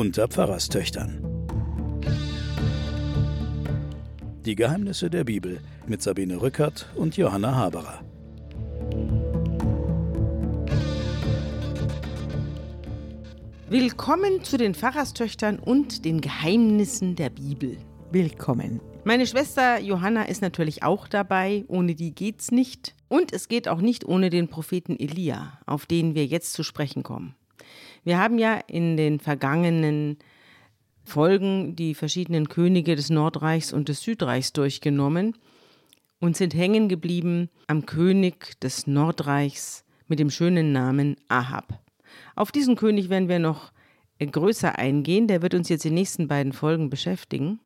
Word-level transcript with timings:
unter 0.00 0.28
Pfarrerstöchtern. 0.28 1.22
Die 4.46 4.54
Geheimnisse 4.54 5.10
der 5.10 5.24
Bibel 5.24 5.60
mit 5.86 6.00
Sabine 6.00 6.40
Rückert 6.40 6.88
und 6.94 7.18
Johanna 7.18 7.54
Haberer. 7.54 8.02
Willkommen 13.68 14.42
zu 14.42 14.56
den 14.56 14.74
Pfarrerstöchtern 14.74 15.58
und 15.58 16.06
den 16.06 16.22
Geheimnissen 16.22 17.14
der 17.14 17.28
Bibel. 17.28 17.76
Willkommen. 18.10 18.80
Meine 19.04 19.26
Schwester 19.26 19.78
Johanna 19.80 20.22
ist 20.22 20.40
natürlich 20.40 20.82
auch 20.82 21.08
dabei, 21.08 21.66
ohne 21.68 21.94
die 21.94 22.14
geht's 22.14 22.50
nicht. 22.50 22.94
Und 23.08 23.34
es 23.34 23.48
geht 23.48 23.68
auch 23.68 23.82
nicht 23.82 24.06
ohne 24.06 24.30
den 24.30 24.48
Propheten 24.48 24.98
Elia, 24.98 25.58
auf 25.66 25.84
den 25.84 26.14
wir 26.14 26.24
jetzt 26.24 26.54
zu 26.54 26.62
sprechen 26.62 27.02
kommen. 27.02 27.34
Wir 28.04 28.18
haben 28.18 28.38
ja 28.38 28.54
in 28.66 28.96
den 28.96 29.20
vergangenen 29.20 30.18
Folgen 31.04 31.76
die 31.76 31.94
verschiedenen 31.94 32.48
Könige 32.48 32.96
des 32.96 33.10
Nordreichs 33.10 33.72
und 33.72 33.88
des 33.88 34.02
Südreichs 34.02 34.52
durchgenommen 34.52 35.36
und 36.20 36.36
sind 36.36 36.54
hängen 36.54 36.88
geblieben 36.88 37.48
am 37.66 37.86
König 37.86 38.60
des 38.60 38.86
Nordreichs 38.86 39.84
mit 40.06 40.18
dem 40.18 40.30
schönen 40.30 40.72
Namen 40.72 41.16
Ahab. 41.28 41.80
Auf 42.36 42.52
diesen 42.52 42.76
König 42.76 43.08
werden 43.08 43.28
wir 43.28 43.38
noch 43.38 43.72
größer 44.18 44.78
eingehen, 44.78 45.26
der 45.26 45.42
wird 45.42 45.54
uns 45.54 45.68
jetzt 45.68 45.84
die 45.84 45.90
nächsten 45.90 46.28
beiden 46.28 46.52
Folgen 46.52 46.90
beschäftigen. 46.90 47.60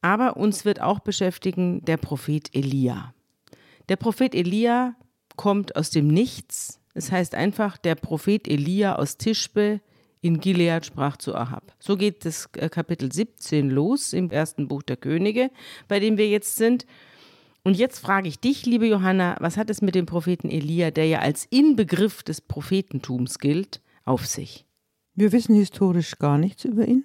Aber 0.00 0.36
uns 0.36 0.64
wird 0.64 0.80
auch 0.80 1.00
beschäftigen 1.00 1.84
der 1.84 1.96
Prophet 1.96 2.54
Elia. 2.54 3.14
Der 3.88 3.96
Prophet 3.96 4.34
Elia 4.34 4.94
kommt 5.36 5.76
aus 5.76 5.90
dem 5.90 6.08
Nichts. 6.08 6.80
Es 6.94 7.10
heißt 7.10 7.34
einfach, 7.34 7.78
der 7.78 7.94
Prophet 7.94 8.48
Elia 8.48 8.96
aus 8.96 9.16
Tischbe 9.16 9.80
in 10.20 10.40
Gilead 10.40 10.86
sprach 10.86 11.16
zu 11.16 11.34
Ahab. 11.34 11.74
So 11.80 11.96
geht 11.96 12.24
das 12.24 12.48
äh, 12.56 12.68
Kapitel 12.68 13.12
17 13.12 13.70
los 13.70 14.12
im 14.12 14.30
ersten 14.30 14.68
Buch 14.68 14.82
der 14.82 14.96
Könige, 14.96 15.50
bei 15.88 15.98
dem 15.98 16.16
wir 16.16 16.28
jetzt 16.28 16.56
sind. 16.56 16.86
Und 17.64 17.76
jetzt 17.76 17.98
frage 17.98 18.28
ich 18.28 18.40
dich, 18.40 18.66
liebe 18.66 18.86
Johanna, 18.86 19.36
was 19.40 19.56
hat 19.56 19.70
es 19.70 19.82
mit 19.82 19.94
dem 19.94 20.06
Propheten 20.06 20.48
Elia, 20.48 20.90
der 20.90 21.06
ja 21.06 21.18
als 21.20 21.46
Inbegriff 21.50 22.22
des 22.22 22.40
Prophetentums 22.40 23.38
gilt, 23.38 23.80
auf 24.04 24.26
sich? 24.26 24.64
Wir 25.14 25.32
wissen 25.32 25.54
historisch 25.54 26.18
gar 26.18 26.38
nichts 26.38 26.64
über 26.64 26.86
ihn. 26.86 27.04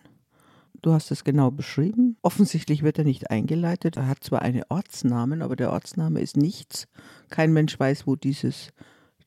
Du 0.81 0.93
hast 0.93 1.11
es 1.11 1.23
genau 1.23 1.51
beschrieben. 1.51 2.17
Offensichtlich 2.21 2.83
wird 2.83 2.99
er 2.99 3.03
nicht 3.03 3.31
eingeleitet. 3.31 3.97
Er 3.97 4.07
hat 4.07 4.23
zwar 4.23 4.43
einen 4.43 4.63
Ortsnamen, 4.69 5.41
aber 5.41 5.55
der 5.55 5.71
Ortsname 5.71 6.21
ist 6.21 6.37
nichts. 6.37 6.87
Kein 7.29 7.51
Mensch 7.51 7.79
weiß, 7.79 8.05
wo 8.05 8.15
dieses 8.15 8.69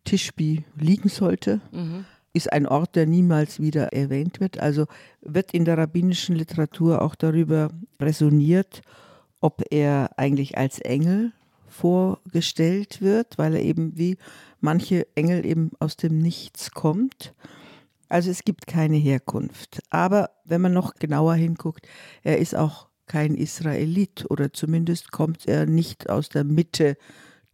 Tischbi 0.05 0.65
liegen 0.77 1.09
sollte. 1.09 1.61
Mhm. 1.73 2.05
Ist 2.33 2.53
ein 2.53 2.67
Ort, 2.67 2.95
der 2.95 3.07
niemals 3.07 3.61
wieder 3.61 3.93
erwähnt 3.93 4.41
wird. 4.41 4.61
Also 4.61 4.87
wird 5.21 5.53
in 5.53 5.65
der 5.65 5.79
rabbinischen 5.79 6.37
Literatur 6.37 7.03
auch 7.03 7.15
darüber 7.15 7.71
resoniert, 8.01 8.83
ob 9.41 9.63
er 9.71 10.11
eigentlich 10.17 10.57
als 10.57 10.79
Engel 10.79 11.33
vorgestellt 11.69 13.01
wird, 13.01 13.39
weil 13.39 13.55
er 13.55 13.63
eben 13.63 13.97
wie 13.97 14.17
manche 14.61 15.07
Engel 15.17 15.45
eben 15.47 15.71
aus 15.79 15.97
dem 15.97 16.19
Nichts 16.19 16.73
kommt. 16.73 17.35
Also 18.09 18.31
es 18.31 18.45
gibt 18.45 18.67
keine 18.67 18.97
Herkunft. 18.97 19.81
Aber 19.91 20.31
wenn 20.45 20.61
man 20.61 20.73
noch 20.73 20.95
genauer 20.95 21.35
hinguckt, 21.35 21.89
er 22.23 22.39
ist 22.39 22.55
auch 22.55 22.89
kein 23.07 23.35
Israelit 23.35 24.27
oder 24.29 24.53
zumindest 24.53 25.11
kommt 25.11 25.47
er 25.47 25.67
nicht 25.67 26.11
aus 26.11 26.29
der 26.29 26.45
Mitte 26.45 26.97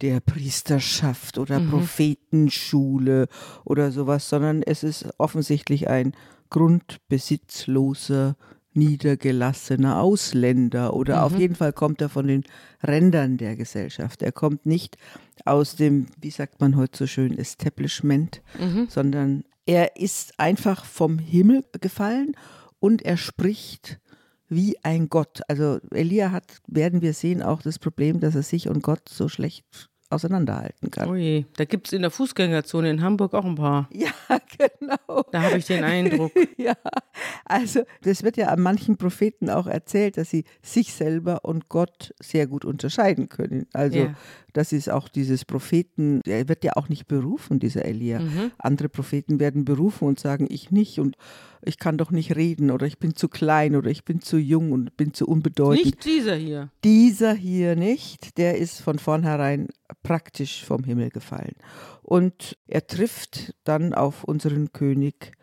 der 0.01 0.19
Priesterschaft 0.19 1.37
oder 1.37 1.59
mhm. 1.59 1.71
Prophetenschule 1.71 3.27
oder 3.65 3.91
sowas, 3.91 4.29
sondern 4.29 4.63
es 4.63 4.83
ist 4.83 5.07
offensichtlich 5.17 5.87
ein 5.89 6.13
grundbesitzloser, 6.49 8.35
niedergelassener 8.73 9.99
Ausländer 9.99 10.93
oder 10.93 11.17
mhm. 11.17 11.23
auf 11.23 11.39
jeden 11.39 11.55
Fall 11.55 11.73
kommt 11.73 12.01
er 12.01 12.09
von 12.09 12.27
den 12.27 12.43
Rändern 12.83 13.37
der 13.37 13.55
Gesellschaft. 13.55 14.21
Er 14.21 14.31
kommt 14.31 14.65
nicht 14.65 14.97
aus 15.45 15.75
dem, 15.75 16.05
wie 16.21 16.29
sagt 16.29 16.61
man 16.61 16.75
heute 16.75 16.97
so 16.97 17.07
schön, 17.07 17.37
Establishment, 17.37 18.41
mhm. 18.59 18.87
sondern 18.89 19.43
er 19.65 19.97
ist 19.97 20.39
einfach 20.39 20.85
vom 20.85 21.17
Himmel 21.17 21.65
gefallen 21.81 22.35
und 22.79 23.01
er 23.01 23.17
spricht 23.17 23.99
wie 24.49 24.77
ein 24.83 25.09
Gott. 25.09 25.41
Also 25.47 25.79
Elia 25.91 26.31
hat, 26.31 26.59
werden 26.67 27.01
wir 27.01 27.13
sehen, 27.13 27.41
auch 27.41 27.61
das 27.61 27.79
Problem, 27.79 28.19
dass 28.19 28.35
er 28.35 28.43
sich 28.43 28.67
und 28.69 28.83
Gott 28.83 29.09
so 29.09 29.27
schlecht 29.29 29.89
auseinanderhalten 30.09 30.89
kann. 30.89 31.15
Je, 31.17 31.45
da 31.57 31.65
gibt 31.65 31.87
es 31.87 31.93
in 31.93 32.01
der 32.01 32.11
Fußgängerzone 32.11 32.89
in 32.89 33.01
Hamburg 33.01 33.33
auch 33.33 33.45
ein 33.45 33.55
paar. 33.55 33.89
Ja, 33.97 34.11
genau. 34.57 35.23
Da 35.31 35.41
habe 35.41 35.57
ich 35.57 35.65
den 35.65 35.83
Eindruck. 35.83 36.31
ja, 36.57 36.73
also 37.45 37.83
das 38.03 38.23
wird 38.23 38.37
ja 38.37 38.47
an 38.47 38.61
manchen 38.61 38.97
Propheten 38.97 39.49
auch 39.49 39.67
erzählt, 39.67 40.17
dass 40.17 40.29
sie 40.29 40.45
sich 40.61 40.93
selber 40.93 41.43
und 41.43 41.69
Gott 41.69 42.13
sehr 42.21 42.47
gut 42.47 42.65
unterscheiden 42.65 43.29
können. 43.29 43.67
Also 43.73 43.99
ja. 43.99 44.15
Das 44.57 44.73
ist 44.73 44.89
auch 44.89 45.07
dieses 45.07 45.45
Propheten, 45.45 46.21
der 46.25 46.49
wird 46.49 46.63
ja 46.63 46.71
auch 46.77 46.89
nicht 46.89 47.05
berufen, 47.05 47.59
dieser 47.59 47.85
Elia. 47.85 48.17
Mhm. 48.17 48.51
Andere 48.57 48.89
Propheten 48.89 49.39
werden 49.39 49.65
berufen 49.65 50.07
und 50.07 50.19
sagen, 50.19 50.47
ich 50.49 50.71
nicht 50.71 50.99
und 50.99 51.15
ich 51.63 51.77
kann 51.77 51.99
doch 51.99 52.09
nicht 52.09 52.35
reden 52.35 52.71
oder 52.71 52.87
ich 52.87 52.97
bin 52.97 53.15
zu 53.15 53.29
klein 53.29 53.75
oder 53.75 53.91
ich 53.91 54.03
bin 54.03 54.19
zu 54.19 54.37
jung 54.37 54.71
und 54.71 54.97
bin 54.97 55.13
zu 55.13 55.27
unbedeutend. 55.27 55.85
Nicht 55.85 56.05
dieser 56.05 56.33
hier. 56.33 56.71
Dieser 56.83 57.35
hier 57.35 57.75
nicht, 57.75 58.39
der 58.39 58.57
ist 58.57 58.81
von 58.81 58.97
vornherein 58.97 59.67
praktisch 60.01 60.65
vom 60.65 60.83
Himmel 60.83 61.11
gefallen. 61.11 61.53
Und 62.01 62.57
er 62.65 62.87
trifft 62.87 63.53
dann 63.63 63.93
auf 63.93 64.23
unseren 64.23 64.73
König 64.73 65.33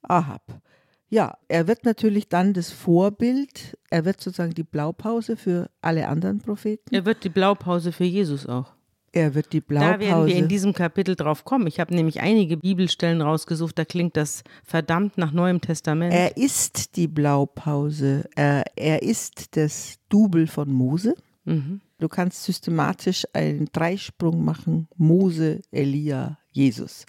Ahab. 0.00 0.62
Ja, 1.08 1.38
er 1.48 1.68
wird 1.68 1.84
natürlich 1.84 2.28
dann 2.28 2.52
das 2.52 2.70
Vorbild, 2.70 3.78
er 3.90 4.04
wird 4.04 4.20
sozusagen 4.20 4.54
die 4.54 4.64
Blaupause 4.64 5.36
für 5.36 5.70
alle 5.80 6.08
anderen 6.08 6.38
Propheten. 6.38 6.94
Er 6.94 7.04
wird 7.04 7.22
die 7.22 7.28
Blaupause 7.28 7.92
für 7.92 8.04
Jesus 8.04 8.46
auch. 8.46 8.72
Er 9.12 9.34
wird 9.34 9.52
die 9.52 9.60
Blaupause. 9.60 9.92
Da 9.92 10.00
werden 10.00 10.26
wir 10.26 10.36
in 10.36 10.48
diesem 10.48 10.74
Kapitel 10.74 11.14
drauf 11.14 11.44
kommen. 11.44 11.68
Ich 11.68 11.80
habe 11.80 11.94
nämlich 11.94 12.20
einige 12.20 12.56
Bibelstellen 12.56 13.22
rausgesucht, 13.22 13.78
da 13.78 13.84
klingt 13.84 14.16
das 14.16 14.42
verdammt 14.64 15.16
nach 15.16 15.32
Neuem 15.32 15.60
Testament. 15.60 16.12
Er 16.12 16.36
ist 16.36 16.96
die 16.96 17.08
Blaupause. 17.08 18.28
Er, 18.34 18.64
er 18.74 19.02
ist 19.02 19.56
das 19.56 19.98
Double 20.08 20.46
von 20.46 20.70
Mose. 20.70 21.14
Mhm. 21.44 21.80
Du 21.98 22.08
kannst 22.08 22.44
systematisch 22.44 23.24
einen 23.32 23.68
Dreisprung 23.72 24.44
machen: 24.44 24.88
Mose, 24.96 25.62
Elia, 25.70 26.38
Jesus 26.50 27.06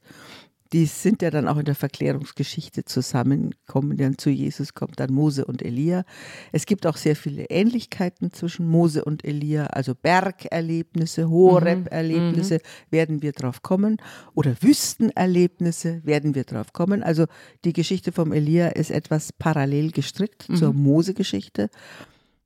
die 0.74 0.86
sind 0.86 1.22
ja 1.22 1.30
dann 1.30 1.48
auch 1.48 1.58
in 1.58 1.66
der 1.66 1.76
Verklärungsgeschichte 1.76 2.86
zusammengekommen. 2.86 3.98
Dann 3.98 4.18
zu 4.18 4.30
Jesus 4.30 4.74
kommt 4.74 5.00
dann 5.00 5.14
Mose 5.14 5.46
und 5.46 5.62
Elia. 5.62 6.04
Es 6.52 6.66
gibt 6.66 6.86
auch 6.86 6.98
sehr 6.98 7.16
viele 7.16 7.46
Ähnlichkeiten 7.46 8.32
zwischen 8.32 8.68
Mose 8.68 9.04
und 9.04 9.24
Elia, 9.26 9.68
also 9.68 9.96
Bergerlebnisse, 9.96 11.30
Horeb-Erlebnisse, 11.30 12.56
mhm. 12.56 12.92
werden 12.92 13.22
wir 13.22 13.32
drauf 13.32 13.62
kommen. 13.62 13.98
Oder 14.34 14.56
Wüstenerlebnisse 14.62 16.02
werden 16.04 16.36
wir 16.36 16.44
drauf 16.44 16.74
kommen. 16.74 17.04
Also 17.04 17.26
die 17.64 17.74
Geschichte 17.74 18.12
vom 18.12 18.32
Elia 18.32 18.70
ist 18.70 18.92
etwas 18.92 19.32
parallel 19.34 19.92
gestrickt 19.92 20.50
mhm. 20.50 20.56
zur 20.56 20.74
Mose-Geschichte. 20.74 21.70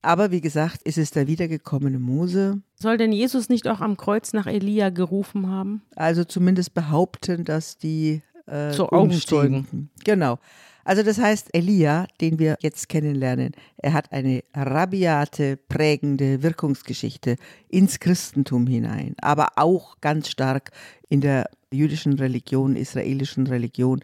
Aber 0.02 0.32
wie 0.32 0.42
gesagt, 0.42 0.82
ist 0.84 0.98
es 0.98 1.12
der 1.12 1.28
wiedergekommene 1.28 2.00
Mose. 2.00 2.62
Soll 2.76 2.98
denn 2.98 3.12
Jesus 3.12 3.50
nicht 3.50 3.68
auch 3.68 3.82
am 3.82 3.98
Kreuz 3.98 4.34
nach 4.34 4.48
Elia 4.48 4.90
gerufen 4.90 5.48
haben? 5.48 5.84
Also 5.96 6.24
zumindest 6.24 6.74
behaupten, 6.74 7.46
dass 7.46 7.78
die 7.78 8.22
äh, 8.48 8.72
so 8.72 8.90
Augenzeugen. 8.90 9.90
Genau. 10.04 10.40
Also 10.84 11.04
das 11.04 11.20
heißt, 11.20 11.50
Elia, 11.54 12.08
den 12.20 12.40
wir 12.40 12.58
jetzt 12.62 12.90
kennenlernen, 12.90 13.52
er 13.78 13.94
hat 13.94 14.12
eine 14.12 14.44
rabiate, 14.54 15.58
prägende 15.58 16.42
Wirkungsgeschichte 16.42 17.36
ins 17.70 18.00
Christentum 18.00 18.66
hinein, 18.66 19.16
aber 19.22 19.50
auch 19.58 20.02
ganz 20.02 20.30
stark 20.30 20.72
in 21.08 21.22
der 21.22 21.50
jüdischen 21.72 22.14
Religion, 22.14 22.76
israelischen 22.76 23.48
Religion, 23.48 24.04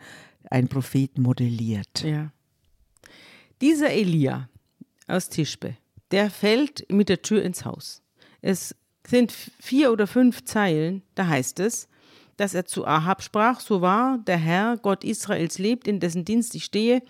ein 0.49 0.67
Prophet 0.67 1.17
modelliert. 1.17 2.03
Ja. 2.03 2.31
Dieser 3.59 3.89
Elia 3.89 4.47
aus 5.07 5.29
Tischbe, 5.29 5.75
der 6.12 6.30
fällt 6.30 6.92
mit 6.92 7.09
der 7.09 7.21
Tür 7.21 7.44
ins 7.44 7.65
Haus. 7.65 8.01
Es 8.42 8.75
sind 9.06 9.31
vier 9.31 9.92
oder 9.92 10.07
fünf 10.07 10.44
Zeilen, 10.45 11.01
da 11.15 11.27
heißt 11.27 11.59
es, 11.59 11.88
dass 12.38 12.54
er 12.54 12.65
zu 12.65 12.86
Ahab 12.86 13.24
sprach, 13.24 13.59
so 13.59 13.81
wahr 13.81 14.19
der 14.27 14.38
Herr, 14.38 14.77
Gott 14.77 15.04
Israels 15.04 15.57
lebt, 15.57 15.88
in 15.88 16.00
dessen 16.00 16.24
Dienst 16.24 16.56
ich 16.56 16.65
stehe, 16.65 17.01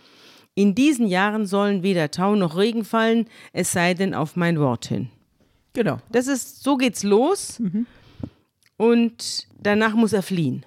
in 0.56 0.74
diesen 0.74 1.06
Jahren 1.06 1.46
sollen 1.46 1.84
weder 1.84 2.10
Tau 2.10 2.36
noch 2.36 2.58
Regen 2.58 2.86
fallen, 2.86 3.28
es 3.54 3.72
sei 3.72 3.94
denn 3.94 4.14
auf 4.14 4.36
mein 4.36 4.60
Wort 4.60 4.88
hin. 4.88 5.10
Genau. 5.74 6.00
Das 6.12 6.26
ist, 6.28 6.64
so 6.64 6.78
geht's 6.78 7.04
los. 7.04 7.60
Mhm. 7.60 7.86
Und 8.78 9.48
danach 9.60 9.94
muss 9.94 10.14
er 10.14 10.24
fliehen. 10.24 10.66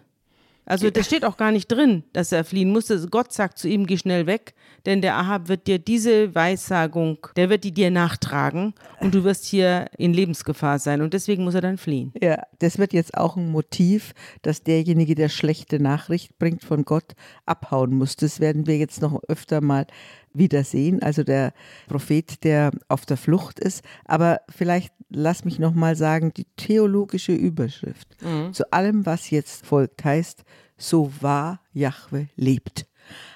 Also 0.64 0.90
das 0.90 1.06
steht 1.06 1.24
auch 1.24 1.36
gar 1.36 1.50
nicht 1.50 1.66
drin, 1.66 2.04
dass 2.12 2.30
er 2.30 2.44
fliehen 2.44 2.70
musste. 2.70 3.08
Gott 3.08 3.32
sagt 3.32 3.58
zu 3.58 3.68
ihm, 3.68 3.86
geh 3.86 3.98
schnell 3.98 4.26
weg, 4.26 4.54
denn 4.86 5.02
der 5.02 5.16
Ahab 5.16 5.48
wird 5.48 5.66
dir 5.66 5.78
diese 5.78 6.34
Weissagung, 6.34 7.26
der 7.36 7.50
wird 7.50 7.64
die 7.64 7.72
dir 7.72 7.90
nachtragen 7.90 8.74
und 9.00 9.14
du 9.14 9.24
wirst 9.24 9.44
hier 9.44 9.86
in 9.96 10.12
Lebensgefahr 10.12 10.78
sein 10.78 11.02
und 11.02 11.14
deswegen 11.14 11.44
muss 11.44 11.54
er 11.54 11.60
dann 11.60 11.78
fliehen. 11.78 12.12
Ja, 12.20 12.42
das 12.58 12.78
wird 12.78 12.92
jetzt 12.92 13.16
auch 13.16 13.36
ein 13.36 13.50
Motiv, 13.50 14.12
dass 14.42 14.62
derjenige, 14.62 15.14
der 15.14 15.28
schlechte 15.28 15.80
Nachricht 15.80 16.38
bringt 16.38 16.64
von 16.64 16.84
Gott, 16.84 17.14
abhauen 17.46 17.94
muss. 17.94 18.16
Das 18.16 18.40
werden 18.40 18.66
wir 18.66 18.78
jetzt 18.78 19.00
noch 19.02 19.22
öfter 19.28 19.60
mal 19.60 19.86
wiedersehen, 20.32 21.02
also 21.02 21.24
der 21.24 21.52
Prophet, 21.88 22.44
der 22.44 22.70
auf 22.88 23.04
der 23.04 23.16
Flucht 23.16 23.58
ist. 23.58 23.84
Aber 24.04 24.40
vielleicht 24.48 24.92
lass 25.08 25.44
mich 25.44 25.58
noch 25.58 25.74
mal 25.74 25.96
sagen, 25.96 26.32
die 26.32 26.46
theologische 26.56 27.32
Überschrift 27.32 28.08
mhm. 28.22 28.52
zu 28.52 28.72
allem, 28.72 29.06
was 29.06 29.30
jetzt 29.30 29.66
folgt, 29.66 30.04
heißt, 30.04 30.44
so 30.76 31.10
wahr 31.20 31.60
Jahwe 31.72 32.28
lebt. 32.36 32.86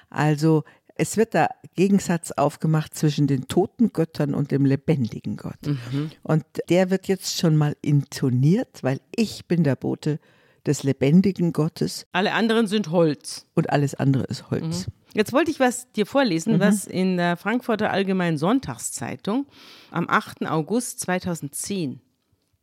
Also 0.09 0.63
es 0.95 1.17
wird 1.17 1.35
da 1.35 1.49
Gegensatz 1.75 2.31
aufgemacht 2.31 2.95
zwischen 2.95 3.27
den 3.27 3.47
toten 3.47 3.91
Göttern 3.91 4.33
und 4.33 4.51
dem 4.51 4.65
lebendigen 4.65 5.35
Gott. 5.35 5.65
Mhm. 5.65 6.11
Und 6.23 6.45
der 6.69 6.89
wird 6.89 7.07
jetzt 7.07 7.37
schon 7.37 7.57
mal 7.57 7.75
intoniert, 7.81 8.81
weil 8.81 9.01
ich 9.13 9.45
bin 9.45 9.63
der 9.63 9.75
Bote 9.75 10.19
des 10.65 10.83
lebendigen 10.83 11.53
Gottes. 11.53 12.07
Alle 12.11 12.33
anderen 12.33 12.67
sind 12.67 12.89
Holz. 12.89 13.45
Und 13.53 13.69
alles 13.69 13.93
andere 13.95 14.23
ist 14.23 14.49
Holz. 14.49 14.87
Mhm. 14.87 14.93
Jetzt 15.13 15.31
wollte 15.31 15.51
ich 15.51 15.59
was 15.59 15.91
dir 15.91 16.05
vorlesen, 16.05 16.55
mhm. 16.55 16.59
was 16.59 16.85
in 16.85 17.17
der 17.17 17.37
Frankfurter 17.37 17.91
Allgemeinen 17.91 18.37
Sonntagszeitung 18.37 19.45
am 19.91 20.09
8. 20.09 20.45
August 20.47 21.01
2010 21.01 22.01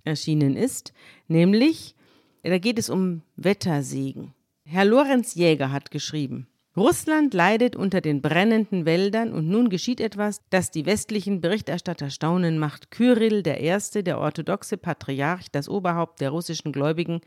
erschienen 0.04 0.56
ist, 0.56 0.92
nämlich, 1.28 1.94
da 2.42 2.58
geht 2.58 2.78
es 2.78 2.90
um 2.90 3.22
Wettersegen. 3.36 4.34
Herr 4.64 4.84
Lorenz 4.84 5.34
Jäger 5.34 5.70
hat 5.70 5.90
geschrieben, 5.90 6.46
Russland 6.74 7.34
leidet 7.34 7.76
unter 7.76 8.00
den 8.00 8.22
brennenden 8.22 8.86
Wäldern 8.86 9.34
und 9.34 9.46
nun 9.46 9.68
geschieht 9.68 10.00
etwas, 10.00 10.40
das 10.48 10.70
die 10.70 10.86
westlichen 10.86 11.42
Berichterstatter 11.42 12.08
staunen 12.08 12.58
macht. 12.58 12.90
Kyrill 12.90 13.42
I., 13.46 14.02
der 14.02 14.18
orthodoxe 14.18 14.78
Patriarch, 14.78 15.50
das 15.50 15.68
Oberhaupt 15.68 16.22
der 16.22 16.30
russischen 16.30 16.72
Gläubigen, 16.72 17.20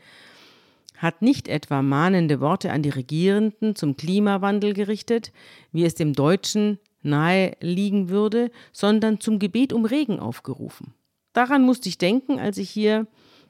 hat 0.96 1.22
nicht 1.22 1.46
etwa 1.46 1.80
mahnende 1.82 2.40
Worte 2.40 2.72
an 2.72 2.82
die 2.82 2.90
Regierenden 2.90 3.76
zum 3.76 3.96
Klimawandel 3.96 4.72
gerichtet, 4.72 5.32
wie 5.70 5.84
es 5.84 5.94
dem 5.94 6.12
Deutschen 6.12 6.80
nahe 7.02 7.56
liegen 7.60 8.08
würde, 8.08 8.50
sondern 8.72 9.20
zum 9.20 9.38
Gebet 9.38 9.72
um 9.72 9.84
Regen 9.84 10.18
aufgerufen. 10.18 10.94
Daran 11.34 11.62
musste 11.62 11.88
ich 11.88 11.98
denken, 11.98 12.40
als 12.40 12.58
ich 12.58 12.70
hier 12.70 13.06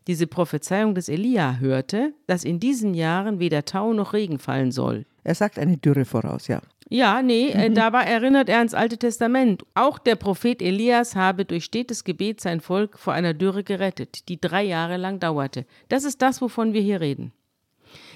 diese 0.08 0.26
Prophezeiung 0.26 0.94
des 0.94 1.08
Elia 1.08 1.56
hörte, 1.56 2.12
dass 2.26 2.44
in 2.44 2.60
diesen 2.60 2.92
Jahren 2.92 3.38
weder 3.38 3.64
Tau 3.64 3.94
noch 3.94 4.12
Regen 4.12 4.38
fallen 4.38 4.72
soll. 4.72 5.06
Er 5.26 5.34
sagt 5.34 5.58
eine 5.58 5.76
Dürre 5.76 6.04
voraus, 6.04 6.46
ja. 6.46 6.62
Ja, 6.88 7.20
nee, 7.20 7.48
äh, 7.48 7.68
mhm. 7.68 7.74
dabei 7.74 8.04
erinnert 8.04 8.48
er 8.48 8.58
ans 8.58 8.74
Alte 8.74 8.96
Testament. 8.96 9.64
Auch 9.74 9.98
der 9.98 10.14
Prophet 10.14 10.62
Elias 10.62 11.16
habe 11.16 11.44
durch 11.44 11.64
stetes 11.64 12.04
Gebet 12.04 12.40
sein 12.40 12.60
Volk 12.60 12.96
vor 12.96 13.12
einer 13.12 13.34
Dürre 13.34 13.64
gerettet, 13.64 14.28
die 14.28 14.40
drei 14.40 14.62
Jahre 14.62 14.98
lang 14.98 15.18
dauerte. 15.18 15.66
Das 15.88 16.04
ist 16.04 16.22
das, 16.22 16.40
wovon 16.40 16.74
wir 16.74 16.80
hier 16.80 17.00
reden. 17.00 17.32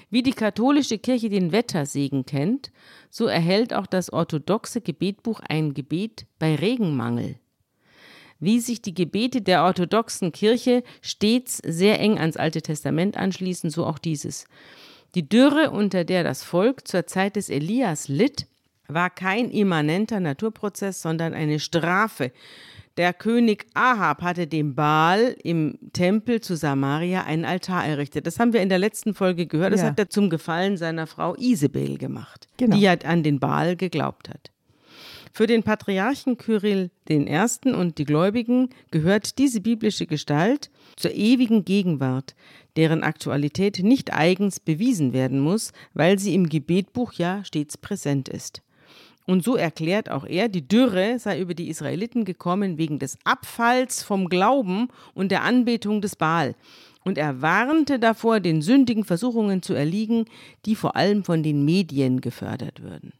Wie 0.09 0.23
die 0.23 0.31
katholische 0.31 0.99
Kirche 0.99 1.27
den 1.27 1.51
Wettersegen 1.51 2.25
kennt, 2.25 2.71
so 3.09 3.25
erhält 3.25 3.73
auch 3.73 3.87
das 3.87 4.13
orthodoxe 4.13 4.79
Gebetbuch 4.79 5.41
ein 5.41 5.73
Gebet 5.73 6.25
bei 6.39 6.55
Regenmangel. 6.55 7.35
Wie 8.39 8.61
sich 8.61 8.81
die 8.81 8.93
Gebete 8.93 9.41
der 9.41 9.65
orthodoxen 9.65 10.31
Kirche 10.31 10.83
stets 11.01 11.57
sehr 11.57 11.99
eng 11.99 12.17
ans 12.17 12.37
Alte 12.37 12.61
Testament 12.61 13.17
anschließen, 13.17 13.69
so 13.69 13.85
auch 13.85 13.99
dieses. 13.99 14.45
Die 15.15 15.27
Dürre, 15.27 15.71
unter 15.71 16.03
der 16.03 16.23
das 16.23 16.43
Volk 16.43 16.87
zur 16.87 17.05
Zeit 17.05 17.35
des 17.35 17.49
Elias 17.49 18.07
litt, 18.07 18.47
war 18.87 19.09
kein 19.09 19.49
immanenter 19.49 20.19
Naturprozess, 20.19 21.01
sondern 21.01 21.33
eine 21.33 21.59
Strafe 21.59 22.31
der 22.97 23.13
König 23.13 23.67
Ahab 23.73 24.21
hatte 24.21 24.47
dem 24.47 24.75
Baal 24.75 25.35
im 25.43 25.77
Tempel 25.93 26.41
zu 26.41 26.55
Samaria 26.55 27.23
einen 27.23 27.45
Altar 27.45 27.85
errichtet. 27.85 28.27
Das 28.27 28.39
haben 28.39 28.53
wir 28.53 28.61
in 28.61 28.69
der 28.69 28.79
letzten 28.79 29.13
Folge 29.13 29.47
gehört. 29.47 29.73
Das 29.73 29.81
ja. 29.81 29.87
hat 29.87 29.99
er 29.99 30.09
zum 30.09 30.29
Gefallen 30.29 30.75
seiner 30.77 31.07
Frau 31.07 31.35
Isabel 31.35 31.97
gemacht, 31.97 32.47
genau. 32.57 32.75
die 32.75 32.87
halt 32.89 33.05
an 33.05 33.23
den 33.23 33.39
Baal 33.39 33.75
geglaubt 33.75 34.29
hat. 34.29 34.51
Für 35.33 35.47
den 35.47 35.63
Patriarchen 35.63 36.37
Kyrill 36.37 36.91
I. 37.09 37.71
und 37.71 37.97
die 37.97 38.03
Gläubigen 38.03 38.69
gehört 38.91 39.37
diese 39.37 39.61
biblische 39.61 40.05
Gestalt 40.05 40.69
zur 41.01 41.11
ewigen 41.11 41.65
Gegenwart, 41.65 42.35
deren 42.75 43.03
Aktualität 43.03 43.79
nicht 43.83 44.13
eigens 44.13 44.59
bewiesen 44.59 45.13
werden 45.13 45.39
muss, 45.39 45.73
weil 45.93 46.19
sie 46.19 46.35
im 46.35 46.47
Gebetbuch 46.47 47.13
ja 47.13 47.43
stets 47.43 47.77
präsent 47.77 48.29
ist. 48.29 48.61
Und 49.27 49.43
so 49.43 49.55
erklärt 49.55 50.09
auch 50.09 50.25
er, 50.25 50.49
die 50.49 50.67
Dürre 50.67 51.19
sei 51.19 51.39
über 51.39 51.53
die 51.53 51.69
Israeliten 51.69 52.25
gekommen 52.25 52.77
wegen 52.77 52.99
des 52.99 53.17
Abfalls 53.23 54.03
vom 54.03 54.29
Glauben 54.29 54.87
und 55.13 55.31
der 55.31 55.43
Anbetung 55.43 56.01
des 56.01 56.15
Baal. 56.15 56.55
Und 57.03 57.17
er 57.17 57.41
warnte 57.41 57.99
davor, 57.99 58.39
den 58.39 58.61
sündigen 58.61 59.03
Versuchungen 59.03 59.61
zu 59.61 59.73
erliegen, 59.73 60.25
die 60.65 60.75
vor 60.75 60.95
allem 60.95 61.23
von 61.23 61.43
den 61.43 61.65
Medien 61.65 62.21
gefördert 62.21 62.81
würden. 62.81 63.13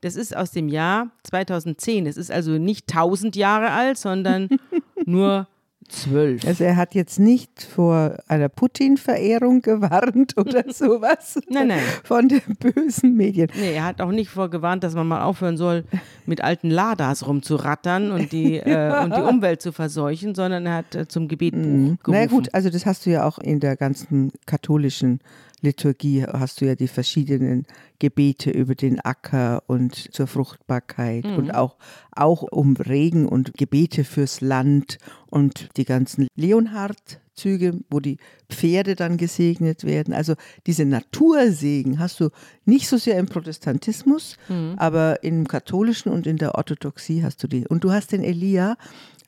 Das 0.00 0.14
ist 0.14 0.36
aus 0.36 0.52
dem 0.52 0.68
Jahr 0.68 1.10
2010. 1.24 2.06
Es 2.06 2.16
ist 2.16 2.30
also 2.30 2.52
nicht 2.52 2.86
tausend 2.86 3.34
Jahre 3.34 3.70
alt, 3.70 3.98
sondern 3.98 4.48
nur 5.04 5.48
Zwölf. 5.88 6.46
Also 6.46 6.64
er 6.64 6.76
hat 6.76 6.94
jetzt 6.94 7.18
nicht 7.18 7.62
vor 7.62 8.16
einer 8.28 8.48
Putin-Verehrung 8.48 9.62
gewarnt 9.62 10.36
oder 10.36 10.64
sowas. 10.72 11.40
nein, 11.48 11.68
nein. 11.68 11.80
Von 12.04 12.28
den 12.28 12.42
bösen 12.58 13.16
Medien. 13.16 13.50
Nee, 13.58 13.74
er 13.74 13.84
hat 13.84 14.00
auch 14.00 14.10
nicht 14.10 14.30
vorgewarnt, 14.30 14.84
dass 14.84 14.94
man 14.94 15.08
mal 15.08 15.22
aufhören 15.22 15.56
soll, 15.56 15.84
mit 16.26 16.42
alten 16.42 16.70
Ladas 16.70 17.26
rumzurattern 17.26 18.12
und 18.12 18.32
die, 18.32 18.56
äh, 18.58 19.02
und 19.02 19.16
die 19.16 19.20
Umwelt 19.20 19.62
zu 19.62 19.72
verseuchen, 19.72 20.34
sondern 20.34 20.66
er 20.66 20.74
hat 20.74 20.94
äh, 20.94 21.08
zum 21.08 21.28
Gebetbuch 21.28 21.62
mhm. 21.62 21.98
gerufen. 22.02 22.20
Na 22.20 22.26
gut, 22.26 22.54
also 22.54 22.70
das 22.70 22.86
hast 22.86 23.06
du 23.06 23.10
ja 23.10 23.24
auch 23.24 23.38
in 23.38 23.60
der 23.60 23.76
ganzen 23.76 24.32
katholischen 24.46 25.20
Liturgie 25.60 26.24
hast 26.24 26.60
du 26.60 26.66
ja 26.66 26.74
die 26.74 26.88
verschiedenen 26.88 27.66
Gebete 27.98 28.50
über 28.50 28.74
den 28.74 29.00
Acker 29.00 29.62
und 29.66 30.14
zur 30.14 30.26
Fruchtbarkeit 30.26 31.24
mhm. 31.24 31.36
und 31.36 31.50
auch, 31.54 31.76
auch 32.12 32.42
um 32.42 32.76
Regen 32.76 33.26
und 33.26 33.54
Gebete 33.54 34.04
fürs 34.04 34.40
Land 34.40 34.98
und 35.26 35.68
die 35.76 35.84
ganzen 35.84 36.28
Leonhard-Züge, 36.36 37.80
wo 37.90 38.00
die 38.00 38.18
Pferde 38.48 38.94
dann 38.94 39.16
gesegnet 39.16 39.84
werden. 39.84 40.14
Also 40.14 40.34
diese 40.66 40.84
Natursegen 40.84 41.98
hast 41.98 42.20
du 42.20 42.30
nicht 42.64 42.88
so 42.88 42.96
sehr 42.96 43.18
im 43.18 43.26
Protestantismus, 43.26 44.36
mhm. 44.48 44.74
aber 44.76 45.24
im 45.24 45.48
katholischen 45.48 46.12
und 46.12 46.26
in 46.26 46.36
der 46.36 46.54
Orthodoxie 46.54 47.22
hast 47.22 47.42
du 47.42 47.48
die. 47.48 47.66
Und 47.66 47.84
du 47.84 47.90
hast 47.92 48.12
den 48.12 48.22
Elia 48.22 48.76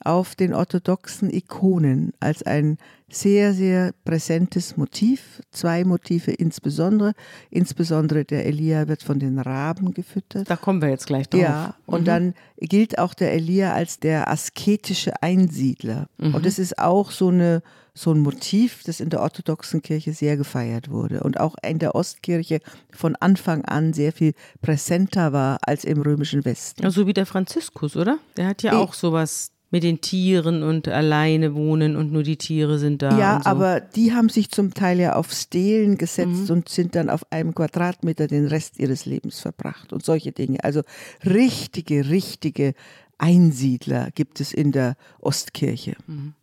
auf 0.03 0.35
den 0.35 0.53
orthodoxen 0.53 1.31
Ikonen 1.31 2.13
als 2.19 2.43
ein 2.43 2.77
sehr, 3.11 3.53
sehr 3.53 3.93
präsentes 4.05 4.77
Motiv. 4.77 5.41
Zwei 5.51 5.83
Motive 5.83 6.31
insbesondere. 6.31 7.13
Insbesondere 7.49 8.25
der 8.25 8.45
Elia 8.45 8.87
wird 8.87 9.03
von 9.03 9.19
den 9.19 9.39
Raben 9.39 9.93
gefüttert. 9.93 10.49
Da 10.49 10.55
kommen 10.55 10.81
wir 10.81 10.89
jetzt 10.89 11.07
gleich 11.07 11.29
drauf. 11.29 11.41
Ja, 11.41 11.75
und 11.85 12.01
mhm. 12.01 12.05
dann 12.05 12.33
gilt 12.57 12.97
auch 12.99 13.13
der 13.13 13.33
Elia 13.33 13.73
als 13.73 13.99
der 13.99 14.29
asketische 14.29 15.21
Einsiedler. 15.21 16.07
Mhm. 16.17 16.35
Und 16.35 16.45
es 16.45 16.59
ist 16.59 16.79
auch 16.79 17.11
so 17.11 17.29
eine 17.29 17.61
so 17.93 18.13
ein 18.13 18.19
Motiv, 18.19 18.83
das 18.85 18.99
in 18.99 19.09
der 19.09 19.21
orthodoxen 19.21 19.81
Kirche 19.81 20.13
sehr 20.13 20.37
gefeiert 20.37 20.89
wurde 20.89 21.23
und 21.23 21.39
auch 21.39 21.55
in 21.61 21.79
der 21.79 21.93
Ostkirche 21.93 22.59
von 22.91 23.15
Anfang 23.17 23.65
an 23.65 23.93
sehr 23.93 24.13
viel 24.13 24.33
präsenter 24.61 25.33
war 25.33 25.57
als 25.63 25.83
im 25.83 26.01
römischen 26.01 26.45
Westen. 26.45 26.81
So 26.83 26.85
also 26.85 27.07
wie 27.07 27.13
der 27.13 27.25
Franziskus, 27.25 27.97
oder? 27.97 28.17
Der 28.37 28.47
hat 28.47 28.63
ja 28.63 28.77
auch 28.77 28.93
sowas 28.93 29.51
mit 29.71 29.83
den 29.83 30.01
Tieren 30.01 30.63
und 30.63 30.89
alleine 30.89 31.55
wohnen 31.55 31.95
und 31.95 32.11
nur 32.11 32.23
die 32.23 32.37
Tiere 32.37 32.77
sind 32.77 33.01
da. 33.01 33.17
Ja, 33.17 33.41
so. 33.41 33.49
aber 33.49 33.79
die 33.79 34.13
haben 34.13 34.27
sich 34.29 34.51
zum 34.51 34.73
Teil 34.73 34.99
ja 34.99 35.15
auf 35.15 35.31
Stelen 35.31 35.97
gesetzt 35.97 36.49
mhm. 36.49 36.51
und 36.51 36.69
sind 36.69 36.93
dann 36.95 37.09
auf 37.09 37.25
einem 37.31 37.55
Quadratmeter 37.55 38.27
den 38.27 38.47
Rest 38.47 38.79
ihres 38.79 39.05
Lebens 39.05 39.39
verbracht 39.39 39.93
und 39.93 40.03
solche 40.03 40.33
Dinge. 40.33 40.63
Also 40.63 40.81
richtige, 41.25 42.09
richtige 42.09 42.73
Einsiedler 43.17 44.11
gibt 44.13 44.41
es 44.41 44.53
in 44.53 44.73
der 44.73 44.97
Ostkirche. 45.19 45.95
Mhm. 46.05 46.33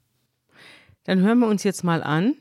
Dann 1.05 1.21
hören 1.21 1.39
wir 1.39 1.49
uns 1.49 1.65
jetzt 1.65 1.85
mal 1.85 2.03
an, 2.03 2.35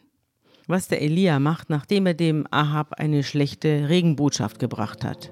was 0.68 0.88
der 0.88 1.02
Elia 1.02 1.40
macht, 1.40 1.70
nachdem 1.70 2.06
er 2.06 2.14
dem 2.14 2.46
Ahab 2.52 2.94
eine 2.94 3.24
schlechte 3.24 3.90
Regenbotschaft 3.90 4.60
gebracht 4.60 5.04
hat. 5.04 5.32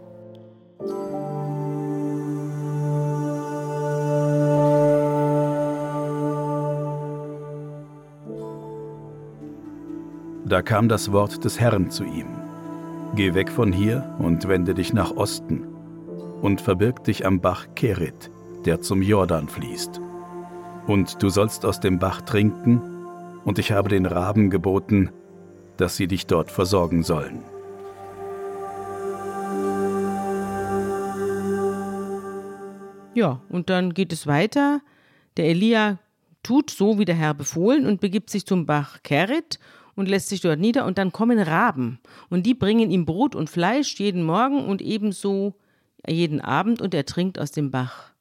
Da 10.47 10.61
kam 10.61 10.87
das 10.89 11.11
Wort 11.11 11.43
des 11.43 11.59
Herrn 11.59 11.89
zu 11.89 12.03
ihm. 12.03 12.27
Geh 13.15 13.33
weg 13.33 13.49
von 13.49 13.73
hier 13.73 14.15
und 14.19 14.47
wende 14.47 14.75
dich 14.75 14.93
nach 14.93 15.09
Osten 15.09 15.63
und 16.41 16.61
verbirg 16.61 17.03
dich 17.03 17.25
am 17.25 17.39
Bach 17.39 17.65
Kerit, 17.73 18.29
der 18.63 18.79
zum 18.79 19.01
Jordan 19.01 19.49
fließt. 19.49 19.99
Und 20.85 21.23
du 21.23 21.29
sollst 21.29 21.65
aus 21.65 21.79
dem 21.79 21.97
Bach 21.97 22.21
trinken, 22.21 22.79
und 23.43 23.57
ich 23.57 23.71
habe 23.71 23.89
den 23.89 24.05
Raben 24.05 24.51
geboten, 24.51 25.09
dass 25.77 25.97
sie 25.97 26.07
dich 26.07 26.27
dort 26.27 26.51
versorgen 26.51 27.01
sollen. 27.01 27.43
Ja, 33.15 33.41
und 33.49 33.71
dann 33.71 33.95
geht 33.95 34.13
es 34.13 34.27
weiter. 34.27 34.81
Der 35.37 35.45
Elia 35.45 35.97
tut 36.43 36.69
so, 36.69 36.99
wie 36.99 37.05
der 37.05 37.15
Herr 37.15 37.33
befohlen, 37.33 37.87
und 37.87 37.99
begibt 37.99 38.29
sich 38.29 38.45
zum 38.45 38.67
Bach 38.67 39.01
Kerit 39.01 39.57
und 39.95 40.09
lässt 40.09 40.29
sich 40.29 40.41
dort 40.41 40.59
nieder 40.59 40.85
und 40.85 40.97
dann 40.97 41.11
kommen 41.11 41.39
Raben 41.39 41.99
und 42.29 42.45
die 42.45 42.53
bringen 42.53 42.91
ihm 42.91 43.05
Brot 43.05 43.35
und 43.35 43.49
Fleisch 43.49 43.95
jeden 43.99 44.23
Morgen 44.23 44.65
und 44.65 44.81
ebenso 44.81 45.55
jeden 46.07 46.41
Abend 46.41 46.81
und 46.81 46.93
er 46.93 47.05
trinkt 47.05 47.39
aus 47.39 47.51
dem 47.51 47.71
Bach. 47.71 48.11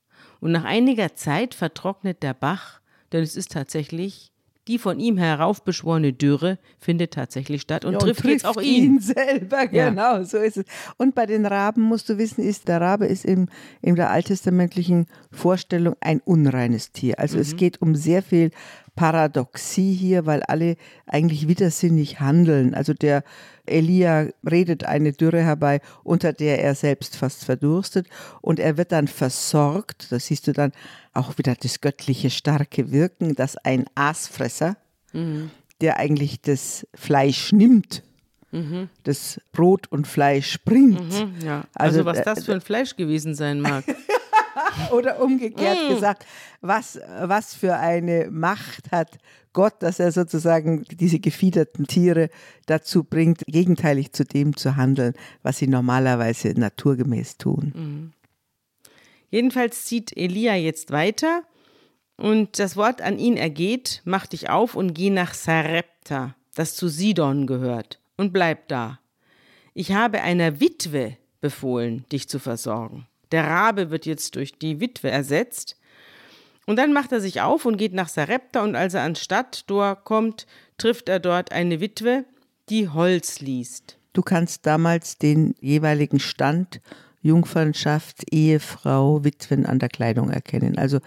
Und 0.41 0.53
nach 0.53 0.65
einiger 0.65 1.15
Zeit 1.15 1.55
vertrocknet 1.55 2.23
der 2.23 2.35
Bach, 2.35 2.81
denn 3.13 3.23
es 3.23 3.37
ist 3.37 3.53
tatsächlich 3.53 4.31
die 4.67 4.79
von 4.79 4.99
ihm 4.99 5.19
heraufbeschworene 5.19 6.15
Dürre 6.15 6.59
findet 6.79 7.13
tatsächlich 7.13 7.61
statt 7.61 7.85
und, 7.85 7.93
Ja, 7.93 7.99
trifft, 7.99 8.25
jetzt 8.25 8.47
auch 8.47 8.59
ihn. 8.63 8.95
ihn 8.95 8.99
selber, 9.01 9.71
Ja. 9.71 9.91
genau, 9.91 10.23
so 10.25 10.39
ist 10.39 10.57
es. 10.57 10.65
Und 10.97 11.15
bei 11.15 11.27
den 11.27 11.45
Raben 11.45 11.83
musst 11.83 12.09
du 12.09 12.17
wissen, 12.17 12.43
ist 12.43 12.67
der 12.67 12.81
Rabe 12.81 13.05
ist 13.05 13.27
im, 13.27 13.49
in 13.83 13.95
der 13.95 14.09
alttestamentlichen 14.09 15.05
Vorstellung 15.31 15.97
ein 16.01 16.23
unreines 16.25 16.93
Tier. 16.93 17.19
Also 17.19 17.37
Mhm. 17.37 17.43
es 17.43 17.57
geht 17.57 17.83
um 17.83 17.95
sehr 17.95 18.23
viel 18.23 18.53
Paradoxie 18.95 19.93
hier, 19.93 20.27
weil 20.27 20.43
alle 20.43 20.77
eigentlich 21.07 21.49
widersinnig 21.49 22.21
handeln. 22.21 22.75
Also 22.75 22.95
der 22.95 23.25
Elia 23.67 24.29
redet 24.49 24.85
eine 24.85 25.13
Dürre 25.13 25.43
herbei, 25.43 25.81
unter 26.03 26.33
der 26.33 26.63
er 26.63 26.75
selbst 26.75 27.17
fast 27.17 27.45
verdurstet 27.45 28.07
und 28.41 28.61
er 28.61 28.77
wird 28.77 28.93
dann 28.93 29.09
versorgt. 29.09 30.13
Da 30.13 30.19
siehst 30.19 30.47
du 30.47 30.53
dann 30.53 30.73
auch 31.13 31.39
wieder 31.39 31.55
das 31.55 31.81
göttliche 31.81 32.31
starke 32.31 32.93
Wirken, 32.93 33.35
dass 33.35 33.57
ein 33.57 33.87
Aasfresser, 33.95 34.77
der 35.81 35.99
eigentlich 35.99 36.41
das 36.41 36.87
Fleisch 36.95 37.53
nimmt, 37.53 38.03
das 39.03 39.41
Brot 39.53 39.91
und 39.91 40.07
Fleisch 40.07 40.61
bringt. 40.65 41.01
Mhm, 41.01 41.35
ja. 41.45 41.65
Also, 41.75 42.01
Also, 42.01 42.05
was 42.05 42.19
äh, 42.19 42.25
das 42.25 42.45
für 42.45 42.53
ein 42.53 42.61
Fleisch 42.61 42.95
gewesen 42.97 43.35
sein 43.35 43.61
mag. 43.61 43.85
Oder 44.93 45.21
umgekehrt 45.21 45.89
gesagt, 45.89 46.27
was, 46.61 46.99
was 47.21 47.55
für 47.55 47.77
eine 47.77 48.29
Macht 48.31 48.93
hat 48.93 49.19
Gott, 49.53 49.75
dass 49.83 50.01
er 50.01 50.11
sozusagen 50.11 50.83
diese 50.91 51.21
gefiederten 51.21 51.87
Tiere 51.87 52.29
dazu 52.67 53.05
bringt, 53.05 53.45
gegenteilig 53.47 54.13
zu 54.13 54.25
dem 54.25 54.57
zu 54.57 54.77
handeln, 54.77 55.15
was 55.43 55.59
sie 55.59 55.69
normalerweise 55.69 56.49
naturgemäß 56.59 57.39
tun. 57.39 58.13
Jedenfalls 59.31 59.85
zieht 59.85 60.17
Elia 60.17 60.57
jetzt 60.57 60.91
weiter 60.91 61.45
und 62.17 62.59
das 62.59 62.77
Wort 62.77 63.01
an 63.01 63.19
ihn 63.19 63.37
ergeht, 63.37 64.03
mach 64.05 64.27
dich 64.27 64.51
auf 64.51 64.75
und 64.75 64.93
geh 64.95 65.11
nach 65.11 65.35
Sarepta, 65.35 66.35
das 66.55 66.75
zu 66.75 66.89
Sidon 66.89 67.47
gehört, 67.47 68.01
und 68.17 68.33
bleib 68.33 68.69
da. 68.69 69.01
Ich 69.73 69.93
habe 69.93 70.23
einer 70.23 70.61
Witwe 70.61 71.17
befohlen, 71.41 72.05
dich 72.13 72.29
zu 72.29 72.39
versorgen. 72.39 73.07
Der 73.35 73.49
Rabe 73.49 73.91
wird 73.91 74.07
jetzt 74.07 74.37
durch 74.37 74.61
die 74.61 74.79
Witwe 74.79 75.11
ersetzt. 75.11 75.77
Und 76.67 76.77
dann 76.77 76.93
macht 76.93 77.11
er 77.11 77.21
sich 77.21 77.41
auf 77.41 77.65
und 77.65 77.79
geht 77.79 77.93
nach 77.93 78.09
Sarepta 78.09 78.63
und 78.63 78.77
als 78.77 78.95
er 78.95 79.03
ans 79.03 79.19
Stadttor 79.19 79.97
kommt, 79.97 80.47
trifft 80.79 81.09
er 81.09 81.19
dort 81.19 81.51
eine 81.51 81.81
Witwe, 81.81 82.27
die 82.69 82.89
Holz 82.89 83.41
liest. 83.41 83.99
Du 84.13 84.23
kannst 84.23 84.67
damals 84.67 85.19
den 85.19 85.57
jeweiligen 85.61 86.21
Stand 86.21 86.81
Jungfernschaft, 87.23 88.33
Ehefrau, 88.33 89.25
Witwen 89.25 89.67
an 89.67 89.81
der 89.81 89.89
Kleidung 89.89 90.31
erkennen. 90.31 90.79
Also 90.79 91.01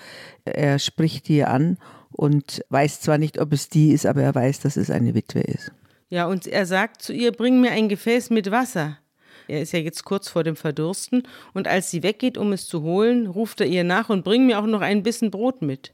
er 0.44 0.80
spricht 0.80 1.30
die 1.30 1.46
an 1.46 1.78
und 2.12 2.62
weiß 2.68 3.00
zwar 3.00 3.18
nicht, 3.18 3.40
ob 3.40 3.54
es 3.54 3.70
die 3.70 3.94
ist, 3.94 4.06
aber 4.06 4.22
er 4.22 4.36
weiß, 4.36 4.60
dass 4.60 4.76
es 4.76 4.92
eine 4.92 5.16
Witwe 5.16 5.40
ist. 5.40 5.72
Ja, 6.10 6.28
und 6.28 6.46
er 6.46 6.66
sagt 6.66 7.02
zu 7.02 7.14
ihr, 7.14 7.32
bring 7.32 7.62
mir 7.62 7.72
ein 7.72 7.88
Gefäß 7.88 8.32
mit 8.32 8.52
Wasser. 8.52 8.98
Er 9.48 9.62
ist 9.62 9.74
ja 9.74 9.80
jetzt 9.80 10.04
kurz 10.04 10.30
vor 10.30 10.44
dem 10.44 10.56
Verdursten 10.56 11.24
und 11.54 11.68
als 11.68 11.92
sie 11.92 12.04
weggeht, 12.04 12.38
um 12.38 12.52
es 12.52 12.68
zu 12.68 12.82
holen, 12.82 13.28
ruft 13.28 13.62
er 13.62 13.68
ihr 13.68 13.84
nach 13.84 14.10
und 14.10 14.24
bring 14.24 14.46
mir 14.46 14.60
auch 14.60 14.66
noch 14.66 14.82
ein 14.82 15.04
bisschen 15.04 15.32
Brot 15.32 15.62
mit. 15.62 15.94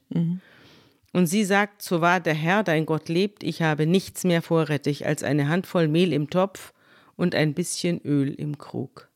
Und 1.12 1.26
sie 1.26 1.44
sagt, 1.44 1.82
so 1.82 2.00
wahr 2.00 2.20
der 2.20 2.34
Herr, 2.34 2.64
dein 2.64 2.86
Gott 2.86 3.08
lebt, 3.08 3.44
ich 3.44 3.62
habe 3.62 3.86
nichts 3.86 4.24
mehr 4.24 4.42
vorrätig 4.42 5.06
als 5.06 5.22
eine 5.22 5.48
Handvoll 5.48 5.86
Mehl 5.86 6.12
im 6.12 6.28
Topf 6.28 6.72
und 7.16 7.34
ein 7.34 7.54
bisschen 7.54 8.00
Öl 8.04 8.34
im 8.34 8.58
Krug. 8.58 9.08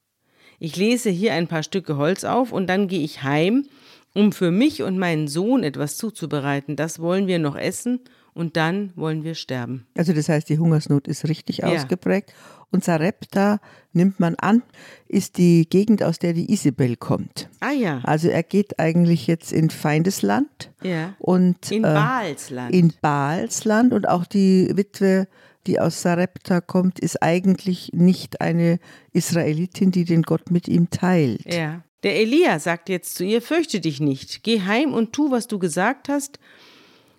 Ich 0.61 0.77
lese 0.77 1.11
hier 1.11 1.35
ein 1.35 1.49
paar 1.49 1.63
Stücke 1.63 1.97
Holz 1.97 2.25
auf 2.25 2.53
und 2.53 2.69
dann 2.69 2.89
gehe 2.89 3.03
ich 3.03 3.23
heim, 3.23 3.67
um 4.15 4.33
für 4.33 4.51
mich 4.51 4.83
und 4.83 4.99
meinen 4.99 5.29
Sohn 5.29 5.63
etwas 5.63 5.97
zuzubereiten. 5.97 6.77
Das 6.77 7.01
wollen 7.01 7.27
wir 7.27 7.39
noch 7.39 7.57
essen 7.57 8.01
und 8.39 8.57
dann 8.57 8.93
wollen 8.97 9.25
wir 9.25 9.35
sterben. 9.35 9.87
Also 9.97 10.13
das 10.13 10.29
heißt, 10.29 10.49
die 10.49 10.59
Hungersnot 10.59 11.09
ist 11.09 11.29
richtig 11.29 11.59
Ja. 11.59 11.67
ausgeprägt. 11.69 12.33
Und 12.71 12.85
Sarepta, 12.85 13.61
nimmt 13.95 14.21
man 14.21 14.35
an, 14.35 14.63
ist 15.07 15.39
die 15.39 15.67
Gegend, 15.69 16.03
aus 16.03 16.19
der 16.19 16.35
die 16.35 16.53
Isabel 16.53 16.97
kommt. 16.97 17.49
Ah 17.61 17.73
ja, 17.73 18.01
Also 18.05 18.29
er 18.29 18.43
geht 18.43 18.79
eigentlich 18.79 19.27
jetzt 19.27 19.53
in 19.53 19.71
Feindesland 19.71 20.71
ja. 20.83 21.15
und 21.19 21.71
In 21.73 21.79
äh, 21.85 21.87
Baalsland. 21.95 22.75
in 22.75 22.93
Baalsland 23.01 23.95
und 23.95 24.07
auch 24.07 24.27
die 24.27 24.71
Witwe, 24.75 25.29
die 25.67 25.81
aus 25.81 26.03
Sarepta 26.03 26.61
kommt, 26.61 26.99
ist 27.01 27.23
eigentlich 27.23 27.91
nicht 27.95 28.41
eine 28.43 28.79
Israelitin, 29.13 29.91
die 29.91 30.05
den 30.05 30.23
Gott 30.23 30.51
mit 30.51 30.69
ihm 30.69 30.91
teilt. 30.91 31.53
Ja. 31.53 31.83
Der 32.05 32.15
Elia 32.21 32.59
sagt 32.61 32.89
jetzt 32.91 33.17
zu 33.17 33.25
ihr, 33.25 33.43
fürchte 33.43 33.81
dich 33.81 33.99
nicht, 33.99 34.45
geh 34.45 34.61
heim 34.61 34.95
und 34.95 35.13
tu, 35.13 35.31
was 35.33 35.49
du 35.49 35.59
gesagt 35.59 36.09
hast, 36.09 36.39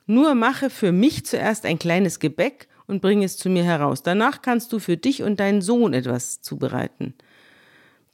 nur 0.10 0.36
mache 0.36 0.70
für 0.70 0.92
mich 0.92 1.26
zuerst 1.26 1.66
ein 1.66 1.80
kleines 1.80 2.20
Gebäck 2.20 2.68
und 2.88 3.02
bring 3.02 3.24
es 3.24 3.38
zu 3.38 3.50
mir 3.50 3.64
heraus. 3.64 4.02
Danach 4.04 4.42
kannst 4.42 4.74
du 4.74 4.80
für 4.80 4.98
dich 4.98 5.22
und 5.24 5.40
deinen 5.40 5.62
Sohn 5.62 5.94
etwas 5.94 6.42
zubereiten. 6.42 7.14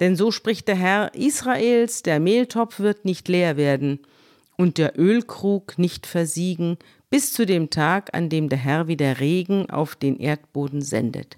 Denn 0.02 0.18
so 0.18 0.32
spricht 0.32 0.68
der 0.68 0.76
Herr 0.76 1.16
Israels, 1.16 2.04
der 2.04 2.20
Mehltopf 2.20 2.80
wird 2.80 3.06
nicht 3.06 3.30
leer 3.30 3.56
werden 3.56 4.00
und 4.58 4.78
der 4.78 5.00
Ölkrug 5.00 5.78
nicht 5.78 6.06
versiegen, 6.06 6.78
bis 7.10 7.32
zu 7.32 7.46
dem 7.46 7.70
Tag, 7.70 8.10
an 8.14 8.28
dem 8.28 8.50
der 8.50 8.58
Herr 8.58 8.88
wieder 8.88 9.22
Regen 9.22 9.70
auf 9.70 9.96
den 9.96 10.20
Erdboden 10.20 10.82
sendet. 10.82 11.38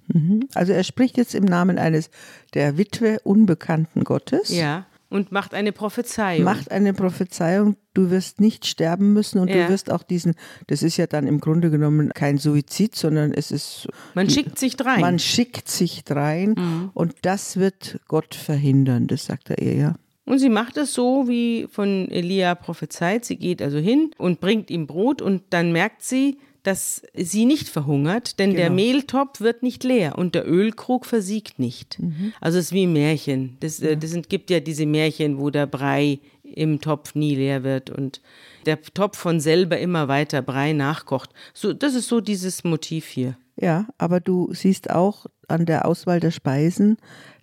Also 0.56 0.74
er 0.74 0.84
spricht 0.84 1.18
jetzt 1.18 1.36
im 1.36 1.46
Namen 1.46 1.78
eines 1.78 2.10
der 2.56 2.80
Witwe 2.80 3.20
unbekannten 3.24 4.04
Gottes. 4.04 4.50
Ja. 4.50 4.88
Und 5.10 5.32
macht 5.32 5.54
eine 5.54 5.72
Prophezeiung. 5.72 6.44
macht 6.44 6.70
eine 6.72 6.94
Prophezeiung, 6.94 7.78
du 7.94 8.10
wirst 8.12 8.42
nicht 8.42 8.66
sterben 8.66 9.14
müssen 9.14 9.40
und 9.40 9.48
Ja. 9.50 9.66
du 9.68 9.72
wirst 9.72 9.90
auch 9.92 10.04
diesen, 10.04 10.36
das 10.68 10.84
ist 10.84 10.98
ja 10.98 11.08
dann 11.08 11.28
im 11.28 11.40
Grunde 11.40 11.70
genommen 11.72 12.12
kein 12.14 12.38
Suizid, 12.38 12.96
sondern 12.96 13.32
es 13.34 13.52
ist, 13.52 13.88
Man 14.16 14.30
schickt 14.30 14.60
sich 14.60 14.76
drein. 14.76 15.00
man 15.02 15.18
schickt 15.20 15.70
sich 15.70 16.04
drein 16.04 16.90
und 16.94 17.14
das 17.22 17.56
wird 17.58 18.00
Gott 18.08 18.36
verhindern, 18.36 19.08
das 19.08 19.26
sagt 19.26 19.50
er 19.50 19.62
ihr 19.62 19.76
ja. 19.76 19.96
Und 20.26 20.40
sie 20.40 20.50
macht 20.50 20.76
es 20.76 20.94
so, 20.94 21.30
wie 21.30 21.68
von 21.72 22.10
Elia 22.12 22.54
prophezeit. 22.56 23.24
Sie 23.24 23.38
geht 23.38 23.62
also 23.62 23.78
hin 23.78 24.12
und 24.18 24.42
bringt 24.42 24.70
ihm 24.70 24.86
Brot 24.86 25.22
und 25.22 25.44
dann 25.52 25.72
merkt 25.72 26.04
sie, 26.04 26.38
dass 26.68 27.02
sie 27.16 27.46
nicht 27.46 27.70
verhungert, 27.70 28.40
denn 28.40 28.54
der 28.54 28.66
Genau. 28.66 28.76
Mehltopf 28.76 29.40
wird 29.40 29.64
nicht 29.64 29.86
leer 29.86 30.18
und 30.18 30.36
der 30.36 30.46
Ölkrug 30.46 31.06
versiegt 31.06 31.60
nicht. 31.60 31.98
Also 32.42 32.60
es 32.60 32.66
ist 32.66 32.74
wie 32.74 32.84
ein 32.86 32.92
Märchen. 32.94 33.56
Das, 33.62 33.80
äh, 33.80 33.96
das 33.96 34.12
sind, 34.12 34.28
gibt 34.30 34.50
ja 34.50 34.60
diese 34.60 34.86
Märchen, 34.86 35.38
wo 35.40 35.50
der 35.50 35.66
Brei 35.66 36.20
im 36.44 36.82
Topf 36.82 37.16
nie 37.16 37.36
leer 37.36 37.64
wird 37.64 37.90
und 37.90 38.22
der 38.66 38.82
Topf 38.82 39.18
von 39.18 39.40
selber 39.40 39.78
immer 39.80 40.10
weiter 40.10 40.42
Brei 40.42 40.74
nachkocht. 40.74 41.30
So, 41.54 41.72
das 41.72 41.96
ist 41.96 42.10
so 42.10 42.20
dieses 42.20 42.64
Motiv 42.66 43.06
hier. 43.08 43.38
Ja, 43.56 43.88
aber 43.98 44.20
du 44.20 44.54
siehst 44.54 44.90
auch 44.90 45.26
an 45.48 45.66
der 45.66 45.86
Auswahl 45.86 46.20
der 46.20 46.32
Speisen, 46.32 46.98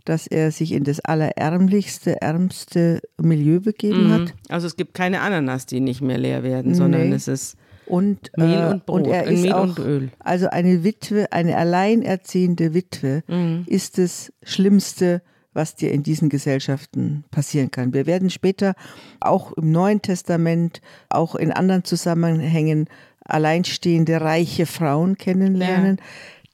dass 0.05 0.27
er 0.27 0.51
sich 0.53 0.73
in 0.73 0.85
das 0.85 1.01
allerärmlichste, 1.01 2.21
ärmste 2.21 3.01
Milieu 3.19 3.61
begeben 3.61 4.13
hat. 4.13 4.35
Also 4.51 4.67
es 4.67 4.77
gibt 4.77 4.93
keine 4.95 5.21
Ananas, 5.23 5.65
die 5.67 5.81
nicht 5.81 6.03
mehr 6.03 6.19
leer 6.19 6.43
werden, 6.43 6.75
sondern 6.75 7.09
Nee. 7.09 7.15
es 7.15 7.27
ist 7.27 7.57
Und, 7.87 8.31
Mehl 8.37 8.61
äh, 8.61 8.71
und 8.71 8.87
Brot, 8.87 9.03
und 9.03 9.13
er 9.13 9.25
ist 9.25 9.43
Mehl 9.43 9.53
auch. 9.53 9.77
Also 10.19 10.49
eine 10.49 10.85
Witwe, 10.85 11.31
eine 11.33 11.57
alleinerziehende 11.57 12.75
Witwe 12.75 13.23
Mhm. 13.29 13.65
ist 13.67 13.99
das 13.99 14.33
Schlimmste, 14.43 15.23
was 15.53 15.77
dir 15.77 15.93
in 15.93 16.03
diesen 16.03 16.29
Gesellschaften 16.29 17.25
passieren 17.31 17.71
kann. 17.71 17.95
Wir 17.95 18.07
werden 18.07 18.29
später 18.31 18.75
auch 19.21 19.53
im 19.53 19.71
Neuen 19.71 20.03
Testament, 20.03 20.81
auch 21.09 21.37
in 21.37 21.53
anderen 21.53 21.85
Zusammenhängen 21.85 22.89
alleinstehende, 23.25 24.21
reiche 24.21 24.67
Frauen 24.67 25.17
kennenlernen. 25.17 26.01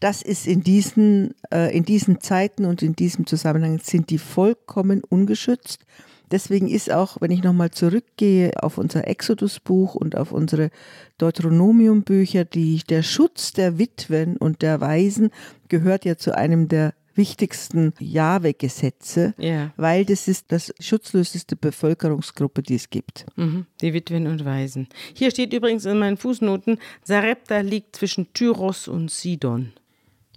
Das 0.01 0.23
ist 0.23 0.47
in 0.47 0.63
diesen, 0.63 1.35
äh, 1.53 1.77
in 1.77 1.85
diesen 1.85 2.21
Zeiten 2.21 2.65
und 2.65 2.83
in 2.83 2.95
diesem 2.95 3.27
Zusammenhang 3.27 3.81
sind 3.83 4.11
die 4.11 4.19
vollkommen 4.19 5.03
ungeschützt. 5.03 5.85
Deswegen 6.31 6.69
ist 6.69 6.91
auch, 6.93 7.17
wenn 7.21 7.31
ich 7.31 7.43
nochmal 7.43 7.71
zurückgehe 7.71 8.53
auf 8.63 8.79
unser 8.79 9.07
Exodus-Buch 9.09 9.95
und 9.95 10.17
auf 10.17 10.33
unsere 10.33 10.71
Deuteronomium-Bücher, 11.19 12.45
die, 12.45 12.79
der 12.89 13.03
Schutz 13.03 13.53
der 13.53 13.79
Witwen 13.79 14.37
und 14.37 14.63
der 14.63 14.81
Waisen 14.81 15.31
gehört 15.69 16.05
ja 16.05 16.17
zu 16.17 16.37
einem 16.37 16.69
der 16.69 16.95
wichtigsten 17.15 17.93
Jahwe-Gesetze, 17.99 19.35
Ja. 19.37 19.73
weil 19.77 20.05
das 20.05 20.29
ist 20.29 20.53
das 20.53 20.73
schutzloseste 20.81 21.57
Bevölkerungsgruppe, 21.57 22.63
die 22.63 22.77
es 22.77 22.89
gibt. 22.89 23.27
Mhm, 23.37 23.67
die 23.81 23.93
Witwen 23.93 24.27
und 24.27 24.45
Waisen. 24.45 24.89
Hier 25.15 25.31
steht 25.31 25.53
übrigens 25.53 25.85
in 25.85 25.99
meinen 25.99 26.17
Fußnoten, 26.17 26.79
Sarepta 27.05 27.61
liegt 27.61 27.97
zwischen 27.97 28.33
Tyros 28.33 28.89
und 28.89 29.11
Sidon. 29.11 29.73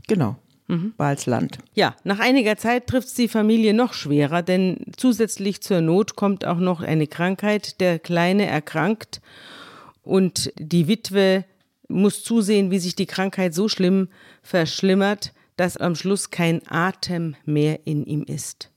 Genau. 0.08 0.38
Mhm. 0.68 0.94
Balsland. 0.98 1.58
Ja, 1.74 1.96
nach 2.04 2.20
einiger 2.20 2.58
Zeit 2.58 2.88
trifft 2.88 3.08
es 3.10 3.14
die 3.14 3.28
Familie 3.28 3.74
noch 3.74 3.94
schwerer, 3.94 4.42
denn 4.42 4.86
zusätzlich 4.96 5.62
zur 5.62 5.82
Not 5.82 6.16
kommt 6.16 6.46
auch 6.46 6.60
noch 6.60 6.82
eine 6.82 7.08
Krankheit. 7.08 7.80
Der 7.80 8.00
Kleine 8.00 8.46
erkrankt 8.46 9.22
und 10.04 10.52
die 10.58 10.88
Witwe 10.88 11.46
muss 11.88 12.24
zusehen, 12.24 12.72
wie 12.72 12.80
sich 12.80 12.96
die 12.96 13.06
Krankheit 13.06 13.54
so 13.54 13.68
schlimm 13.68 14.10
verschlimmert, 14.42 15.34
dass 15.58 15.78
am 15.78 15.96
Schluss 15.96 16.32
kein 16.32 16.62
Atem 16.68 17.36
mehr 17.46 17.86
in 17.86 18.06
ihm 18.06 18.24
ist. 18.24 18.70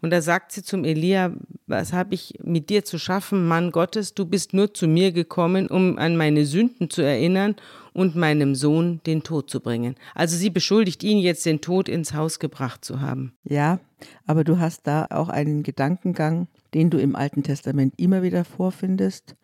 Und 0.00 0.10
da 0.10 0.20
sagt 0.20 0.52
sie 0.52 0.62
zum 0.62 0.84
Elia, 0.84 1.32
was 1.66 1.92
habe 1.92 2.14
ich 2.14 2.34
mit 2.42 2.70
dir 2.70 2.84
zu 2.84 2.98
schaffen, 2.98 3.46
Mann 3.46 3.70
Gottes, 3.70 4.14
du 4.14 4.24
bist 4.24 4.52
nur 4.52 4.74
zu 4.74 4.88
mir 4.88 5.12
gekommen, 5.12 5.68
um 5.68 5.98
an 5.98 6.16
meine 6.16 6.46
Sünden 6.46 6.90
zu 6.90 7.02
erinnern 7.02 7.56
und 7.98 8.14
meinem 8.14 8.54
Sohn 8.54 9.00
den 9.06 9.24
Tod 9.24 9.50
zu 9.50 9.58
bringen. 9.58 9.96
Also 10.14 10.36
sie 10.36 10.50
beschuldigt 10.50 11.02
ihn 11.02 11.18
jetzt, 11.18 11.44
den 11.44 11.60
Tod 11.60 11.88
ins 11.88 12.14
Haus 12.14 12.38
gebracht 12.38 12.84
zu 12.84 13.00
haben. 13.00 13.32
Ja, 13.42 13.80
aber 14.24 14.44
du 14.44 14.60
hast 14.60 14.86
da 14.86 15.08
auch 15.10 15.28
einen 15.28 15.64
Gedankengang, 15.64 16.46
den 16.74 16.90
du 16.90 16.98
im 16.98 17.16
Alten 17.16 17.42
Testament 17.42 17.94
immer 17.96 18.22
wieder 18.22 18.44
vorfindest, 18.44 19.34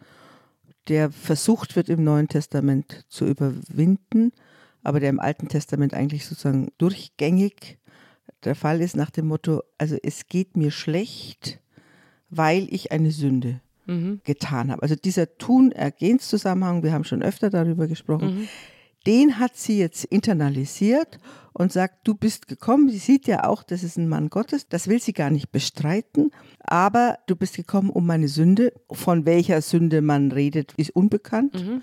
der 0.87 1.11
versucht 1.11 1.75
wird 1.75 1.89
im 1.89 2.05
Neuen 2.05 2.29
Testament 2.29 3.05
zu 3.09 3.27
überwinden, 3.27 4.31
aber 4.85 5.01
der 5.01 5.09
im 5.09 5.19
Alten 5.19 5.49
Testament 5.49 5.93
eigentlich 5.93 6.25
sozusagen 6.25 6.69
durchgängig 6.79 7.79
der 8.45 8.55
Fall 8.55 8.81
ist 8.81 8.95
nach 8.95 9.11
dem 9.11 9.27
Motto, 9.27 9.63
also 9.79 9.97
es 10.01 10.29
geht 10.29 10.57
mir 10.57 10.71
schlecht, 10.71 11.59
weil 12.31 12.69
ich 12.71 12.93
eine 12.93 13.11
Sünde 13.11 13.61
mhm. 13.87 14.21
getan 14.25 14.71
habe. 14.71 14.83
Also 14.83 14.95
dieser 14.95 15.37
Tun-Ergehens-Zusammenhang, 15.37 16.83
wir 16.83 16.93
haben 16.93 17.05
schon 17.05 17.23
öfter 17.23 17.51
darüber 17.51 17.87
gesprochen, 17.87 18.35
mhm. 18.35 18.49
den 19.07 19.39
hat 19.39 19.57
sie 19.57 19.79
jetzt 19.79 20.05
internalisiert 20.05 21.19
und 21.53 21.73
sagt, 21.73 22.07
du 22.07 22.15
bist 22.15 22.49
gekommen. 22.49 22.89
Sie 22.89 22.99
sieht 22.99 23.27
ja 23.27 23.45
auch, 23.45 23.63
das 23.63 23.83
ist 23.83 23.97
ein 23.97 24.09
Mann 24.09 24.31
Gottes, 24.31 24.69
das 24.69 24.89
will 24.89 25.01
sie 25.01 25.13
gar 25.13 25.31
nicht 25.31 25.53
bestreiten, 25.53 26.31
aber 26.61 27.19
du 27.27 27.37
bist 27.37 27.57
gekommen 27.57 27.91
um 27.91 28.07
meine 28.07 28.29
Sünde. 28.29 28.73
Von 28.91 29.27
welcher 29.27 29.63
Sünde 29.63 30.03
man 30.03 30.33
redet, 30.33 30.73
ist 30.77 30.91
unbekannt. 30.91 31.55
Mhm 31.55 31.83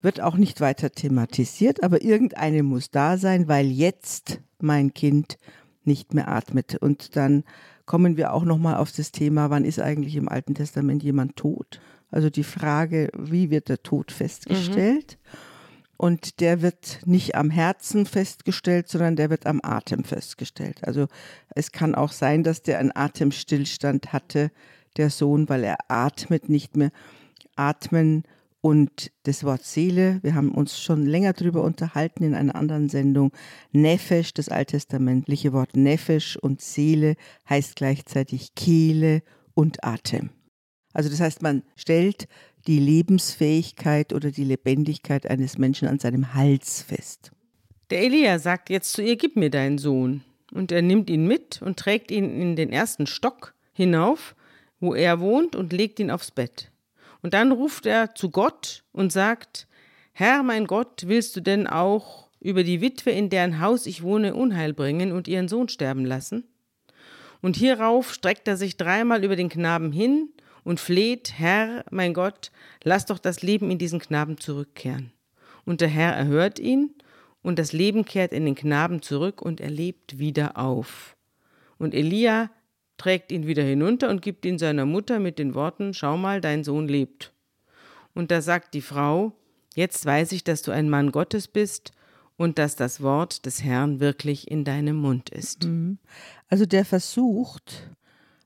wird 0.00 0.20
auch 0.20 0.36
nicht 0.36 0.60
weiter 0.60 0.90
thematisiert, 0.90 1.82
aber 1.82 2.02
irgendeine 2.02 2.62
muss 2.62 2.90
da 2.90 3.18
sein, 3.18 3.48
weil 3.48 3.66
jetzt 3.66 4.40
mein 4.60 4.94
Kind 4.94 5.38
nicht 5.84 6.14
mehr 6.14 6.28
atmet. 6.28 6.76
Und 6.76 7.16
dann 7.16 7.44
kommen 7.88 8.18
wir 8.18 8.34
auch 8.34 8.44
nochmal 8.44 8.76
auf 8.76 8.92
das 8.92 9.12
Thema, 9.12 9.48
wann 9.48 9.64
ist 9.64 9.80
eigentlich 9.80 10.14
im 10.14 10.28
Alten 10.28 10.54
Testament 10.54 11.02
jemand 11.02 11.36
tot? 11.36 11.80
Also 12.10 12.28
die 12.28 12.44
Frage, 12.44 13.08
wie 13.16 13.48
wird 13.48 13.70
der 13.70 13.82
Tod 13.82 14.12
festgestellt? 14.12 15.16
Mhm. 15.22 15.38
Und 15.96 16.40
der 16.40 16.60
wird 16.60 17.00
nicht 17.06 17.34
am 17.34 17.48
Herzen 17.48 18.04
festgestellt, 18.04 18.88
sondern 18.88 19.16
der 19.16 19.30
wird 19.30 19.46
am 19.46 19.60
Atem 19.62 20.04
festgestellt. 20.04 20.86
Also 20.86 21.08
es 21.54 21.72
kann 21.72 21.94
auch 21.94 22.12
sein, 22.12 22.44
dass 22.44 22.62
der 22.62 22.78
einen 22.78 22.94
Atemstillstand 22.94 24.12
hatte, 24.12 24.52
der 24.98 25.08
Sohn, 25.08 25.48
weil 25.48 25.64
er 25.64 25.78
atmet 25.88 26.50
nicht 26.50 26.76
mehr. 26.76 26.90
Atmen 27.56 28.24
und 28.60 29.12
das 29.22 29.44
Wort 29.44 29.64
Seele, 29.64 30.18
wir 30.22 30.34
haben 30.34 30.52
uns 30.52 30.80
schon 30.80 31.06
länger 31.06 31.32
darüber 31.32 31.62
unterhalten 31.62 32.24
in 32.24 32.34
einer 32.34 32.56
anderen 32.56 32.88
Sendung. 32.88 33.32
Nefesh, 33.72 34.34
das 34.34 34.48
alttestamentliche 34.48 35.52
Wort 35.52 35.76
Nefesh 35.76 36.36
und 36.36 36.60
Seele 36.60 37.14
heißt 37.48 37.76
gleichzeitig 37.76 38.54
Kehle 38.56 39.22
und 39.54 39.84
Atem. 39.84 40.30
Also 40.92 41.08
das 41.08 41.20
heißt, 41.20 41.42
man 41.42 41.62
stellt 41.76 42.26
die 42.66 42.80
Lebensfähigkeit 42.80 44.12
oder 44.12 44.30
die 44.30 44.44
Lebendigkeit 44.44 45.30
eines 45.30 45.58
Menschen 45.58 45.86
an 45.86 46.00
seinem 46.00 46.34
Hals 46.34 46.82
fest. 46.82 47.30
Der 47.90 48.02
Elia 48.02 48.38
sagt 48.38 48.70
jetzt 48.70 48.92
zu 48.92 49.02
ihr, 49.02 49.16
gib 49.16 49.36
mir 49.36 49.50
deinen 49.50 49.78
Sohn. 49.78 50.22
Und 50.52 50.72
er 50.72 50.82
nimmt 50.82 51.10
ihn 51.10 51.26
mit 51.26 51.62
und 51.62 51.78
trägt 51.78 52.10
ihn 52.10 52.40
in 52.40 52.56
den 52.56 52.70
ersten 52.70 53.06
Stock 53.06 53.54
hinauf, 53.72 54.34
wo 54.80 54.94
er 54.94 55.20
wohnt, 55.20 55.56
und 55.56 55.72
legt 55.72 56.00
ihn 56.00 56.10
aufs 56.10 56.30
Bett. 56.30 56.70
Und 57.22 57.34
dann 57.34 57.52
ruft 57.52 57.86
er 57.86 58.14
zu 58.14 58.30
Gott 58.30 58.84
und 58.92 59.12
sagt, 59.12 59.66
Herr 60.12 60.42
mein 60.42 60.66
Gott, 60.66 61.04
willst 61.06 61.36
du 61.36 61.40
denn 61.40 61.66
auch 61.66 62.28
über 62.40 62.62
die 62.62 62.80
Witwe, 62.80 63.10
in 63.10 63.30
deren 63.30 63.60
Haus 63.60 63.86
ich 63.86 64.02
wohne, 64.02 64.34
Unheil 64.34 64.72
bringen 64.72 65.12
und 65.12 65.28
ihren 65.28 65.48
Sohn 65.48 65.68
sterben 65.68 66.04
lassen? 66.04 66.44
Und 67.40 67.56
hierauf 67.56 68.12
streckt 68.12 68.48
er 68.48 68.56
sich 68.56 68.76
dreimal 68.76 69.24
über 69.24 69.36
den 69.36 69.48
Knaben 69.48 69.92
hin 69.92 70.30
und 70.64 70.80
fleht, 70.80 71.34
Herr, 71.36 71.84
mein 71.90 72.14
Gott, 72.14 72.50
lass 72.82 73.06
doch 73.06 73.18
das 73.18 73.42
Leben 73.42 73.70
in 73.70 73.78
diesen 73.78 74.00
Knaben 74.00 74.38
zurückkehren. 74.38 75.12
Und 75.64 75.80
der 75.80 75.88
Herr 75.88 76.14
erhört 76.14 76.58
ihn, 76.58 76.94
und 77.42 77.58
das 77.58 77.72
Leben 77.72 78.04
kehrt 78.04 78.32
in 78.32 78.44
den 78.44 78.56
Knaben 78.56 79.00
zurück, 79.00 79.40
und 79.40 79.60
er 79.60 79.70
lebt 79.70 80.18
wieder 80.18 80.58
auf. 80.58 81.16
Und 81.78 81.94
Elia 81.94 82.50
trägt 82.98 83.32
ihn 83.32 83.46
wieder 83.46 83.62
hinunter 83.62 84.10
und 84.10 84.20
gibt 84.20 84.44
ihn 84.44 84.58
seiner 84.58 84.84
Mutter 84.84 85.18
mit 85.18 85.38
den 85.38 85.54
Worten 85.54 85.94
Schau 85.94 86.18
mal, 86.18 86.40
dein 86.42 86.64
Sohn 86.64 86.86
lebt. 86.88 87.32
Und 88.14 88.30
da 88.30 88.42
sagt 88.42 88.74
die 88.74 88.82
Frau 88.82 89.32
Jetzt 89.74 90.04
weiß 90.04 90.32
ich, 90.32 90.42
dass 90.42 90.62
du 90.62 90.72
ein 90.72 90.90
Mann 90.90 91.12
Gottes 91.12 91.46
bist 91.46 91.92
und 92.36 92.58
dass 92.58 92.74
das 92.74 93.00
Wort 93.00 93.46
des 93.46 93.62
Herrn 93.62 94.00
wirklich 94.00 94.50
in 94.50 94.64
deinem 94.64 94.96
Mund 94.96 95.30
ist. 95.30 95.66
Mhm. 95.66 95.98
Also 96.48 96.66
der 96.66 96.84
versucht, 96.84 97.88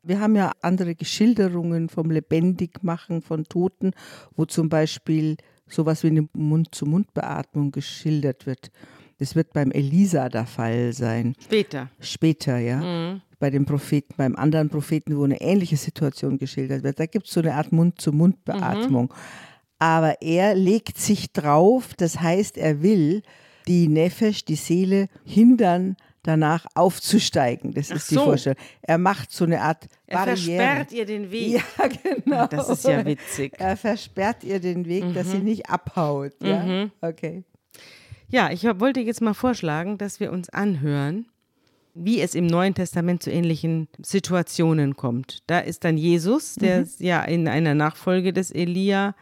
wir 0.03 0.21
haben 0.21 0.37
ja 0.37 0.53
andere 0.61 0.95
Geschilderungen 0.95 1.89
vom 1.89 2.11
Lebendigmachen 2.11 3.23
von 3.23 3.45
Toten, 3.45 3.93
wo 4.37 4.45
zum 4.45 4.69
Beispiel 4.69 5.37
sowas 5.67 6.03
wie 6.03 6.09
eine 6.09 6.29
Mund-zu-Mund-Beatmung 6.35 7.71
geschildert 7.71 8.47
wird. 8.47 8.71
Das 9.23 9.37
wird 9.37 9.53
beim 9.53 9.71
Elisa 9.71 10.29
der 10.29 10.47
Fall 10.47 10.93
sein. 10.93 11.37
Später. 11.41 11.89
Später, 12.01 12.59
ja. 12.59 12.79
Mhm 12.79 13.23
bei 13.39 13.51
dem 13.51 13.67
Propheten, 13.67 14.15
beim 14.17 14.37
anderen 14.37 14.69
Propheten, 14.69 15.17
wo 15.17 15.25
eine 15.25 15.41
ähnliche 15.41 15.77
Situation 15.77 16.39
geschildert 16.39 16.85
wird. 16.85 17.01
Da 17.01 17.07
gibt 17.07 17.27
es 17.27 17.33
so 17.33 17.41
eine 17.41 17.55
Art 17.55 17.73
Mund-zu-Mund-Beatmung. 17.73 19.07
Mhm. 19.07 19.79
Aber 19.81 20.23
er 20.23 20.55
legt 20.55 20.97
sich 20.97 21.33
drauf, 21.33 21.95
das 21.97 22.21
heißt, 22.21 22.57
er 22.57 22.83
will 22.83 23.23
die 23.67 23.89
Nefesh, 23.89 24.45
die 24.45 24.55
Seele, 24.55 25.09
hindern, 25.25 25.97
danach 26.23 26.67
aufzusteigen. 26.77 27.75
Das 27.75 27.91
Ach 27.91 27.97
ist 27.97 28.13
die 28.13 28.15
so. 28.15 28.23
Vorstellung. 28.23 28.59
Er 28.83 28.99
macht 28.99 29.33
so 29.33 29.45
eine 29.45 29.61
Art 29.61 29.89
er 30.07 30.19
Barriere. 30.19 30.63
Er 30.63 30.77
versperrt 30.77 30.93
ihr 30.93 31.07
den 31.07 31.31
Weg. 31.33 31.49
Ja, 31.49 31.89
genau. 32.25 32.47
Das 32.47 32.69
ist 32.69 32.85
ja 32.85 33.05
witzig. 33.05 33.55
Er 33.59 33.77
versperrt 33.77 34.45
ihr 34.45 34.61
den 34.61 34.87
Weg, 34.87 35.05
mhm. 35.05 35.15
dass 35.15 35.33
sie 35.33 35.39
mhm. 35.39 35.45
nicht 35.45 35.69
abhaut. 35.69 36.35
Ja? 36.41 36.61
Mhm. 36.61 36.93
Okay. 37.01 37.43
Ja, 38.33 38.51
ich 38.51 38.65
wollte 38.65 39.01
jetzt 39.01 39.21
mal 39.21 39.35
vorschlagen, 39.35 39.99
dass 39.99 40.19
wir 40.19 40.33
uns 40.33 40.49
anhören, 40.49 41.27
wie 41.93 42.19
es 42.23 42.35
im 42.35 42.47
Neuen 42.47 42.75
Testament 42.75 43.23
zu 43.23 43.31
ähnlichen 43.31 43.89
Situationen 44.01 44.97
kommt. 44.97 45.43
Da 45.47 45.59
ist 45.59 45.85
dann 45.85 45.99
Jesus, 45.99 46.55
der 46.55 46.81
mhm. 46.81 46.89
ja 47.01 47.23
in 47.25 47.47
einer 47.47 47.75
Nachfolge 47.75 48.33
des 48.33 48.51
Elia 48.51 49.15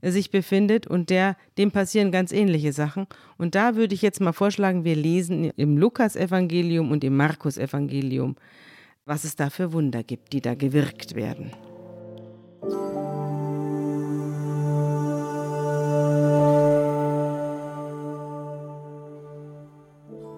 sich 0.00 0.30
befindet 0.30 0.86
und 0.86 1.10
der, 1.10 1.36
dem 1.58 1.72
passieren 1.72 2.12
ganz 2.12 2.30
ähnliche 2.30 2.72
Sachen. 2.72 3.08
Und 3.36 3.56
da 3.56 3.74
würde 3.74 3.96
ich 3.96 4.02
jetzt 4.02 4.20
mal 4.20 4.32
vorschlagen, 4.32 4.84
wir 4.84 4.94
lesen 4.94 5.50
im 5.56 5.76
Lukas-Evangelium 5.76 6.92
und 6.92 7.02
im 7.02 7.16
Markus-Evangelium, 7.16 8.36
was 9.06 9.24
es 9.24 9.34
da 9.34 9.50
für 9.50 9.72
Wunder 9.72 10.04
gibt, 10.04 10.32
die 10.32 10.40
da 10.40 10.54
gewirkt 10.54 11.16
werden. 11.16 11.50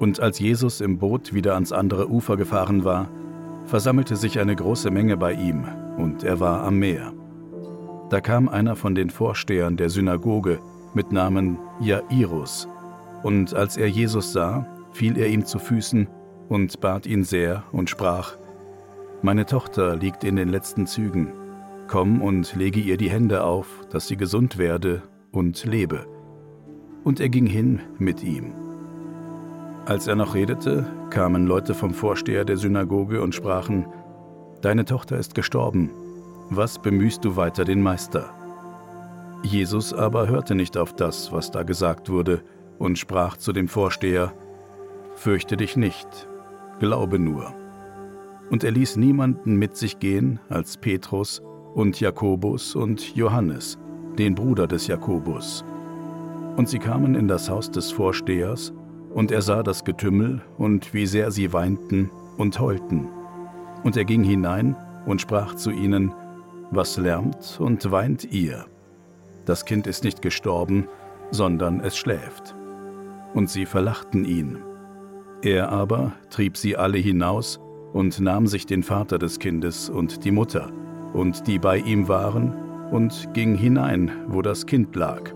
Und 0.04 0.20
als 0.20 0.38
Jesus 0.38 0.82
im 0.82 0.98
Boot 0.98 1.32
wieder 1.32 1.54
ans 1.54 1.72
andere 1.72 2.10
Ufer 2.10 2.36
gefahren 2.36 2.84
war, 2.84 3.08
versammelte 3.64 4.16
sich 4.16 4.38
eine 4.38 4.54
große 4.54 4.90
Menge 4.90 5.16
bei 5.16 5.32
ihm, 5.32 5.64
und 5.96 6.24
er 6.24 6.40
war 6.40 6.62
am 6.62 6.78
Meer. 6.78 7.14
Da 8.10 8.20
kam 8.20 8.50
einer 8.50 8.76
von 8.76 8.94
den 8.94 9.08
Vorstehern 9.08 9.78
der 9.78 9.88
Synagoge 9.88 10.58
mit 10.92 11.10
Namen 11.10 11.56
Jairus, 11.80 12.68
und 13.22 13.54
als 13.54 13.78
er 13.78 13.86
Jesus 13.86 14.34
sah, 14.34 14.66
fiel 14.92 15.16
er 15.16 15.28
ihm 15.28 15.46
zu 15.46 15.58
Füßen 15.58 16.06
und 16.50 16.82
bat 16.82 17.06
ihn 17.06 17.24
sehr 17.24 17.62
und 17.72 17.88
sprach, 17.88 18.36
Meine 19.22 19.46
Tochter 19.46 19.96
liegt 19.96 20.22
in 20.22 20.36
den 20.36 20.50
letzten 20.50 20.86
Zügen, 20.86 21.32
komm 21.88 22.20
und 22.20 22.54
lege 22.56 22.80
ihr 22.80 22.98
die 22.98 23.08
Hände 23.08 23.42
auf, 23.42 23.86
dass 23.88 24.06
sie 24.06 24.18
gesund 24.18 24.58
werde 24.58 25.00
und 25.32 25.64
lebe. 25.64 26.04
Und 27.04 27.20
er 27.20 27.30
ging 27.30 27.46
hin 27.46 27.80
mit 27.98 28.22
ihm. 28.22 28.63
Als 29.86 30.06
er 30.06 30.16
noch 30.16 30.34
redete, 30.34 30.86
kamen 31.10 31.46
Leute 31.46 31.74
vom 31.74 31.92
Vorsteher 31.92 32.46
der 32.46 32.56
Synagoge 32.56 33.20
und 33.20 33.34
sprachen, 33.34 33.86
Deine 34.62 34.86
Tochter 34.86 35.18
ist 35.18 35.34
gestorben, 35.34 35.90
was 36.48 36.78
bemühst 36.78 37.22
du 37.22 37.36
weiter 37.36 37.66
den 37.66 37.82
Meister? 37.82 38.32
Jesus 39.42 39.92
aber 39.92 40.26
hörte 40.26 40.54
nicht 40.54 40.78
auf 40.78 40.94
das, 40.94 41.32
was 41.32 41.50
da 41.50 41.64
gesagt 41.64 42.08
wurde, 42.08 42.42
und 42.78 42.98
sprach 42.98 43.36
zu 43.36 43.52
dem 43.52 43.68
Vorsteher, 43.68 44.32
Fürchte 45.16 45.58
dich 45.58 45.76
nicht, 45.76 46.28
glaube 46.80 47.18
nur. 47.18 47.52
Und 48.50 48.64
er 48.64 48.70
ließ 48.70 48.96
niemanden 48.96 49.56
mit 49.56 49.76
sich 49.76 49.98
gehen 49.98 50.40
als 50.48 50.78
Petrus 50.78 51.42
und 51.74 52.00
Jakobus 52.00 52.74
und 52.74 53.14
Johannes, 53.14 53.78
den 54.18 54.34
Bruder 54.34 54.66
des 54.66 54.86
Jakobus. 54.86 55.62
Und 56.56 56.70
sie 56.70 56.78
kamen 56.78 57.14
in 57.14 57.28
das 57.28 57.50
Haus 57.50 57.70
des 57.70 57.92
Vorstehers, 57.92 58.72
Und 59.14 59.30
er 59.30 59.42
sah 59.42 59.62
das 59.62 59.84
Getümmel 59.84 60.42
und 60.58 60.92
wie 60.92 61.06
sehr 61.06 61.30
sie 61.30 61.52
weinten 61.52 62.10
und 62.36 62.58
heulten. 62.58 63.08
Und 63.84 63.96
er 63.96 64.04
ging 64.04 64.24
hinein 64.24 64.76
und 65.06 65.20
sprach 65.20 65.54
zu 65.54 65.70
ihnen, 65.70 66.12
Was 66.70 66.96
lärmt 66.96 67.58
und 67.60 67.90
weint 67.90 68.24
ihr? 68.32 68.66
Das 69.44 69.64
Kind 69.64 69.86
ist 69.86 70.02
nicht 70.02 70.20
gestorben, 70.20 70.88
sondern 71.30 71.80
es 71.80 71.96
schläft. 71.96 72.56
Und 73.34 73.50
sie 73.50 73.66
verlachten 73.66 74.24
ihn. 74.24 74.58
Er 75.42 75.70
aber 75.70 76.12
trieb 76.30 76.56
sie 76.56 76.76
alle 76.76 76.98
hinaus 76.98 77.60
und 77.92 78.18
nahm 78.20 78.46
sich 78.46 78.66
den 78.66 78.82
Vater 78.82 79.18
des 79.18 79.38
Kindes 79.38 79.88
und 79.88 80.24
die 80.24 80.30
Mutter 80.32 80.72
und 81.12 81.46
die 81.46 81.58
bei 81.58 81.78
ihm 81.78 82.08
waren 82.08 82.52
und 82.90 83.28
ging 83.34 83.54
hinein, 83.54 84.10
wo 84.26 84.42
das 84.42 84.66
Kind 84.66 84.96
lag, 84.96 85.32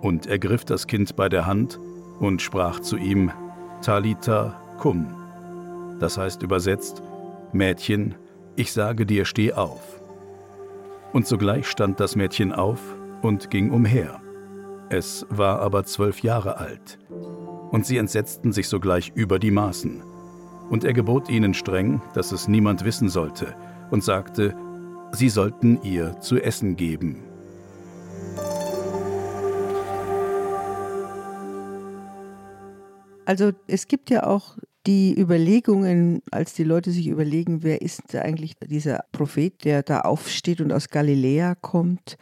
und 0.00 0.26
ergriff 0.26 0.64
das 0.64 0.86
Kind 0.86 1.14
bei 1.16 1.28
der 1.28 1.46
Hand 1.46 1.78
und 2.22 2.40
sprach 2.40 2.78
zu 2.80 2.96
ihm, 2.96 3.32
Talita 3.82 4.54
cum. 4.78 5.08
Das 5.98 6.16
heißt 6.16 6.42
übersetzt, 6.42 7.02
Mädchen, 7.52 8.14
ich 8.54 8.72
sage 8.72 9.04
dir, 9.06 9.24
steh 9.24 9.52
auf. 9.52 10.00
Und 11.12 11.26
sogleich 11.26 11.66
stand 11.66 11.98
das 11.98 12.14
Mädchen 12.14 12.52
auf 12.52 12.80
und 13.22 13.50
ging 13.50 13.72
umher. 13.72 14.20
Es 14.88 15.26
war 15.30 15.60
aber 15.60 15.84
zwölf 15.84 16.22
Jahre 16.22 16.58
alt. 16.58 16.98
Und 17.72 17.86
sie 17.86 17.96
entsetzten 17.96 18.52
sich 18.52 18.68
sogleich 18.68 19.10
über 19.14 19.40
die 19.40 19.50
Maßen. 19.50 20.02
Und 20.70 20.84
er 20.84 20.92
gebot 20.92 21.28
ihnen 21.28 21.54
streng, 21.54 22.00
dass 22.14 22.30
es 22.30 22.46
niemand 22.46 22.84
wissen 22.84 23.08
sollte, 23.08 23.54
und 23.90 24.04
sagte, 24.04 24.54
sie 25.10 25.28
sollten 25.28 25.82
ihr 25.82 26.20
zu 26.20 26.40
essen 26.40 26.76
geben. 26.76 27.24
Also 33.24 33.52
es 33.66 33.88
gibt 33.88 34.10
ja 34.10 34.26
auch 34.26 34.58
die 34.86 35.18
Überlegungen, 35.18 36.22
als 36.30 36.54
die 36.54 36.64
Leute 36.64 36.90
sich 36.90 37.06
überlegen, 37.06 37.62
wer 37.62 37.82
ist 37.82 38.14
eigentlich 38.16 38.54
dieser 38.58 39.04
Prophet, 39.12 39.64
der 39.64 39.82
da 39.82 40.00
aufsteht 40.00 40.60
und 40.60 40.72
aus 40.72 40.88
Galiläa 40.88 41.54
kommt, 41.54 42.18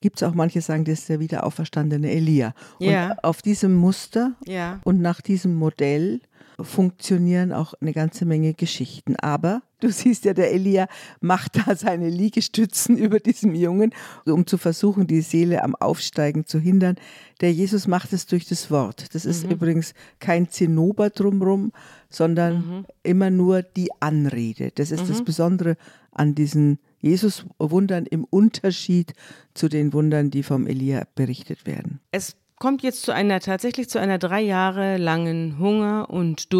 gibt 0.00 0.16
es 0.16 0.22
auch 0.22 0.34
manche, 0.34 0.60
sagen, 0.60 0.84
das 0.84 1.00
ist 1.00 1.08
der 1.08 1.20
wieder 1.20 1.44
auferstandene 1.44 2.10
Elia. 2.10 2.54
Ja. 2.78 3.10
Und 3.12 3.24
auf 3.24 3.42
diesem 3.42 3.74
Muster 3.74 4.34
Ja. 4.46 4.80
und 4.84 5.00
nach 5.00 5.20
diesem 5.20 5.54
Modell 5.54 6.20
funktionieren 6.60 7.52
auch 7.52 7.74
eine 7.80 7.92
ganze 7.92 8.24
Menge 8.24 8.54
Geschichten. 8.54 9.16
Aber 9.16 9.62
du 9.80 9.90
siehst 9.90 10.24
ja, 10.24 10.34
der 10.34 10.52
Elia 10.52 10.88
macht 11.20 11.56
da 11.56 11.76
seine 11.76 12.08
Liegestützen 12.08 12.96
über 12.98 13.20
diesem 13.20 13.54
Jungen, 13.54 13.94
um 14.26 14.46
zu 14.46 14.58
versuchen, 14.58 15.06
die 15.06 15.20
Seele 15.20 15.62
am 15.62 15.74
Aufsteigen 15.74 16.46
zu 16.46 16.58
hindern. 16.58 16.96
Der 17.40 17.52
Jesus 17.52 17.86
macht 17.86 18.12
es 18.12 18.26
durch 18.26 18.46
das 18.46 18.70
Wort. 18.70 19.14
Das 19.14 19.24
ist 19.24 19.44
übrigens 19.44 19.94
kein 20.18 20.48
Zinnober 20.48 21.10
drumrum, 21.10 21.72
sondern 22.10 22.86
immer 23.02 23.30
nur 23.30 23.62
die 23.62 23.90
Anrede. 24.00 24.72
Das 24.74 24.90
ist 24.90 25.08
das 25.08 25.22
Besondere 25.22 25.76
an 26.10 26.34
diesen 26.34 26.78
Jesus-Wundern 27.00 28.06
im 28.06 28.24
Unterschied 28.24 29.12
zu 29.54 29.68
den 29.68 29.92
Wundern, 29.92 30.30
die 30.30 30.42
vom 30.42 30.66
Elia 30.66 31.06
berichtet 31.14 31.66
werden. 31.66 32.00
Es 32.10 32.36
kommt 32.58 32.82
jetzt 32.82 33.02
zu 33.02 33.12
einer 33.12 33.40
tatsächlich 33.40 33.88
zu 33.88 34.00
einer 34.00 34.18
drei 34.18 34.40
Jahre 34.40 34.96
langen 34.96 35.58
Hunger- 35.58 36.10
und 36.10 36.52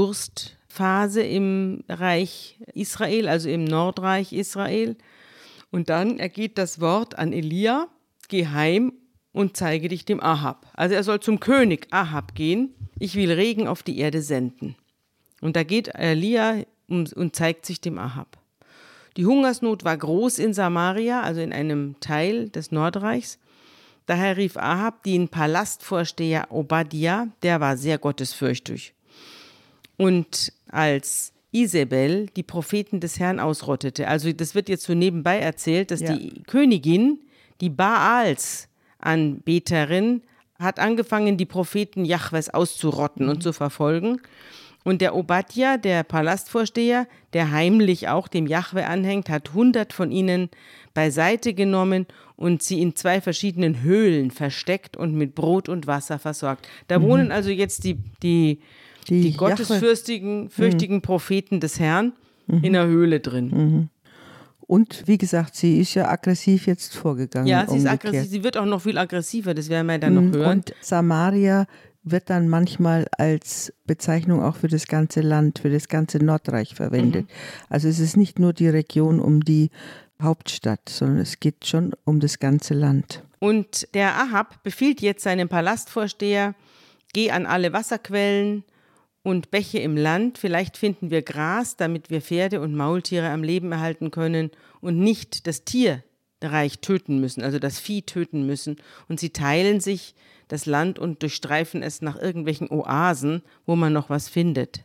Durstphase 0.68 1.22
im 1.22 1.82
Reich 1.88 2.58
Israel, 2.74 3.28
also 3.28 3.48
im 3.48 3.64
Nordreich 3.64 4.32
Israel. 4.32 4.96
Und 5.70 5.88
dann 5.88 6.18
ergeht 6.18 6.58
das 6.58 6.80
Wort 6.80 7.18
an 7.18 7.32
Elia: 7.32 7.88
Geh 8.28 8.46
heim 8.46 8.92
und 9.32 9.56
zeige 9.56 9.88
dich 9.88 10.04
dem 10.04 10.22
Ahab. 10.22 10.66
Also 10.74 10.94
er 10.94 11.02
soll 11.02 11.20
zum 11.20 11.40
König 11.40 11.88
Ahab 11.90 12.34
gehen. 12.34 12.74
Ich 12.98 13.14
will 13.16 13.32
Regen 13.32 13.66
auf 13.66 13.82
die 13.82 13.98
Erde 13.98 14.22
senden. 14.22 14.76
Und 15.40 15.56
da 15.56 15.62
geht 15.62 15.88
Elia 15.94 16.62
und 16.88 17.36
zeigt 17.36 17.66
sich 17.66 17.80
dem 17.80 17.98
Ahab. 17.98 18.38
Die 19.16 19.26
Hungersnot 19.26 19.84
war 19.84 19.96
groß 19.96 20.38
in 20.38 20.54
Samaria, 20.54 21.22
also 21.22 21.40
in 21.40 21.52
einem 21.52 21.96
Teil 22.00 22.50
des 22.50 22.70
Nordreichs. 22.70 23.38
Daher 24.06 24.36
rief 24.36 24.56
Ahab 24.56 25.02
den 25.02 25.28
Palastvorsteher 25.28 26.46
Obadiah, 26.50 27.28
der 27.42 27.60
war 27.60 27.76
sehr 27.76 27.98
gottesfürchtig. 27.98 28.94
Und 29.96 30.52
als 30.70 31.32
Isabel 31.50 32.26
die 32.36 32.42
Propheten 32.42 33.00
des 33.00 33.18
Herrn 33.18 33.40
ausrottete, 33.40 34.06
also 34.08 34.32
das 34.32 34.54
wird 34.54 34.68
jetzt 34.68 34.84
so 34.84 34.94
nebenbei 34.94 35.38
erzählt, 35.38 35.90
dass 35.90 36.00
Ja. 36.00 36.14
die 36.14 36.42
Königin, 36.46 37.20
die 37.60 37.70
Baals 37.70 38.68
Anbeterin, 39.00 40.22
hat 40.58 40.80
angefangen, 40.80 41.36
die 41.36 41.46
Propheten 41.46 42.04
Jahwes 42.04 42.50
auszurotten 42.50 43.28
und 43.28 43.42
zu 43.42 43.52
verfolgen. 43.52 44.20
Und 44.84 45.00
der 45.00 45.14
Obadja, 45.14 45.76
der 45.76 46.02
Palastvorsteher, 46.02 47.06
der 47.32 47.50
heimlich 47.50 48.08
auch 48.08 48.26
dem 48.26 48.46
Jahwe 48.46 48.86
anhängt, 48.86 49.28
hat 49.28 49.52
hundert 49.54 49.92
von 49.92 50.10
ihnen 50.10 50.48
beiseite 50.94 51.54
genommen 51.54 52.06
und 52.36 52.62
sie 52.62 52.80
in 52.80 52.96
zwei 52.96 53.20
verschiedenen 53.20 53.82
Höhlen 53.82 54.30
versteckt 54.30 54.96
und 54.96 55.14
mit 55.14 55.34
Brot 55.34 55.68
und 55.68 55.86
Wasser 55.86 56.18
versorgt. 56.18 56.66
Da 56.88 57.02
wohnen 57.02 57.30
also 57.32 57.50
jetzt 57.50 57.84
die, 57.84 57.98
die, 58.22 58.60
Die 59.08 59.20
die, 59.20 59.30
Jahwe- 59.32 59.36
gottesfürchtigen 59.38 60.50
fürchtigen 60.50 61.02
Propheten 61.02 61.60
des 61.60 61.78
Herrn 61.80 62.12
in 62.62 62.72
der 62.72 62.86
Höhle 62.86 63.20
drin. 63.20 63.90
Und 64.60 65.04
wie 65.06 65.16
gesagt, 65.16 65.56
sie 65.56 65.80
ist 65.80 65.94
ja 65.94 66.08
aggressiv 66.08 66.66
jetzt 66.66 66.94
vorgegangen. 66.94 67.46
Ja, 67.46 67.60
sie 67.60 67.76
ist 67.78 67.84
umgekehrt. 67.86 68.04
aggressiv. 68.04 68.30
Sie 68.30 68.44
wird 68.44 68.56
auch 68.58 68.66
noch 68.66 68.82
viel 68.82 68.98
aggressiver, 68.98 69.54
das 69.54 69.70
werden 69.70 69.86
wir 69.86 69.98
dann 69.98 70.14
noch 70.14 70.36
hören. 70.36 70.58
Und 70.58 70.74
Samaria 70.82 71.66
wird 72.02 72.28
dann 72.30 72.48
manchmal 72.48 73.06
als 73.16 73.72
Bezeichnung 73.86 74.42
auch 74.42 74.56
für 74.56 74.68
das 74.68 74.86
ganze 74.86 75.20
Land, 75.20 75.60
für 75.60 75.70
das 75.70 75.88
ganze 75.88 76.18
Nordreich 76.18 76.74
verwendet. 76.74 77.24
Mhm. 77.26 77.32
Also 77.70 77.88
es 77.88 77.98
ist 77.98 78.16
nicht 78.16 78.38
nur 78.38 78.52
die 78.52 78.68
Region 78.68 79.20
um 79.20 79.42
die 79.42 79.70
Hauptstadt, 80.22 80.88
sondern 80.88 81.18
es 81.18 81.40
geht 81.40 81.66
schon 81.66 81.92
um 82.04 82.20
das 82.20 82.38
ganze 82.38 82.74
Land. 82.74 83.22
Und 83.40 83.88
der 83.94 84.16
Ahab 84.16 84.62
befiehlt 84.62 85.00
jetzt 85.00 85.22
seinem 85.22 85.48
Palastvorsteher, 85.48 86.54
geh 87.12 87.30
an 87.30 87.46
alle 87.46 87.72
Wasserquellen 87.72 88.64
und 89.28 89.50
Bäche 89.50 89.78
im 89.78 89.96
Land, 89.96 90.38
vielleicht 90.38 90.78
finden 90.78 91.10
wir 91.10 91.22
Gras, 91.22 91.76
damit 91.76 92.08
wir 92.08 92.22
Pferde 92.22 92.60
und 92.62 92.74
Maultiere 92.74 93.28
am 93.28 93.42
Leben 93.42 93.70
erhalten 93.72 94.10
können 94.10 94.50
und 94.80 94.98
nicht 94.98 95.46
das 95.46 95.64
Tierreich 95.64 96.80
töten 96.80 97.20
müssen, 97.20 97.42
also 97.42 97.58
das 97.58 97.78
Vieh 97.78 98.02
töten 98.02 98.46
müssen. 98.46 98.76
Und 99.06 99.20
sie 99.20 99.30
teilen 99.30 99.80
sich 99.80 100.14
das 100.48 100.64
Land 100.64 100.98
und 100.98 101.22
durchstreifen 101.22 101.82
es 101.82 102.00
nach 102.00 102.16
irgendwelchen 102.16 102.70
Oasen, 102.70 103.42
wo 103.66 103.76
man 103.76 103.92
noch 103.92 104.08
was 104.08 104.30
findet. 104.30 104.84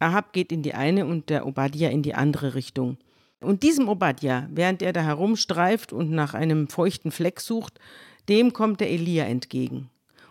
Ahab 0.00 0.32
geht 0.32 0.50
in 0.50 0.62
die 0.62 0.74
eine 0.74 1.06
und 1.06 1.30
der 1.30 1.46
Obadja 1.46 1.88
in 1.88 2.02
die 2.02 2.14
andere 2.14 2.54
Richtung. 2.54 2.98
Und 3.40 3.62
diesem 3.62 3.88
Obadja, 3.88 4.48
während 4.50 4.82
er 4.82 4.92
da 4.92 5.02
herumstreift 5.02 5.92
und 5.92 6.10
nach 6.10 6.34
einem 6.34 6.68
feuchten 6.68 7.12
Fleck 7.12 7.40
sucht, 7.40 7.78
dem 8.28 8.52
kommt 8.52 8.80
der 8.80 8.90
Elia 8.90 9.24
entgegen. 9.24 9.88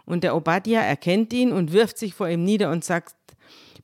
Und 0.08 0.24
der 0.24 0.36
Obadja 0.36 0.80
erkennt 0.82 1.34
ihn 1.34 1.52
und 1.52 1.74
wirft 1.74 1.98
sich 1.98 2.15
vor 2.15 2.30
ihm 2.30 2.46
nieder 2.46 2.72
und 2.72 2.86
sagt, 2.86 3.13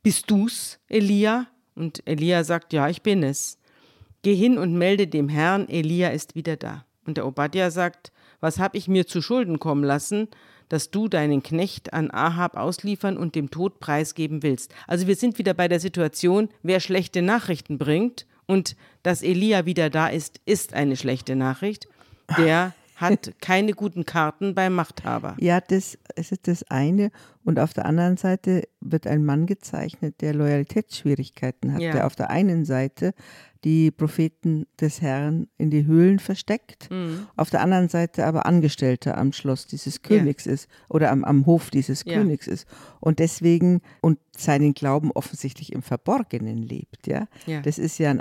bist 0.04 0.32
du's, 0.32 0.80
Elia? 0.88 1.48
Und 1.76 2.02
Elia 2.08 2.46
sagt, 2.46 2.72
ja, 2.72 2.88
ich 2.88 3.02
bin 3.02 3.24
es. 3.24 3.60
Geh 4.22 4.34
hin 4.34 4.58
und 4.58 4.74
melde 4.74 5.08
dem 5.08 5.28
Herrn, 5.28 5.68
Elia 5.68 6.10
ist 6.10 6.34
wieder 6.34 6.56
da. 6.56 6.86
Und 7.06 7.18
der 7.18 7.28
Obadja 7.28 7.70
sagt, 7.72 8.14
was 8.40 8.58
hab 8.58 8.74
ich 8.74 8.88
mir 8.88 9.06
zu 9.06 9.22
Schulden 9.22 9.60
kommen 9.60 9.84
lassen, 9.84 10.30
dass 10.70 10.92
du 10.92 11.10
deinen 11.10 11.44
Knecht 11.44 11.92
an 11.92 12.10
Ahab 12.10 12.56
ausliefern 12.56 13.18
und 13.18 13.36
dem 13.36 13.52
Tod 13.52 13.82
preisgeben 13.82 14.44
willst. 14.44 14.74
Also 14.88 15.08
wir 15.08 15.18
sind 15.18 15.38
wieder 15.38 15.54
bei 15.54 15.68
der 15.68 15.82
Situation, 15.82 16.48
wer 16.62 16.80
schlechte 16.80 17.22
Nachrichten 17.22 17.78
bringt 17.78 18.26
und 18.46 18.78
dass 19.04 19.24
Elia 19.24 19.66
wieder 19.66 19.90
da 19.90 20.08
ist, 20.08 20.40
ist 20.46 20.74
eine 20.74 20.96
schlechte 20.96 21.36
Nachricht. 21.36 21.90
Der 22.38 22.74
hat 22.96 23.34
keine 23.42 23.74
guten 23.74 24.06
Karten 24.06 24.56
beim 24.56 24.74
Machthaber. 24.76 25.36
Ja, 25.40 25.60
das 25.62 25.98
es 26.16 26.32
ist 26.32 26.48
das 26.48 26.64
eine. 26.70 27.12
Und 27.44 27.60
auf 27.60 27.74
der 27.74 27.86
anderen 27.86 28.18
Seite 28.18 28.64
wird 28.82 29.08
ein 29.08 29.26
Mann 29.26 29.46
gezeichnet, 29.46 30.22
der 30.22 30.34
Loyalitätsschwierigkeiten 30.34 31.74
hat, 31.74 31.82
Ja. 31.82 31.92
der 31.92 32.06
auf 32.06 32.16
der 32.16 32.30
einen 32.30 32.66
Seite 32.66 33.14
die 33.64 33.92
Propheten 33.92 34.66
des 34.82 35.02
Herrn 35.02 35.48
in 35.58 35.70
die 35.70 35.86
Höhlen 35.86 36.20
versteckt, 36.20 36.90
Mhm. 36.92 37.28
auf 37.38 37.50
der 37.50 37.62
anderen 37.62 37.88
Seite 37.90 38.26
aber 38.26 38.46
Angestellter 38.46 39.18
am 39.18 39.32
Schloss 39.34 39.68
dieses 39.68 40.02
Königs 40.02 40.46
ist 40.46 40.68
oder 40.90 41.12
am, 41.12 41.24
am 41.24 41.46
Hof 41.46 41.70
dieses 41.70 42.04
Ja. 42.06 42.16
Königs 42.16 42.48
ist 42.48 42.68
und 43.00 43.20
deswegen 43.20 43.82
und 44.02 44.20
seinen 44.36 44.74
Glauben 44.74 45.12
offensichtlich 45.12 45.72
im 45.74 45.82
Verborgenen 45.84 46.58
lebt, 46.64 47.06
ja. 47.08 47.28
Ja. 47.46 47.62
Das 47.62 47.78
ist 47.78 48.00
ja 48.00 48.10
ein 48.10 48.20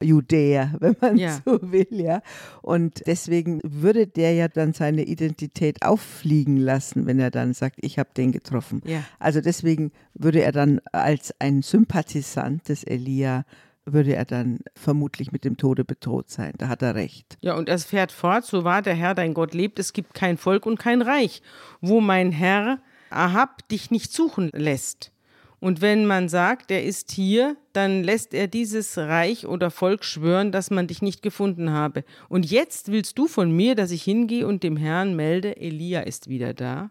Undercover-Judäer, 0.00 0.74
wenn 0.80 0.96
man 1.00 1.16
Ja. 1.16 1.40
so 1.44 1.58
will, 1.62 1.86
ja. 1.90 2.22
Und 2.62 3.02
deswegen 3.06 3.60
würde 3.64 4.06
der 4.06 4.32
ja 4.34 4.48
dann 4.48 4.72
seine 4.72 5.02
Identität 5.04 5.82
auffliegen 5.82 6.56
lassen, 6.56 7.06
wenn 7.06 7.18
er 7.18 7.30
dann 7.30 7.52
sagt, 7.54 7.76
ich 7.80 7.98
habe 7.98 8.10
den 8.16 8.32
getroffen. 8.32 8.82
Ja. 8.84 9.02
Also 9.18 9.40
deswegen 9.40 9.92
würde 10.14 10.42
er 10.42 10.52
dann 10.52 10.80
als 10.92 11.34
ein 11.40 11.62
Sympathisant 11.62 12.68
des 12.68 12.84
Elia, 12.84 13.44
würde 13.86 14.14
er 14.14 14.24
dann 14.24 14.58
vermutlich 14.74 15.32
mit 15.32 15.44
dem 15.44 15.56
Tode 15.56 15.84
bedroht 15.84 16.28
sein. 16.28 16.52
Da 16.58 16.68
hat 16.68 16.82
er 16.82 16.94
recht. 16.94 17.38
Ja, 17.40 17.54
und 17.54 17.68
es 17.68 17.84
fährt 17.84 18.12
fort, 18.12 18.44
so 18.44 18.64
wahr 18.64 18.82
der 18.82 18.94
Herr 18.94 19.14
dein 19.14 19.32
Gott 19.32 19.54
lebt, 19.54 19.78
es 19.78 19.92
gibt 19.92 20.14
kein 20.14 20.36
Volk 20.36 20.66
und 20.66 20.78
kein 20.78 21.02
Reich, 21.02 21.40
wo 21.80 22.00
mein 22.00 22.32
Herr 22.32 22.80
Ahab 23.10 23.66
dich 23.68 23.90
nicht 23.90 24.12
suchen 24.12 24.50
lässt. 24.52 25.12
Und 25.58 25.80
wenn 25.80 26.06
man 26.06 26.28
sagt, 26.28 26.70
er 26.70 26.84
ist 26.84 27.12
hier, 27.12 27.56
dann 27.72 28.04
lässt 28.04 28.34
er 28.34 28.46
dieses 28.46 28.98
Reich 28.98 29.46
oder 29.46 29.70
Volk 29.70 30.04
schwören, 30.04 30.52
dass 30.52 30.70
man 30.70 30.86
dich 30.86 31.00
nicht 31.00 31.22
gefunden 31.22 31.70
habe. 31.70 32.04
Und 32.28 32.50
jetzt 32.50 32.92
willst 32.92 33.16
du 33.18 33.26
von 33.26 33.50
mir, 33.50 33.74
dass 33.74 33.90
ich 33.90 34.02
hingehe 34.02 34.46
und 34.46 34.62
dem 34.62 34.76
Herrn 34.76 35.16
melde, 35.16 35.56
Elia 35.56 36.00
ist 36.00 36.28
wieder 36.28 36.52
da? 36.52 36.90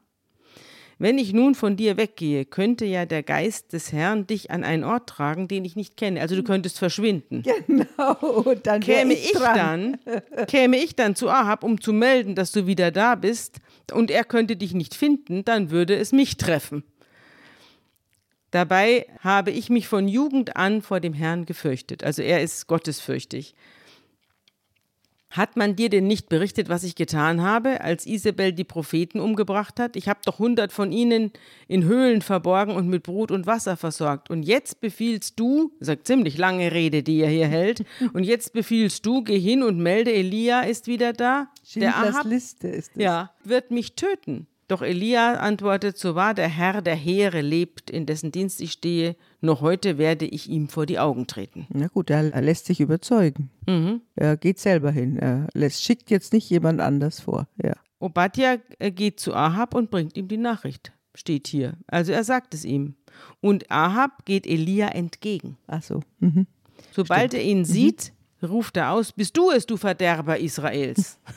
Wenn 0.98 1.18
ich 1.18 1.34
nun 1.34 1.56
von 1.56 1.76
dir 1.76 1.98
weggehe, 1.98 2.46
könnte 2.46 2.86
ja 2.86 3.06
der 3.06 3.22
Geist 3.22 3.74
des 3.74 3.92
Herrn 3.92 4.28
dich 4.28 4.52
an 4.52 4.64
einen 4.64 4.86
Ort 4.86 5.10
tragen, 5.10 5.50
den 5.50 5.66
ich 5.66 5.76
nicht 5.76 5.98
kenne. 5.98 6.22
Also 6.22 6.36
du 6.36 6.44
könntest 6.44 6.80
verschwinden. 6.80 7.44
Genau, 7.44 8.56
dann 8.64 8.80
käme 8.80 9.14
ich, 9.14 9.34
ich 9.34 9.40
dann, 9.40 9.98
käme 10.48 10.78
ich 10.78 10.96
dann 10.96 11.16
zu 11.16 11.30
Ahab, 11.30 11.64
um 11.64 11.82
zu 11.82 11.92
melden, 11.92 12.36
dass 12.36 12.52
du 12.52 12.66
wieder 12.66 12.92
da 12.92 13.16
bist, 13.16 13.60
und 13.92 14.10
er 14.10 14.24
könnte 14.24 14.56
dich 14.56 14.74
nicht 14.74 14.96
finden, 14.96 15.46
dann 15.46 15.70
würde 15.70 15.96
es 15.96 16.12
mich 16.12 16.38
treffen. 16.38 16.84
Dabei 18.52 19.06
habe 19.20 19.52
ich 19.52 19.70
mich 19.70 19.88
von 19.88 20.08
Jugend 20.08 20.56
an 20.56 20.82
vor 20.82 21.00
dem 21.00 21.14
Herrn 21.14 21.46
gefürchtet. 21.46 22.04
Also 22.04 22.22
er 22.22 22.42
ist 22.42 22.68
gottesfürchtig. 22.68 23.54
Hat 25.36 25.58
man 25.58 25.76
dir 25.76 25.90
denn 25.90 26.08
nicht 26.08 26.30
berichtet, 26.30 26.70
was 26.70 26.84
ich 26.84 26.96
getan 26.96 27.42
habe, 27.42 27.82
als 27.82 28.06
Isabel 28.06 28.54
die 28.54 28.64
Propheten 28.64 29.20
umgebracht 29.20 29.80
hat? 29.80 29.98
Ich 29.98 30.08
habe 30.08 30.22
doch 30.24 30.40
hundert 30.40 30.72
von 30.72 30.94
ihnen 30.94 31.32
in 31.68 31.84
Höhlen 31.84 32.22
verborgen 32.22 32.74
und 32.74 32.88
mit 32.88 33.04
Brot 33.04 33.32
und 33.32 33.46
Wasser 33.46 33.76
versorgt. 33.76 34.30
Und 34.30 34.44
jetzt 34.44 34.80
befiehlst 34.80 35.38
du, 35.38 35.74
sagt 35.82 36.08
ziemlich 36.08 36.38
lange 36.38 36.72
Rede, 36.72 37.04
die 37.04 37.20
er 37.20 37.30
hier 37.30 37.48
hält, 37.48 37.84
und 38.14 38.24
jetzt 38.24 38.54
befiehlst 38.54 39.06
du, 39.06 39.24
geh 39.24 39.38
hin 39.38 39.62
und 39.62 39.78
melde, 39.78 40.14
Elia 40.14 40.62
ist 40.62 40.88
wieder 40.88 41.12
da. 41.12 41.50
Der 41.76 41.98
Ahab, 41.98 42.26
Liste 42.26 42.70
ist 42.70 42.92
es. 42.96 43.02
Ja, 43.02 43.32
wird 43.44 43.72
mich 43.72 43.96
töten. 43.96 44.48
Doch 44.68 44.82
Elia 44.82 45.34
antwortet, 45.34 45.98
so 45.98 46.16
wahr 46.16 46.34
der 46.34 46.48
Herr 46.48 46.82
der 46.82 46.96
Heere 46.96 47.42
lebt, 47.42 47.92
in 47.92 48.06
dessen 48.06 48.32
Dienst 48.32 48.62
ich 48.62 48.72
stehe, 48.72 49.16
noch 49.46 49.62
heute 49.62 49.98
werde 49.98 50.26
ich 50.26 50.50
ihm 50.50 50.68
vor 50.68 50.86
die 50.86 51.00
Augen 51.00 51.28
treten. 51.28 51.68
Na 51.70 51.88
gut, 51.88 52.10
er, 52.10 52.34
er 52.34 52.42
lässt 52.42 52.66
sich 52.66 52.80
überzeugen. 52.80 53.50
Mhm. 53.68 54.02
Er 54.16 54.38
geht 54.38 54.60
selber 54.60 54.92
hin. 54.92 55.18
Er 55.18 55.48
lässt, 55.54 55.84
schickt 55.84 56.10
jetzt 56.10 56.34
nicht 56.34 56.50
jemand 56.50 56.82
anders 56.82 57.22
vor. 57.22 57.48
Ja. 57.62 57.74
Obadja 58.00 58.58
äh, 58.80 58.92
geht 58.92 59.20
zu 59.20 59.34
Ahab 59.34 59.74
und 59.74 59.90
bringt 59.90 60.18
ihm 60.18 60.28
die 60.28 60.38
Nachricht, 60.38 60.94
steht 61.14 61.48
hier. 61.48 61.78
Also 61.88 62.12
er 62.12 62.24
sagt 62.24 62.54
es 62.54 62.66
ihm. 62.66 62.96
Und 63.42 63.72
Ahab 63.72 64.26
geht 64.26 64.46
Elia 64.46 64.90
entgegen. 64.90 65.58
Ach 65.68 65.82
so. 65.82 66.02
Mhm. 66.20 66.48
Sobald 66.92 67.32
Stimmt. 67.32 67.44
er 67.44 67.50
ihn 67.50 67.60
mhm. 67.60 67.66
sieht, 67.66 68.14
ruft 68.44 68.78
er 68.78 68.92
aus, 68.92 69.12
bist 69.12 69.38
du 69.38 69.52
es, 69.52 69.66
du 69.66 69.78
Verderber 69.78 70.40
Israels? 70.40 71.20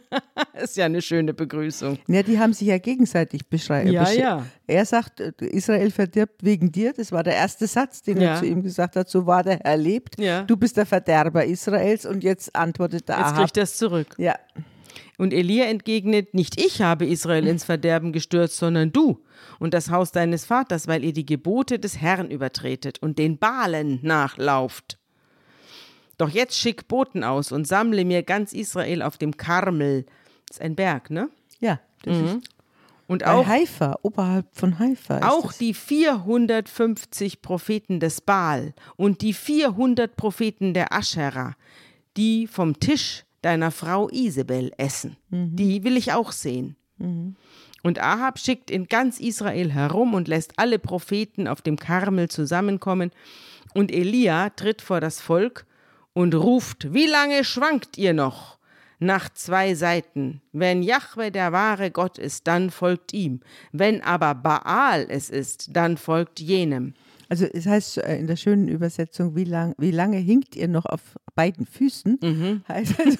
ist 0.62 0.76
ja 0.76 0.86
eine 0.86 1.02
schöne 1.02 1.34
Begrüßung. 1.34 1.98
Ja, 2.06 2.22
die 2.22 2.38
haben 2.38 2.52
sich 2.52 2.68
ja 2.68 2.78
gegenseitig 2.78 3.46
beschrieben. 3.48 3.92
Ja, 3.92 4.10
ja. 4.10 4.46
Er 4.66 4.84
sagt, 4.84 5.20
äh, 5.20 5.32
Israel 5.40 5.90
verdirbt 5.90 6.42
wegen 6.42 6.70
dir. 6.70 6.92
Das 6.92 7.12
war 7.12 7.22
der 7.22 7.34
erste 7.34 7.66
Satz, 7.66 8.02
den 8.02 8.20
ja. 8.20 8.34
er 8.34 8.38
zu 8.38 8.46
ihm 8.46 8.62
gesagt 8.62 8.96
hat. 8.96 9.08
So 9.08 9.26
war 9.26 9.42
der 9.42 9.58
Herr 9.58 9.76
lebt. 9.76 10.18
Ja. 10.18 10.42
Du 10.42 10.56
bist 10.56 10.76
der 10.76 10.86
Verderber 10.86 11.44
Israels. 11.44 12.06
Und 12.06 12.24
jetzt 12.24 12.54
antwortet 12.54 13.08
der 13.08 13.16
Jetzt 13.16 13.26
Ahab. 13.26 13.38
kriegt 13.38 13.56
das 13.56 13.76
zurück. 13.76 14.14
Ja. 14.18 14.36
Und 15.18 15.32
Elia 15.32 15.66
entgegnet, 15.66 16.34
nicht 16.34 16.60
ich 16.60 16.82
habe 16.82 17.06
Israel 17.06 17.46
ins 17.46 17.64
Verderben 17.64 18.12
gestürzt, 18.12 18.56
sondern 18.56 18.92
du 18.92 19.22
und 19.58 19.74
das 19.74 19.90
Haus 19.90 20.10
deines 20.10 20.44
Vaters, 20.44 20.88
weil 20.88 21.04
ihr 21.04 21.12
die 21.12 21.26
Gebote 21.26 21.78
des 21.78 22.00
Herrn 22.00 22.30
übertretet 22.30 23.00
und 23.00 23.18
den 23.18 23.38
Balen 23.38 24.00
nachlauft. 24.02 24.98
Doch 26.22 26.30
jetzt 26.30 26.56
schick 26.56 26.86
Boten 26.86 27.24
aus 27.24 27.50
und 27.50 27.66
sammle 27.66 28.04
mir 28.04 28.22
ganz 28.22 28.52
Israel 28.52 29.02
auf 29.02 29.18
dem 29.18 29.36
Karmel. 29.36 30.06
Das 30.46 30.58
ist 30.58 30.62
ein 30.62 30.76
Berg, 30.76 31.10
ne? 31.10 31.30
Ja, 31.58 31.80
das 32.04 32.16
mhm. 32.16 32.24
ist. 32.26 32.48
Und 33.08 33.26
auch 33.26 33.44
Haifa, 33.44 33.98
oberhalb 34.02 34.46
von 34.52 34.78
Haifa. 34.78 35.28
auch 35.28 35.48
das. 35.48 35.58
die 35.58 35.74
450 35.74 37.42
Propheten 37.42 37.98
des 37.98 38.20
Baal 38.20 38.72
und 38.94 39.20
die 39.22 39.32
400 39.32 40.14
Propheten 40.16 40.74
der 40.74 40.92
Aschera, 40.92 41.56
die 42.16 42.46
vom 42.46 42.78
Tisch 42.78 43.24
deiner 43.40 43.72
Frau 43.72 44.08
Isabel 44.08 44.70
essen. 44.76 45.16
Mhm. 45.30 45.56
Die 45.56 45.82
will 45.82 45.96
ich 45.96 46.12
auch 46.12 46.30
sehen. 46.30 46.76
Mhm. 46.98 47.34
Und 47.82 48.00
Ahab 48.00 48.38
schickt 48.38 48.70
in 48.70 48.86
ganz 48.86 49.18
Israel 49.18 49.72
herum 49.72 50.14
und 50.14 50.28
lässt 50.28 50.52
alle 50.60 50.78
Propheten 50.78 51.48
auf 51.48 51.62
dem 51.62 51.76
Karmel 51.76 52.28
zusammenkommen. 52.28 53.10
Und 53.74 53.90
Elia 53.90 54.50
tritt 54.50 54.82
vor 54.82 55.00
das 55.00 55.20
Volk 55.20 55.66
und 56.12 56.34
ruft, 56.34 56.92
wie 56.92 57.06
lange 57.06 57.44
schwankt 57.44 57.98
ihr 57.98 58.12
noch? 58.12 58.58
Nach 58.98 59.28
zwei 59.30 59.74
Seiten. 59.74 60.40
Wenn 60.52 60.82
Jahwe 60.82 61.32
der 61.32 61.50
wahre 61.50 61.90
Gott 61.90 62.18
ist, 62.18 62.46
dann 62.46 62.70
folgt 62.70 63.12
ihm. 63.12 63.40
Wenn 63.72 64.00
aber 64.00 64.34
Baal 64.34 65.06
es 65.08 65.28
ist, 65.28 65.76
dann 65.76 65.96
folgt 65.96 66.38
jenem. 66.38 66.94
Also 67.32 67.46
es 67.46 67.66
heißt 67.66 67.96
äh, 67.96 68.18
in 68.18 68.26
der 68.26 68.36
schönen 68.36 68.68
Übersetzung, 68.68 69.34
wie, 69.34 69.44
lang, 69.44 69.74
wie 69.78 69.90
lange 69.90 70.18
hinkt 70.18 70.54
ihr 70.54 70.68
noch 70.68 70.84
auf 70.84 71.00
beiden 71.34 71.64
Füßen? 71.64 72.18
Mhm. 72.22 72.62
Heißt 72.68 73.00
also, 73.00 73.18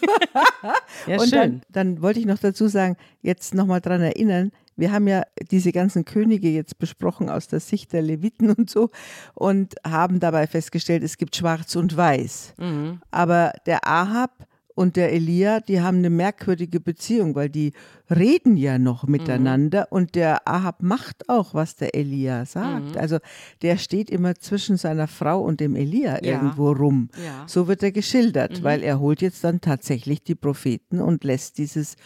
ja, 1.06 1.18
und 1.18 1.30
schön. 1.30 1.30
Dann, 1.30 1.62
dann 1.70 2.02
wollte 2.02 2.20
ich 2.20 2.26
noch 2.26 2.38
dazu 2.38 2.68
sagen, 2.68 2.96
jetzt 3.22 3.54
nochmal 3.54 3.80
daran 3.80 4.02
erinnern, 4.02 4.52
wir 4.76 4.92
haben 4.92 5.08
ja 5.08 5.22
diese 5.50 5.72
ganzen 5.72 6.04
Könige 6.04 6.48
jetzt 6.48 6.78
besprochen 6.78 7.28
aus 7.28 7.48
der 7.48 7.60
Sicht 7.60 7.92
der 7.92 8.02
Leviten 8.02 8.50
und 8.50 8.70
so 8.70 8.90
und 9.34 9.74
haben 9.86 10.20
dabei 10.20 10.46
festgestellt, 10.46 11.02
es 11.02 11.16
gibt 11.16 11.36
Schwarz 11.36 11.76
und 11.76 11.96
Weiß. 11.96 12.54
Mhm. 12.58 13.00
Aber 13.10 13.52
der 13.66 13.86
Ahab 13.86 14.46
und 14.74 14.96
der 14.96 15.12
Elia, 15.12 15.60
die 15.60 15.80
haben 15.80 15.98
eine 15.98 16.10
merkwürdige 16.10 16.80
Beziehung, 16.80 17.34
weil 17.34 17.50
die 17.50 17.72
reden 18.10 18.56
ja 18.56 18.78
noch 18.78 19.06
miteinander 19.06 19.80
mhm. 19.90 19.96
und 19.96 20.14
der 20.14 20.48
Ahab 20.48 20.82
macht 20.82 21.28
auch, 21.28 21.54
was 21.54 21.76
der 21.76 21.94
Elia 21.94 22.46
sagt. 22.46 22.92
Mhm. 22.92 22.98
Also 22.98 23.18
der 23.60 23.76
steht 23.76 24.10
immer 24.10 24.34
zwischen 24.34 24.76
seiner 24.76 25.08
Frau 25.08 25.42
und 25.42 25.60
dem 25.60 25.76
Elia 25.76 26.24
ja. 26.24 26.32
irgendwo 26.32 26.72
rum. 26.72 27.10
Ja. 27.24 27.44
So 27.46 27.68
wird 27.68 27.82
er 27.82 27.92
geschildert, 27.92 28.60
mhm. 28.60 28.64
weil 28.64 28.82
er 28.82 28.98
holt 28.98 29.20
jetzt 29.20 29.44
dann 29.44 29.60
tatsächlich 29.60 30.22
die 30.22 30.34
Propheten 30.34 31.00
und 31.00 31.24
lässt 31.24 31.58
dieses 31.58 31.96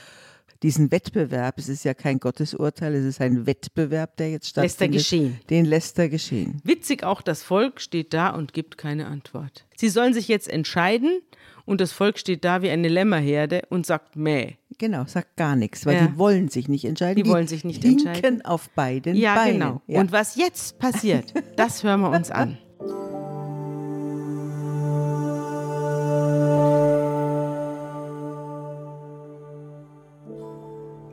diesen 0.63 0.91
Wettbewerb, 0.91 1.59
es 1.59 1.69
ist 1.69 1.85
ja 1.85 1.95
kein 1.95 2.19
Gottesurteil, 2.19 2.95
es 2.95 3.05
ist 3.05 3.21
ein 3.21 3.47
Wettbewerb, 3.47 4.17
der 4.17 4.31
jetzt 4.31 4.49
stattfindet. 4.49 4.81
Lässt 4.95 5.13
er 5.13 5.19
geschehen. 5.19 5.41
Den 5.51 5.65
lässt 5.65 5.99
er 5.99 6.09
geschehen. 6.09 6.61
Witzig 6.65 7.05
auch, 7.05 7.23
das 7.23 7.43
Volk 7.43 7.81
steht 7.81 8.15
da 8.15 8.31
und 8.31 8.53
gibt 8.53 8.79
keine 8.79 9.07
Antwort. 9.07 9.67
Sie 9.77 9.89
sollen 9.89 10.15
sich 10.15 10.29
jetzt 10.29 10.49
entscheiden 10.49 11.21
und 11.65 11.81
das 11.81 11.93
Volk 11.93 12.19
steht 12.19 12.45
da 12.45 12.63
wie 12.63 12.71
eine 12.71 12.89
Lämmerherde 12.89 13.63
und 13.69 13.87
sagt 13.87 14.17
Mäh. 14.17 14.55
Genau, 14.79 15.05
sagt 15.07 15.37
gar 15.37 15.57
nichts, 15.57 15.87
weil 15.87 15.97
ja. 15.97 16.07
die 16.07 16.19
wollen 16.19 16.49
sich 16.49 16.69
nicht 16.69 16.85
entscheiden. 16.85 17.17
Die, 17.17 17.23
die 17.23 17.31
wollen 17.31 17.47
sich 17.47 17.65
nicht 17.65 17.85
entscheiden. 17.85 18.45
auf 18.45 18.71
beiden 18.71 19.17
ja, 19.17 19.35
Beinen. 19.35 19.55
Genau. 19.55 19.67
Ja, 19.67 19.81
genau. 19.87 20.01
Und 20.01 20.13
was 20.13 20.37
jetzt 20.37 20.79
passiert, 20.79 21.33
das 21.57 21.83
hören 21.83 22.01
wir 22.01 22.11
uns 22.11 22.31
an. 22.31 22.59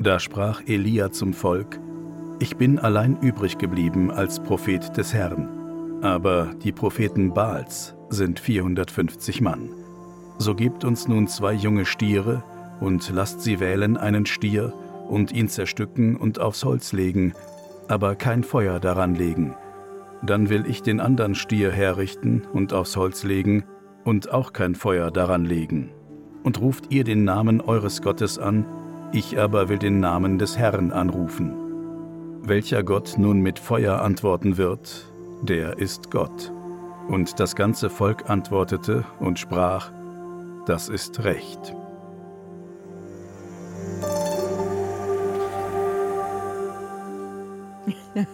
Da 0.04 0.20
sprach 0.20 0.62
Elia 0.68 1.14
zum 1.14 1.32
Volk, 1.32 1.80
Ich 2.40 2.58
bin 2.58 2.78
allein 2.78 3.18
übrig 3.22 3.58
geblieben 3.58 4.12
als 4.12 4.44
Prophet 4.44 4.98
des 4.98 5.14
Herrn, 5.14 5.48
aber 6.02 6.54
die 6.62 6.74
Propheten 6.74 7.34
Baals 7.34 7.96
sind 8.10 8.38
450 8.38 9.40
Mann. 9.40 9.70
So 10.40 10.56
gebt 10.56 10.84
uns 10.84 11.08
nun 11.08 11.30
zwei 11.30 11.54
junge 11.54 11.86
Stiere 11.86 12.44
und 12.82 13.10
lasst 13.12 13.44
sie 13.44 13.62
wählen 13.62 13.96
einen 13.96 14.26
Stier 14.26 14.74
und 15.08 15.32
ihn 15.32 15.48
zerstücken 15.48 16.18
und 16.18 16.38
aufs 16.38 16.66
Holz 16.66 16.92
legen, 16.92 17.32
aber 17.88 18.16
kein 18.16 18.44
Feuer 18.44 18.82
daran 18.82 19.16
legen. 19.16 19.56
Dann 20.22 20.50
will 20.50 20.66
ich 20.68 20.82
den 20.82 21.00
anderen 21.00 21.34
Stier 21.34 21.72
herrichten 21.72 22.42
und 22.52 22.74
aufs 22.74 22.98
Holz 22.98 23.24
legen 23.24 23.64
und 24.04 24.34
auch 24.34 24.52
kein 24.52 24.76
Feuer 24.76 25.12
daran 25.12 25.46
legen. 25.46 25.92
Und 26.44 26.60
ruft 26.60 26.92
ihr 26.92 27.06
den 27.06 27.24
Namen 27.24 27.62
eures 27.62 28.02
Gottes 28.02 28.38
an, 28.38 28.66
ich 29.14 29.40
aber 29.40 29.70
will 29.70 29.78
den 29.78 30.00
Namen 30.00 30.40
des 30.40 30.58
Herrn 30.58 30.92
anrufen. 30.92 31.54
Welcher 32.42 32.84
Gott 32.84 33.14
nun 33.18 33.42
mit 33.42 33.60
Feuer 33.60 34.02
antworten 34.02 34.58
wird, 34.58 35.06
der 35.44 35.78
ist 35.78 36.10
Gott. 36.10 36.52
Und 37.08 37.40
das 37.40 37.56
ganze 37.56 37.90
Volk 37.92 38.30
antwortete 38.30 39.06
und 39.20 39.38
sprach, 39.38 39.92
das 40.66 40.90
ist 40.90 41.24
recht. 41.24 41.76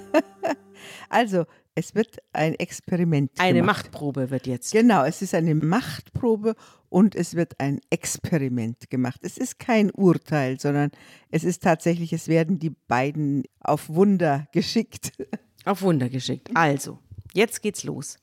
also, 1.10 1.46
es 1.76 1.94
wird 1.96 2.20
ein 2.34 2.56
Experiment. 2.56 3.32
Eine 3.38 3.60
gemacht. 3.60 3.86
Machtprobe 3.86 4.32
wird 4.32 4.48
jetzt. 4.48 4.72
Genau, 4.72 5.04
es 5.04 5.22
ist 5.22 5.36
eine 5.36 5.56
Machtprobe 5.56 6.56
und 6.90 7.16
es 7.16 7.36
wird 7.36 7.60
ein 7.60 7.80
Experiment 7.90 8.90
gemacht. 8.90 9.22
Es 9.24 9.38
ist 9.38 9.60
kein 9.60 9.92
Urteil, 9.92 10.60
sondern 10.60 10.92
es 11.32 11.44
ist 11.44 11.64
tatsächlich, 11.64 12.14
es 12.14 12.28
werden 12.28 12.60
die 12.60 12.72
beiden 12.88 13.44
auf 13.60 13.90
Wunder 13.90 14.48
geschickt. 14.52 15.12
Auf 15.66 15.82
Wunder 15.82 16.08
geschickt. 16.08 16.50
Also, 16.54 17.00
jetzt 17.34 17.62
geht's 17.62 17.84
los. 17.84 18.18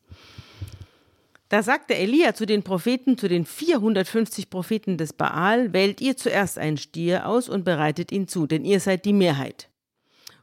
Da 1.48 1.62
sagte 1.62 1.94
Elia 1.94 2.34
zu 2.34 2.44
den 2.46 2.62
Propheten, 2.64 3.18
zu 3.18 3.28
den 3.28 3.44
450 3.44 4.50
Propheten 4.50 4.96
des 4.96 5.12
Baal, 5.12 5.72
wählt 5.72 6.00
ihr 6.00 6.16
zuerst 6.16 6.58
einen 6.58 6.76
Stier 6.78 7.28
aus 7.28 7.48
und 7.48 7.64
bereitet 7.64 8.10
ihn 8.10 8.26
zu, 8.26 8.46
denn 8.46 8.64
ihr 8.64 8.80
seid 8.80 9.04
die 9.04 9.12
Mehrheit. 9.12 9.68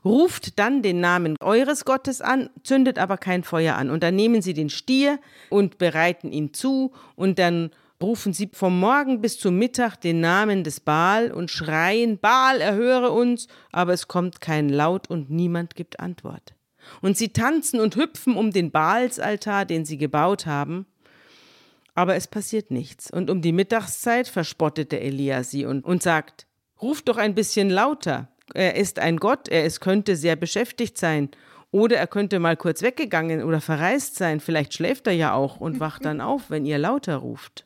ruft 0.06 0.60
dann 0.60 0.82
den 0.82 1.00
Namen 1.00 1.36
eures 1.40 1.84
Gottes 1.84 2.22
an, 2.22 2.50
zündet 2.64 3.00
aber 3.00 3.18
kein 3.18 3.44
Feuer 3.44 3.76
an. 3.76 3.90
Und 3.90 4.04
dann 4.04 4.16
nehmen 4.16 4.42
sie 4.42 4.54
den 4.54 4.70
Stier 4.70 5.20
und 5.50 5.78
bereiten 5.78 6.32
ihn 6.32 6.54
zu 6.54 6.92
und 7.16 7.40
dann 7.40 7.72
rufen 8.04 8.34
sie 8.34 8.50
vom 8.54 8.80
Morgen 8.80 9.22
bis 9.22 9.40
zum 9.40 9.58
Mittag 9.58 9.96
den 9.96 10.20
Namen 10.20 10.64
des 10.64 10.80
Baal 10.80 11.32
und 11.32 11.50
schreien, 11.50 12.20
Baal, 12.20 12.62
erhöre 12.62 13.12
uns, 13.12 13.48
aber 13.72 13.94
es 13.94 14.08
kommt 14.08 14.42
kein 14.42 14.70
Laut 14.70 15.10
und 15.10 15.32
niemand 15.32 15.76
gibt 15.76 16.00
Antwort. 16.00 16.54
Und 17.02 17.18
sie 17.18 17.30
tanzen 17.30 17.80
und 17.80 17.96
hüpfen 17.96 18.36
um 18.36 18.52
den 18.52 18.72
Baalsaltar, 18.72 19.66
den 19.66 19.86
sie 19.86 19.98
gebaut 19.98 20.46
haben, 20.46 20.86
aber 21.96 22.16
es 22.16 22.28
passiert 22.28 22.72
nichts. 22.72 23.10
Und 23.10 23.30
um 23.30 23.42
die 23.42 23.54
Mittagszeit 23.54 24.28
verspottete 24.28 25.00
Elia 25.00 25.44
sie 25.44 25.66
und, 25.66 25.86
und 25.86 26.04
sagt, 26.04 26.46
ruft 26.82 27.08
doch 27.08 27.18
ein 27.18 27.36
bisschen 27.36 27.70
lauter. 27.70 28.30
Er 28.54 28.76
ist 28.76 29.00
ein 29.00 29.18
Gott, 29.18 29.48
er 29.48 29.66
ist, 29.66 29.80
könnte 29.80 30.16
sehr 30.16 30.36
beschäftigt 30.36 30.98
sein. 30.98 31.30
Oder 31.72 31.98
er 31.98 32.08
könnte 32.08 32.40
mal 32.40 32.58
kurz 32.58 32.82
weggegangen 32.82 33.44
oder 33.44 33.62
verreist 33.62 34.16
sein. 34.16 34.40
Vielleicht 34.40 34.74
schläft 34.74 35.08
er 35.08 35.14
ja 35.14 35.34
auch 35.34 35.60
und 35.60 35.80
wacht 35.80 36.06
dann 36.06 36.22
auf, 36.22 36.50
wenn 36.50 36.66
ihr 36.66 36.78
lauter 36.78 37.16
ruft. 37.18 37.66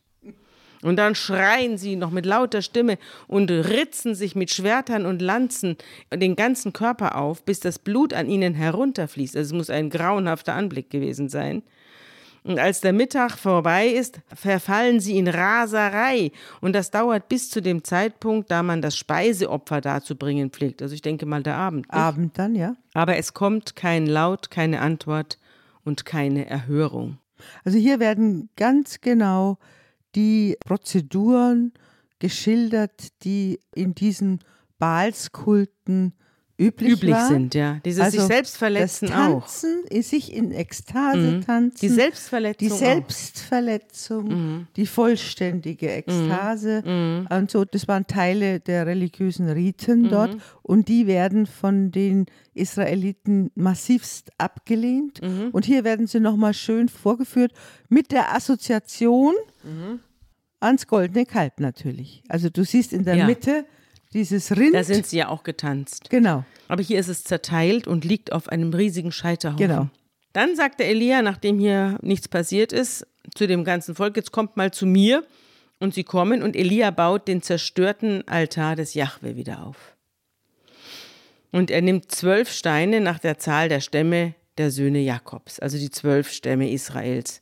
Und 0.82 0.98
dann 0.98 1.16
schreien 1.16 1.78
sie 1.78 1.96
noch 1.96 2.12
mit 2.12 2.26
lauter 2.26 2.62
Stimme 2.62 2.98
und 3.28 3.50
ritzen 3.50 4.16
sich 4.16 4.36
mit 4.36 4.52
Schwertern 4.52 5.06
und 5.06 5.22
Lanzen 5.22 5.78
den 6.14 6.36
ganzen 6.36 6.74
Körper 6.74 7.16
auf, 7.16 7.44
bis 7.44 7.60
das 7.60 7.80
Blut 7.80 8.14
an 8.14 8.30
ihnen 8.30 8.54
herunterfließt. 8.54 9.36
Also 9.36 9.56
es 9.56 9.58
muss 9.58 9.70
ein 9.70 9.90
grauenhafter 9.90 10.54
Anblick 10.54 10.90
gewesen 10.90 11.30
sein. 11.30 11.64
Und 12.44 12.60
als 12.60 12.80
der 12.80 12.94
Mittag 12.94 13.38
vorbei 13.38 13.88
ist, 13.88 14.22
verfallen 14.34 15.02
sie 15.02 15.18
in 15.18 15.28
Raserei. 15.28 16.32
Und 16.62 16.74
das 16.74 16.92
dauert 16.92 17.28
bis 17.28 17.50
zu 17.50 17.62
dem 17.62 17.84
Zeitpunkt, 17.84 18.50
da 18.50 18.64
man 18.64 18.82
das 18.82 18.96
Speiseopfer 18.96 19.82
darzubringen 19.82 20.50
pflegt. 20.50 20.82
Also 20.82 20.96
ich 20.96 21.02
denke 21.02 21.26
mal 21.26 21.44
der 21.44 21.58
Abend. 21.58 21.92
Abend 21.92 22.40
dann, 22.40 22.56
ja. 22.56 22.76
Aber 22.94 23.18
es 23.18 23.34
kommt 23.34 23.76
kein 23.76 24.08
Laut, 24.08 24.50
keine 24.50 24.80
Antwort 24.80 25.40
und 25.84 26.06
keine 26.06 26.50
Erhörung. 26.50 27.18
Also 27.66 27.78
hier 27.78 28.00
werden 28.00 28.50
ganz 28.56 29.02
genau 29.02 29.58
die 30.16 30.58
Prozeduren 30.66 31.74
geschildert, 32.20 33.24
die 33.24 33.60
in 33.74 33.94
diesen 33.94 34.40
Baalskulten 34.78 36.14
üblich, 36.60 36.94
üblich 36.94 37.12
war. 37.14 37.28
sind, 37.28 37.54
ja. 37.56 37.80
Dieses 37.86 38.02
also 38.04 38.18
sich 38.20 38.28
selbst 38.28 38.58
verletzen 38.58 39.08
das 39.08 39.16
Tanzen, 39.16 39.84
auch. 39.92 40.02
sich 40.04 40.34
in 40.34 40.52
Ekstase 40.52 41.18
Mhm. 41.20 41.42
tanzen. 41.46 41.78
Die 41.82 41.90
Selbstverletzung. 41.90 42.68
Die 42.68 42.74
Selbstverletzung, 42.74 44.28
Mhm. 44.28 44.68
die 44.76 44.86
vollständige 44.86 45.92
Ekstase 45.92 46.84
Mhm. 46.86 47.28
und 47.30 47.52
so. 47.52 47.64
Das 47.66 47.88
waren 47.88 48.08
Teile 48.08 48.60
der 48.60 48.86
religiösen 48.88 49.50
Riten 49.50 50.04
Mhm. 50.04 50.10
dort 50.10 50.38
und 50.64 50.88
die 50.88 51.08
werden 51.08 51.46
von 51.46 51.92
den 51.92 52.26
Israeliten 52.54 53.52
massivst 53.56 54.32
abgelehnt. 54.38 55.22
Mhm. 55.22 55.50
Und 55.52 55.66
hier 55.66 55.84
werden 55.84 56.08
sie 56.08 56.20
nochmal 56.20 56.54
schön 56.54 56.90
vorgeführt 56.90 57.52
mit 57.90 58.12
der 58.12 58.34
Assoziation 58.36 59.34
Mhm. 59.64 60.00
ans 60.60 60.88
goldene 60.88 61.26
Kalb 61.26 61.60
natürlich. 61.60 62.24
Also 62.30 62.50
du 62.50 62.64
siehst 62.66 62.94
in 62.94 63.04
der 63.06 63.16
Ja. 63.16 63.26
Mitte 63.28 63.66
dieses 64.18 64.56
Rind. 64.56 64.74
Da 64.74 64.84
sind 64.84 65.06
sie 65.06 65.18
ja 65.18 65.30
auch 65.30 65.44
getanzt. 65.44 66.10
genau. 66.10 66.44
Aber 66.68 66.84
hier 66.84 67.00
ist 67.00 67.08
es 67.08 67.24
zerteilt 67.24 67.88
und 67.88 68.04
liegt 68.04 68.34
auf 68.34 68.50
einem 68.50 68.74
riesigen 68.74 69.14
Scheiterhaufen. 69.14 69.66
Genau. 69.66 69.88
Dann 70.34 70.56
sagte 70.56 70.84
Elia, 70.84 71.22
nachdem 71.22 71.60
hier 71.60 71.98
nichts 72.02 72.28
passiert 72.28 72.74
ist, 72.74 73.08
zu 73.34 73.48
dem 73.48 73.64
ganzen 73.64 73.96
Volk, 73.96 74.18
jetzt 74.18 74.32
kommt 74.32 74.58
mal 74.58 74.72
zu 74.72 74.86
mir. 74.86 75.24
Und 75.80 75.94
sie 75.94 76.04
kommen 76.04 76.42
und 76.42 76.56
Elia 76.56 76.90
baut 76.92 77.28
den 77.28 77.42
zerstörten 77.42 78.28
Altar 78.28 78.76
des 78.76 78.96
Jahwe 78.96 79.36
wieder 79.36 79.64
auf. 79.64 79.96
Und 81.52 81.72
er 81.72 81.82
nimmt 81.82 82.12
zwölf 82.12 82.52
Steine 82.52 83.00
nach 83.00 83.20
der 83.20 83.38
Zahl 83.38 83.70
der 83.70 83.80
Stämme 83.80 84.34
der 84.58 84.72
Söhne 84.72 85.00
Jakobs, 85.00 85.60
also 85.60 85.78
die 85.78 85.92
zwölf 85.92 86.32
Stämme 86.32 86.72
Israels. 86.72 87.42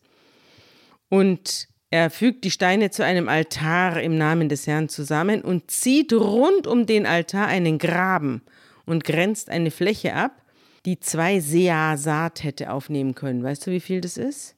Und 1.10 1.70
er 1.92 2.10
fügt 2.10 2.44
die 2.44 2.52
Steine 2.52 2.90
zu 2.90 3.04
einem 3.06 3.30
Altar 3.30 4.02
im 4.02 4.18
Namen 4.18 4.50
des 4.50 4.68
Herrn 4.68 4.90
zusammen 4.90 5.42
und 5.42 5.70
zieht 5.72 6.12
rund 6.14 6.68
um 6.68 6.86
den 6.86 7.06
Altar 7.06 7.48
einen 7.48 7.78
Graben 7.78 8.42
und 8.86 9.04
grenzt 9.04 9.50
eine 9.50 9.72
Fläche 9.72 10.14
ab, 10.16 10.42
die 10.86 11.00
zwei 11.00 11.40
Sea 11.40 11.98
Saat 11.98 12.44
hätte 12.44 12.72
aufnehmen 12.72 13.16
können. 13.16 13.44
Weißt 13.44 13.66
du, 13.68 13.72
wie 13.72 13.80
viel 13.80 14.02
das 14.02 14.18
ist? 14.18 14.56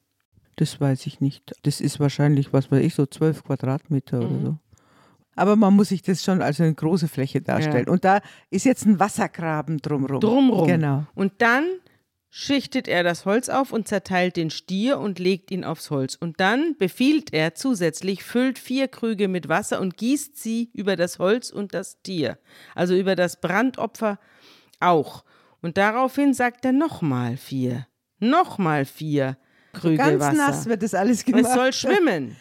Das 0.56 0.80
weiß 0.80 1.06
ich 1.06 1.20
nicht. 1.20 1.52
Das 1.62 1.80
ist 1.80 2.00
wahrscheinlich, 2.00 2.52
was 2.52 2.70
weiß 2.70 2.84
ich, 2.84 2.94
so 2.94 3.06
zwölf 3.06 3.44
Quadratmeter 3.44 4.18
Mhm. 4.20 4.24
oder 4.26 4.44
so. 4.46 4.56
Aber 5.36 5.54
man 5.54 5.74
muss 5.74 5.90
sich 5.90 6.02
das 6.02 6.24
schon 6.24 6.42
als 6.42 6.60
eine 6.60 6.74
große 6.74 7.06
Fläche 7.06 7.40
darstellen. 7.40 7.84
Ja. 7.86 7.92
Und 7.92 8.04
da 8.04 8.20
ist 8.50 8.64
jetzt 8.64 8.84
ein 8.86 8.98
Wassergraben 8.98 9.78
drumrum. 9.78 10.18
Drumrum. 10.18 10.66
Genau. 10.66 11.06
Und 11.14 11.34
dann 11.38 11.64
schichtet 12.30 12.88
er 12.88 13.02
das 13.02 13.24
Holz 13.24 13.48
auf 13.48 13.72
und 13.72 13.88
zerteilt 13.88 14.36
den 14.36 14.50
Stier 14.50 14.98
und 14.98 15.18
legt 15.18 15.50
ihn 15.50 15.64
aufs 15.64 15.90
Holz. 15.90 16.14
Und 16.14 16.40
dann 16.40 16.76
befiehlt 16.78 17.32
er 17.32 17.54
zusätzlich, 17.54 18.22
füllt 18.22 18.58
vier 18.58 18.88
Krüge 18.88 19.28
mit 19.28 19.48
Wasser 19.48 19.80
und 19.80 19.96
gießt 19.96 20.36
sie 20.36 20.70
über 20.74 20.96
das 20.96 21.18
Holz 21.18 21.50
und 21.50 21.74
das 21.74 22.02
Tier. 22.02 22.38
Also 22.74 22.94
über 22.94 23.16
das 23.16 23.40
Brandopfer 23.40 24.18
auch. 24.80 25.24
Und 25.60 25.76
daraufhin 25.78 26.34
sagt 26.34 26.64
er 26.64 26.72
nochmal 26.72 27.36
vier. 27.36 27.86
Nochmal 28.20 28.84
vier 28.84 29.36
Krüge 29.72 29.96
Ganz 29.96 30.20
Wasser. 30.20 30.36
nass 30.36 30.66
wird 30.66 30.82
das 30.82 30.94
alles 30.94 31.24
gemacht. 31.24 31.44
Es 31.46 31.54
soll 31.54 31.72
schwimmen. 31.72 32.36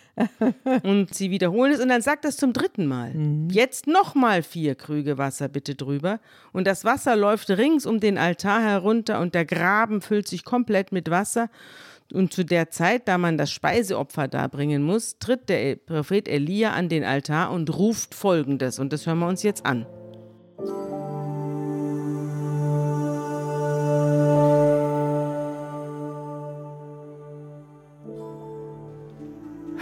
Und 0.83 1.13
sie 1.13 1.29
wiederholen 1.29 1.73
es 1.73 1.79
und 1.79 1.89
dann 1.89 2.01
sagt 2.01 2.25
das 2.25 2.37
zum 2.37 2.53
dritten 2.53 2.87
Mal. 2.87 3.13
Mhm. 3.13 3.49
Jetzt 3.49 3.87
nochmal 3.87 4.43
vier 4.43 4.75
Krüge 4.75 5.17
Wasser 5.17 5.47
bitte 5.47 5.75
drüber. 5.75 6.19
Und 6.53 6.65
das 6.65 6.85
Wasser 6.85 7.15
läuft 7.15 7.49
rings 7.49 7.85
um 7.85 7.99
den 7.99 8.17
Altar 8.17 8.61
herunter 8.61 9.19
und 9.19 9.35
der 9.35 9.45
Graben 9.45 10.01
füllt 10.01 10.27
sich 10.27 10.43
komplett 10.43 10.91
mit 10.91 11.09
Wasser. 11.09 11.49
Und 12.13 12.33
zu 12.33 12.45
der 12.45 12.69
Zeit, 12.69 13.07
da 13.07 13.17
man 13.17 13.37
das 13.37 13.51
Speiseopfer 13.51 14.27
darbringen 14.27 14.81
muss, 14.81 15.19
tritt 15.19 15.49
der 15.49 15.75
Prophet 15.75 16.27
Elia 16.27 16.71
an 16.71 16.89
den 16.89 17.03
Altar 17.03 17.51
und 17.51 17.77
ruft 17.77 18.15
folgendes. 18.15 18.79
Und 18.79 18.93
das 18.93 19.05
hören 19.05 19.19
wir 19.19 19.27
uns 19.27 19.43
jetzt 19.43 19.65
an. 19.65 19.85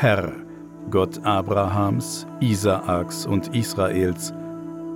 Herr, 0.05 0.33
Gott 0.91 1.25
Abrahams, 1.25 2.27
Isaaks 2.39 3.25
und 3.25 3.55
Israels, 3.55 4.35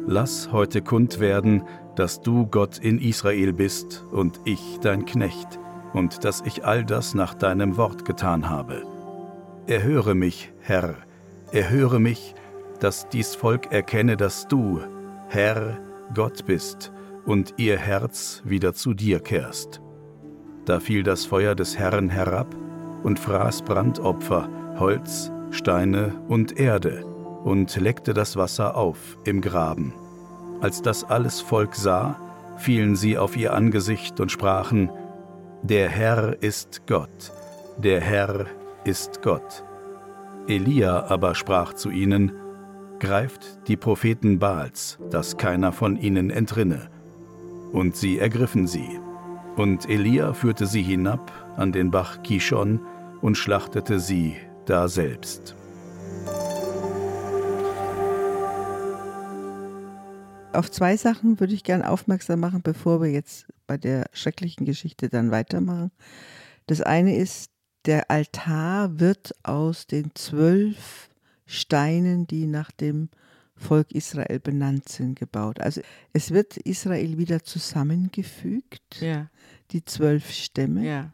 lass 0.05 0.51
heute 0.51 0.83
kund 0.83 1.19
werden, 1.19 1.63
dass 1.95 2.21
du 2.21 2.45
Gott 2.45 2.77
in 2.77 2.99
Israel 2.99 3.51
bist 3.51 4.05
und 4.11 4.39
ich 4.45 4.77
dein 4.83 5.05
Knecht, 5.05 5.59
und 5.93 6.23
dass 6.25 6.41
ich 6.41 6.63
all 6.63 6.85
das 6.85 7.15
nach 7.15 7.33
deinem 7.33 7.75
Wort 7.75 8.05
getan 8.05 8.51
habe. 8.51 8.83
Erhöre 9.65 10.13
mich, 10.13 10.53
Herr, 10.59 10.93
erhöre 11.51 11.99
mich, 11.99 12.35
dass 12.79 13.09
dies 13.09 13.33
Volk 13.33 13.71
erkenne, 13.71 14.15
dass 14.15 14.47
du, 14.47 14.79
Herr, 15.27 15.79
Gott 16.13 16.45
bist 16.45 16.93
und 17.25 17.55
ihr 17.57 17.79
Herz 17.79 18.43
wieder 18.45 18.75
zu 18.75 18.93
dir 18.93 19.21
kehrst. 19.21 19.81
Da 20.65 20.79
fiel 20.79 21.01
das 21.01 21.25
Feuer 21.25 21.55
des 21.55 21.79
Herrn 21.79 22.09
herab 22.09 22.55
und 23.01 23.17
fraß 23.17 23.63
Brandopfer, 23.63 24.47
Holz, 24.79 25.29
Steine 25.51 26.13
und 26.29 26.57
Erde 26.57 27.03
und 27.43 27.75
leckte 27.75 28.13
das 28.13 28.37
Wasser 28.37 28.77
auf 28.77 29.17
im 29.25 29.41
Graben. 29.41 29.93
Als 30.61 30.81
das 30.81 31.03
alles 31.03 31.41
Volk 31.41 31.75
sah, 31.75 32.17
fielen 32.57 32.95
sie 32.95 33.17
auf 33.17 33.35
ihr 33.35 33.53
Angesicht 33.53 34.19
und 34.19 34.31
sprachen, 34.31 34.89
Der 35.63 35.89
Herr 35.89 36.41
ist 36.41 36.87
Gott, 36.87 37.33
der 37.77 37.99
Herr 37.99 38.45
ist 38.85 39.21
Gott. 39.21 39.63
Elia 40.47 41.05
aber 41.09 41.35
sprach 41.35 41.73
zu 41.73 41.89
ihnen, 41.89 42.31
Greift 42.99 43.67
die 43.67 43.77
Propheten 43.77 44.39
Baals, 44.39 44.97
dass 45.09 45.37
keiner 45.37 45.71
von 45.71 45.95
ihnen 45.97 46.29
entrinne. 46.29 46.89
Und 47.71 47.95
sie 47.95 48.19
ergriffen 48.19 48.67
sie. 48.67 48.99
Und 49.55 49.89
Elia 49.89 50.33
führte 50.33 50.65
sie 50.65 50.83
hinab 50.83 51.31
an 51.55 51.71
den 51.71 51.91
Bach 51.91 52.23
Kishon 52.23 52.81
und 53.21 53.35
schlachtete 53.35 53.99
sie 53.99 54.35
da 54.69 54.87
selbst. 54.87 55.55
Auf 60.53 60.69
zwei 60.69 60.95
Sachen 60.97 61.39
würde 61.39 61.53
ich 61.53 61.63
gern 61.63 61.81
aufmerksam 61.81 62.39
machen, 62.39 62.61
bevor 62.61 63.01
wir 63.01 63.09
jetzt 63.09 63.47
bei 63.65 63.77
der 63.77 64.05
schrecklichen 64.13 64.65
Geschichte 64.65 65.09
dann 65.09 65.31
weitermachen. 65.31 65.91
Das 66.67 66.81
eine 66.81 67.15
ist, 67.15 67.49
der 67.85 68.11
Altar 68.11 68.99
wird 68.99 69.33
aus 69.43 69.87
den 69.87 70.11
zwölf 70.13 71.09
Steinen, 71.45 72.27
die 72.27 72.45
nach 72.45 72.71
dem 72.71 73.09
Volk 73.55 73.91
Israel 73.91 74.39
benannt 74.39 74.87
sind, 74.87 75.17
gebaut. 75.17 75.59
Also 75.59 75.81
es 76.13 76.31
wird 76.31 76.57
Israel 76.57 77.17
wieder 77.17 77.43
zusammengefügt, 77.43 79.01
Ja, 79.01 79.29
die 79.71 79.83
zwölf 79.83 80.31
Stämme, 80.31 80.85
ja. 80.85 81.11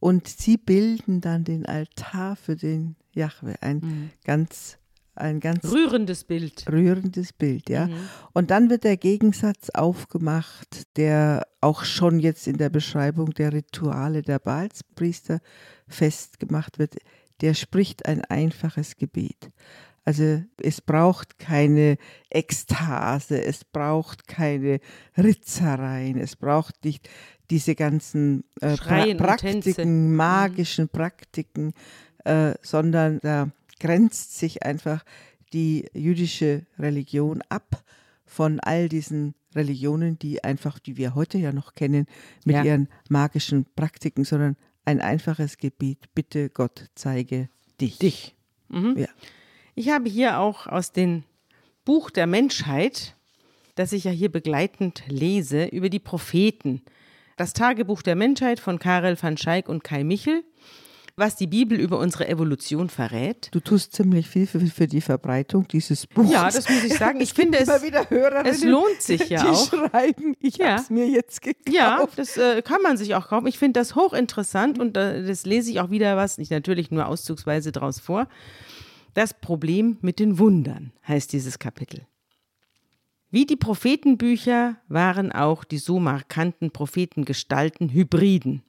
Und 0.00 0.28
sie 0.28 0.56
bilden 0.56 1.20
dann 1.20 1.44
den 1.44 1.66
Altar 1.66 2.36
für 2.36 2.56
den 2.56 2.96
Jahwe, 3.12 3.54
ein 3.60 3.78
Mhm. 3.78 4.10
ganz 4.24 4.78
ein 5.14 5.40
ganz 5.40 5.64
rührendes 5.64 6.22
Bild. 6.22 6.64
Rührendes 6.70 7.32
Bild, 7.32 7.68
ja. 7.68 7.88
Mhm. 7.88 7.94
Und 8.34 8.52
dann 8.52 8.70
wird 8.70 8.84
der 8.84 8.96
Gegensatz 8.96 9.68
aufgemacht, 9.70 10.96
der 10.96 11.46
auch 11.60 11.82
schon 11.84 12.20
jetzt 12.20 12.46
in 12.46 12.56
der 12.56 12.70
Beschreibung 12.70 13.30
der 13.34 13.52
Rituale 13.52 14.22
der 14.22 14.38
Baalspriester 14.38 15.40
festgemacht 15.88 16.78
wird. 16.78 16.96
Der 17.40 17.54
spricht 17.54 18.06
ein 18.06 18.24
einfaches 18.24 18.96
Gebet. 18.96 19.50
Also 20.04 20.42
es 20.62 20.80
braucht 20.80 21.38
keine 21.38 21.98
Ekstase, 22.30 23.42
es 23.44 23.64
braucht 23.64 24.26
keine 24.26 24.80
Ritzereien, 25.16 26.16
es 26.18 26.36
braucht 26.36 26.82
nicht 26.84 27.10
diese 27.50 27.74
ganzen 27.74 28.44
äh, 28.60 28.76
pra 28.76 29.14
Praktiken, 29.14 30.14
magischen 30.14 30.84
mhm. 30.84 30.88
Praktiken, 30.90 31.72
äh, 32.24 32.54
sondern 32.62 33.20
da 33.20 33.50
grenzt 33.80 34.38
sich 34.38 34.62
einfach 34.62 35.04
die 35.52 35.86
jüdische 35.94 36.66
Religion 36.78 37.42
ab 37.48 37.82
von 38.26 38.60
all 38.60 38.88
diesen 38.88 39.34
Religionen, 39.54 40.18
die 40.18 40.44
einfach, 40.44 40.78
die 40.78 40.96
wir 40.96 41.14
heute 41.14 41.38
ja 41.38 41.52
noch 41.52 41.74
kennen, 41.74 42.06
mit 42.44 42.56
ja. 42.56 42.64
ihren 42.64 42.88
magischen 43.08 43.66
Praktiken, 43.76 44.24
sondern 44.24 44.56
ein 44.84 45.00
einfaches 45.00 45.58
Gebet, 45.58 46.14
bitte 46.14 46.50
Gott, 46.50 46.86
zeige 46.94 47.48
dich. 47.80 47.98
Dich. 47.98 48.34
Mhm. 48.68 48.96
Ja. 48.98 49.08
Ich 49.74 49.90
habe 49.90 50.08
hier 50.08 50.38
auch 50.38 50.66
aus 50.66 50.92
dem 50.92 51.24
Buch 51.84 52.10
der 52.10 52.26
Menschheit, 52.26 53.14
das 53.74 53.92
ich 53.92 54.04
ja 54.04 54.10
hier 54.10 54.30
begleitend 54.30 55.04
lese, 55.08 55.66
über 55.66 55.88
die 55.88 56.00
Propheten. 56.00 56.82
Das 57.38 57.52
Tagebuch 57.54 58.02
der 58.02 58.16
Menschheit 58.16 58.60
von 58.60 58.78
Karel 58.78 59.16
van 59.20 59.36
Schaik 59.36 59.68
und 59.68 59.84
Kai 59.84 60.04
Michel 60.04 60.44
was 61.18 61.36
die 61.36 61.46
Bibel 61.46 61.78
über 61.78 61.98
unsere 61.98 62.28
Evolution 62.28 62.88
verrät. 62.88 63.48
Du 63.50 63.60
tust 63.60 63.92
ziemlich 63.92 64.28
viel 64.28 64.46
für, 64.46 64.60
für 64.60 64.86
die 64.86 65.00
Verbreitung 65.00 65.66
dieses 65.66 66.06
Buches. 66.06 66.30
Ja, 66.30 66.44
das 66.44 66.68
muss 66.68 66.84
ich 66.84 66.94
sagen. 66.94 67.20
Ich 67.20 67.32
finde 67.34 67.58
es, 67.58 67.68
es 67.68 68.64
lohnt 68.64 69.02
sich 69.02 69.28
ja 69.28 69.42
die 69.42 69.48
auch. 69.48 69.68
schreiben, 69.68 70.36
ich 70.40 70.58
ja. 70.58 70.72
habe 70.72 70.82
es 70.82 70.90
mir 70.90 71.08
jetzt 71.08 71.42
gekauft. 71.42 71.68
Ja, 71.68 72.06
das 72.16 72.36
äh, 72.36 72.62
kann 72.62 72.82
man 72.82 72.96
sich 72.96 73.14
auch 73.14 73.28
kaufen. 73.28 73.46
Ich 73.48 73.58
finde 73.58 73.80
das 73.80 73.94
hochinteressant 73.96 74.78
und 74.78 74.96
äh, 74.96 75.26
das 75.26 75.44
lese 75.44 75.70
ich 75.70 75.80
auch 75.80 75.90
wieder 75.90 76.16
was, 76.16 76.38
nicht 76.38 76.52
natürlich 76.52 76.90
nur 76.90 77.06
auszugsweise 77.06 77.72
draus 77.72 77.98
vor. 77.98 78.28
Das 79.14 79.34
Problem 79.34 79.98
mit 80.00 80.20
den 80.20 80.38
Wundern 80.38 80.92
heißt 81.06 81.32
dieses 81.32 81.58
Kapitel. 81.58 82.06
Wie 83.30 83.44
die 83.44 83.56
Prophetenbücher 83.56 84.76
waren 84.88 85.32
auch 85.32 85.64
die 85.64 85.76
so 85.76 85.98
markanten 86.00 86.70
Prophetengestalten 86.70 87.90
Hybriden. 87.90 88.62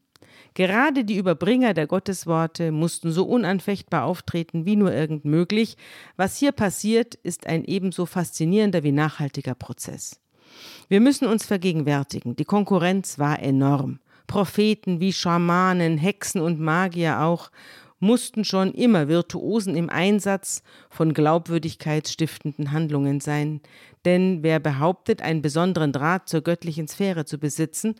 Gerade 0.53 1.05
die 1.05 1.15
Überbringer 1.15 1.73
der 1.73 1.87
Gottesworte 1.87 2.73
mussten 2.73 3.11
so 3.11 3.23
unanfechtbar 3.23 4.03
auftreten 4.03 4.65
wie 4.65 4.75
nur 4.75 4.93
irgend 4.93 5.23
möglich. 5.23 5.77
Was 6.17 6.37
hier 6.37 6.51
passiert, 6.51 7.15
ist 7.15 7.47
ein 7.47 7.63
ebenso 7.63 8.05
faszinierender 8.05 8.83
wie 8.83 8.91
nachhaltiger 8.91 9.55
Prozess. 9.55 10.19
Wir 10.89 10.99
müssen 10.99 11.27
uns 11.27 11.45
vergegenwärtigen, 11.45 12.35
die 12.35 12.45
Konkurrenz 12.45 13.17
war 13.17 13.39
enorm. 13.39 13.99
Propheten 14.27 14.99
wie 14.99 15.13
Schamanen, 15.13 15.97
Hexen 15.97 16.41
und 16.41 16.59
Magier 16.59 17.21
auch 17.21 17.49
mussten 17.99 18.45
schon 18.45 18.73
immer 18.73 19.07
Virtuosen 19.07 19.75
im 19.75 19.89
Einsatz 19.89 20.63
von 20.89 21.13
glaubwürdigkeitsstiftenden 21.13 22.71
Handlungen 22.71 23.19
sein, 23.19 23.61
denn 24.05 24.41
wer 24.41 24.59
behauptet, 24.59 25.21
einen 25.21 25.41
besonderen 25.41 25.91
Draht 25.91 26.29
zur 26.29 26.41
göttlichen 26.41 26.87
Sphäre 26.87 27.25
zu 27.25 27.37
besitzen, 27.37 27.95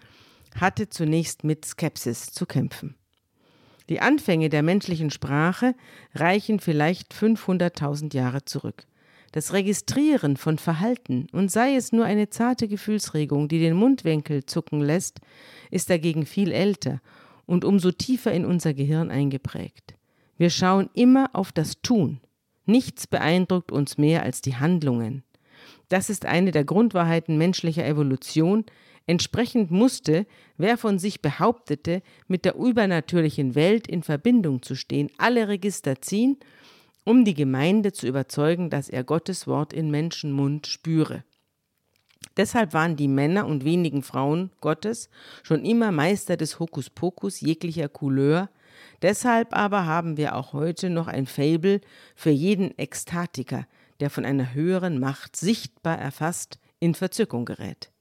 hatte 0.59 0.89
zunächst 0.89 1.43
mit 1.43 1.65
Skepsis 1.65 2.31
zu 2.31 2.45
kämpfen. 2.45 2.95
Die 3.89 4.01
Anfänge 4.01 4.49
der 4.49 4.63
menschlichen 4.63 5.09
Sprache 5.09 5.75
reichen 6.13 6.59
vielleicht 6.59 7.13
500.000 7.13 8.15
Jahre 8.15 8.45
zurück. 8.45 8.85
Das 9.31 9.53
Registrieren 9.53 10.37
von 10.37 10.57
Verhalten, 10.57 11.27
und 11.31 11.51
sei 11.51 11.75
es 11.75 11.91
nur 11.91 12.05
eine 12.05 12.29
zarte 12.29 12.67
Gefühlsregung, 12.67 13.47
die 13.47 13.59
den 13.59 13.75
Mundwinkel 13.75 14.45
zucken 14.45 14.81
lässt, 14.81 15.19
ist 15.69 15.89
dagegen 15.89 16.25
viel 16.25 16.51
älter 16.51 16.99
und 17.49 17.65
umso 17.65 17.91
tiefer 17.91 18.31
in 18.31 18.45
unser 18.45 18.73
Gehirn 18.75 19.09
eingeprägt. 19.09 19.95
Wir 20.37 20.51
schauen 20.51 20.89
immer 20.93 21.31
auf 21.33 21.51
das 21.51 21.81
Tun. 21.81 22.21
Nichts 22.65 23.07
beeindruckt 23.07 23.71
uns 23.71 23.97
mehr 23.97 24.21
als 24.21 24.41
die 24.41 24.55
Handlungen. 24.55 25.23
Das 25.89 26.11
ist 26.11 26.27
eine 26.27 26.51
der 26.51 26.63
Grundwahrheiten 26.63 27.37
menschlicher 27.37 27.85
Evolution, 27.85 28.65
Entsprechend 29.09 29.71
musste, 29.71 30.27
wer 30.57 30.77
von 30.77 30.99
sich 30.99 31.23
behauptete, 31.23 32.03
mit 32.27 32.45
der 32.45 32.53
übernatürlichen 32.53 33.55
Welt 33.55 33.87
in 33.87 34.03
Verbindung 34.03 34.61
zu 34.61 34.75
stehen, 34.75 35.09
alle 35.17 35.47
Register 35.47 35.99
ziehen, 35.99 36.37
um 37.05 37.25
die 37.25 37.33
Gemeinde 37.33 37.91
zu 37.91 38.05
überzeugen, 38.05 38.69
dass 38.69 38.87
er 38.87 39.03
Gottes 39.03 39.47
Wort 39.47 39.73
in 39.73 39.89
Menschenmund 39.89 40.67
spüre. 40.67 41.23
Deshalb 42.39 42.71
waren 42.71 42.95
die 42.95 43.09
Männer 43.09 43.45
und 43.47 43.65
wenigen 43.65 44.01
Frauen 44.01 44.49
Gottes 44.61 45.09
schon 45.43 45.65
immer 45.65 45.91
Meister 45.91 46.37
des 46.37 46.57
Hokuspokus 46.57 47.41
jeglicher 47.41 47.89
Couleur, 47.89 48.49
deshalb 49.01 49.53
aber 49.53 49.85
haben 49.85 50.15
wir 50.15 50.37
auch 50.37 50.53
heute 50.53 50.89
noch 50.89 51.07
ein 51.07 51.25
Fabel 51.25 51.81
für 52.15 52.29
jeden 52.29 52.77
Ekstatiker, 52.77 53.67
der 53.99 54.09
von 54.09 54.23
einer 54.23 54.53
höheren 54.53 55.01
Macht 55.01 55.35
sichtbar 55.35 55.97
erfasst 55.97 56.59
in 56.79 56.95
Verzückung 56.95 57.43
gerät. 57.43 57.91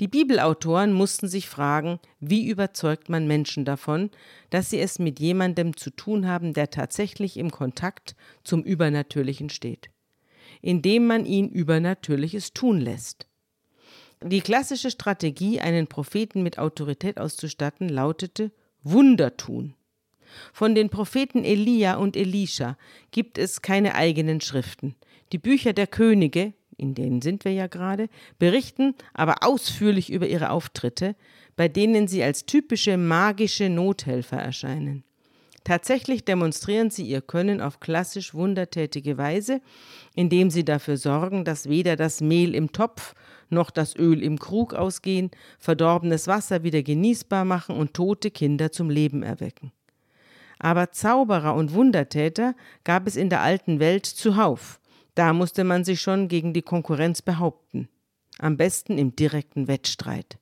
Die 0.00 0.08
Bibelautoren 0.08 0.92
mussten 0.92 1.28
sich 1.28 1.48
fragen, 1.48 2.00
wie 2.18 2.48
überzeugt 2.48 3.10
man 3.10 3.28
Menschen 3.28 3.64
davon, 3.64 4.10
dass 4.50 4.70
sie 4.70 4.80
es 4.80 4.98
mit 4.98 5.20
jemandem 5.20 5.76
zu 5.76 5.90
tun 5.90 6.26
haben, 6.26 6.52
der 6.52 6.70
tatsächlich 6.70 7.36
im 7.36 7.52
Kontakt 7.52 8.16
zum 8.42 8.64
Übernatürlichen 8.64 9.50
steht, 9.50 9.90
indem 10.62 11.06
man 11.06 11.26
ihn 11.26 11.48
Übernatürliches 11.48 12.54
tun 12.54 12.80
lässt. 12.80 13.28
Die 14.24 14.40
klassische 14.40 14.90
Strategie, 14.90 15.60
einen 15.60 15.86
Propheten 15.86 16.42
mit 16.42 16.58
Autorität 16.58 17.18
auszustatten, 17.18 17.88
lautete 17.88 18.52
Wunder 18.82 19.36
tun. 19.36 19.74
Von 20.52 20.74
den 20.74 20.88
Propheten 20.88 21.44
Elia 21.44 21.96
und 21.96 22.16
Elisha 22.16 22.76
gibt 23.10 23.36
es 23.38 23.62
keine 23.62 23.94
eigenen 23.94 24.40
Schriften. 24.40 24.94
Die 25.32 25.38
Bücher 25.38 25.72
der 25.72 25.86
Könige, 25.86 26.52
in 26.76 26.94
denen 26.94 27.20
sind 27.20 27.44
wir 27.44 27.52
ja 27.52 27.66
gerade, 27.66 28.08
berichten 28.38 28.94
aber 29.12 29.36
ausführlich 29.42 30.10
über 30.10 30.26
ihre 30.26 30.50
Auftritte, 30.50 31.16
bei 31.56 31.68
denen 31.68 32.08
sie 32.08 32.22
als 32.22 32.46
typische 32.46 32.96
magische 32.96 33.68
Nothelfer 33.68 34.38
erscheinen. 34.38 35.04
Tatsächlich 35.64 36.24
demonstrieren 36.24 36.90
sie 36.90 37.04
ihr 37.04 37.20
Können 37.20 37.60
auf 37.60 37.78
klassisch 37.78 38.34
wundertätige 38.34 39.16
Weise, 39.16 39.60
indem 40.14 40.50
sie 40.50 40.64
dafür 40.64 40.96
sorgen, 40.96 41.44
dass 41.44 41.68
weder 41.68 41.94
das 41.94 42.20
Mehl 42.20 42.54
im 42.54 42.72
Topf 42.72 43.14
noch 43.52 43.70
das 43.70 43.94
Öl 43.96 44.22
im 44.22 44.38
Krug 44.38 44.74
ausgehen, 44.74 45.30
verdorbenes 45.58 46.26
Wasser 46.26 46.62
wieder 46.62 46.82
genießbar 46.82 47.44
machen 47.44 47.76
und 47.76 47.94
tote 47.94 48.30
Kinder 48.30 48.72
zum 48.72 48.90
Leben 48.90 49.22
erwecken. 49.22 49.72
Aber 50.58 50.92
Zauberer 50.92 51.54
und 51.54 51.72
Wundertäter 51.72 52.54
gab 52.84 53.06
es 53.06 53.16
in 53.16 53.28
der 53.28 53.42
alten 53.42 53.80
Welt 53.80 54.06
zuhauf, 54.06 54.80
da 55.14 55.32
musste 55.32 55.64
man 55.64 55.84
sich 55.84 56.00
schon 56.00 56.28
gegen 56.28 56.54
die 56.54 56.62
Konkurrenz 56.62 57.20
behaupten. 57.20 57.88
Am 58.38 58.56
besten 58.56 58.96
im 58.96 59.14
direkten 59.14 59.68
Wettstreit. 59.68 60.38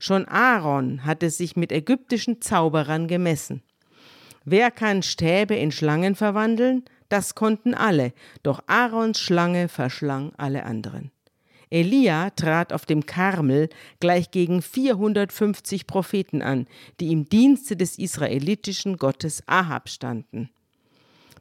Schon 0.00 0.26
Aaron 0.26 1.04
hatte 1.04 1.30
sich 1.30 1.56
mit 1.56 1.72
ägyptischen 1.72 2.40
Zauberern 2.40 3.06
gemessen. 3.06 3.62
Wer 4.44 4.70
kann 4.70 5.02
Stäbe 5.02 5.54
in 5.54 5.70
Schlangen 5.70 6.14
verwandeln? 6.14 6.84
Das 7.08 7.34
konnten 7.34 7.74
alle, 7.74 8.12
doch 8.42 8.62
Aarons 8.66 9.18
Schlange 9.20 9.68
verschlang 9.68 10.32
alle 10.36 10.64
anderen. 10.64 11.10
Elia 11.70 12.30
trat 12.30 12.72
auf 12.72 12.86
dem 12.86 13.06
Karmel 13.06 13.68
gleich 14.00 14.30
gegen 14.30 14.62
450 14.62 15.86
Propheten 15.86 16.42
an, 16.42 16.66
die 17.00 17.12
im 17.12 17.28
Dienste 17.28 17.76
des 17.76 17.98
israelitischen 17.98 18.96
Gottes 18.96 19.42
Ahab 19.46 19.88
standen. 19.88 20.50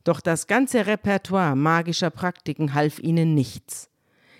Doch 0.03 0.21
das 0.21 0.47
ganze 0.47 0.85
Repertoire 0.85 1.55
magischer 1.55 2.09
Praktiken 2.09 2.73
half 2.73 2.99
ihnen 2.99 3.33
nichts. 3.33 3.89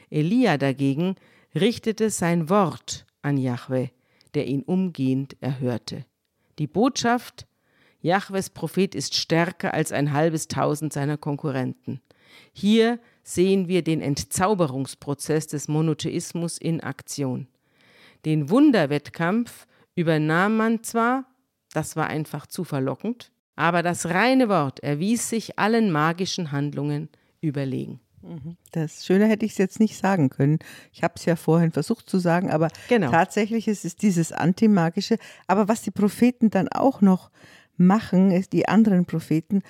Elia 0.10 0.58
dagegen 0.58 1.16
richtete 1.56 2.10
sein 2.10 2.50
Wort 2.50 3.06
an 3.22 3.38
Jahwe, 3.38 3.92
der 4.34 4.48
ihn 4.48 4.64
umgehend 4.64 5.36
erhörte. 5.42 6.06
Die 6.60 6.68
Botschaft, 6.68 7.48
Jahwes 8.02 8.50
Prophet 8.50 8.96
ist 8.96 9.16
stärker 9.16 9.74
als 9.74 9.92
ein 9.92 10.14
halbes 10.14 10.48
Tausend 10.48 10.94
seiner 10.94 11.18
Konkurrenten. 11.18 12.02
Hier 12.54 13.00
sehen 13.28 13.68
wir 13.68 13.82
den 13.84 14.00
Entzauberungsprozess 14.00 15.48
des 15.48 15.68
Monotheismus 15.68 16.58
in 16.58 16.80
Aktion. 16.80 17.48
Den 18.24 18.50
Wunderwettkampf 18.50 19.68
übernahm 19.96 20.56
man 20.56 20.82
zwar, 20.84 21.26
das 21.74 21.98
war 21.98 22.08
einfach 22.08 22.48
zu 22.48 22.64
verlockend, 22.64 23.34
aber 23.58 23.84
das 23.84 24.06
reine 24.06 24.48
Wort 24.48 24.80
erwies 24.80 25.30
sich 25.30 25.60
allen 25.60 25.92
magischen 25.92 26.54
Handlungen 26.54 27.10
überlegen. 27.42 28.00
Mhm. 28.22 28.56
Das 28.72 29.06
Schöne 29.06 29.26
hätte 29.26 29.46
ich 29.46 29.52
es 29.52 29.58
jetzt 29.58 29.82
nicht 29.82 29.98
sagen 29.98 30.30
können. 30.30 30.60
Ich 30.94 31.04
habe 31.04 31.16
es 31.18 31.26
ja 31.26 31.36
vorhin 31.36 31.74
versucht 31.74 32.10
zu 32.10 32.20
sagen, 32.20 32.50
aber 32.50 32.70
genau. 32.88 33.12
tatsächlich 33.12 33.68
ist 33.68 33.84
es 33.84 33.98
dieses 33.98 34.32
Antimagische. 34.32 35.18
Aber 35.48 35.68
was 35.68 35.82
die 35.82 35.92
Propheten 35.92 36.50
dann 36.50 36.70
auch 36.70 37.02
noch 37.02 37.30
machen, 37.76 38.32
ist 38.32 38.54
die 38.54 38.70
anderen 38.70 39.06
Propheten, 39.06 39.64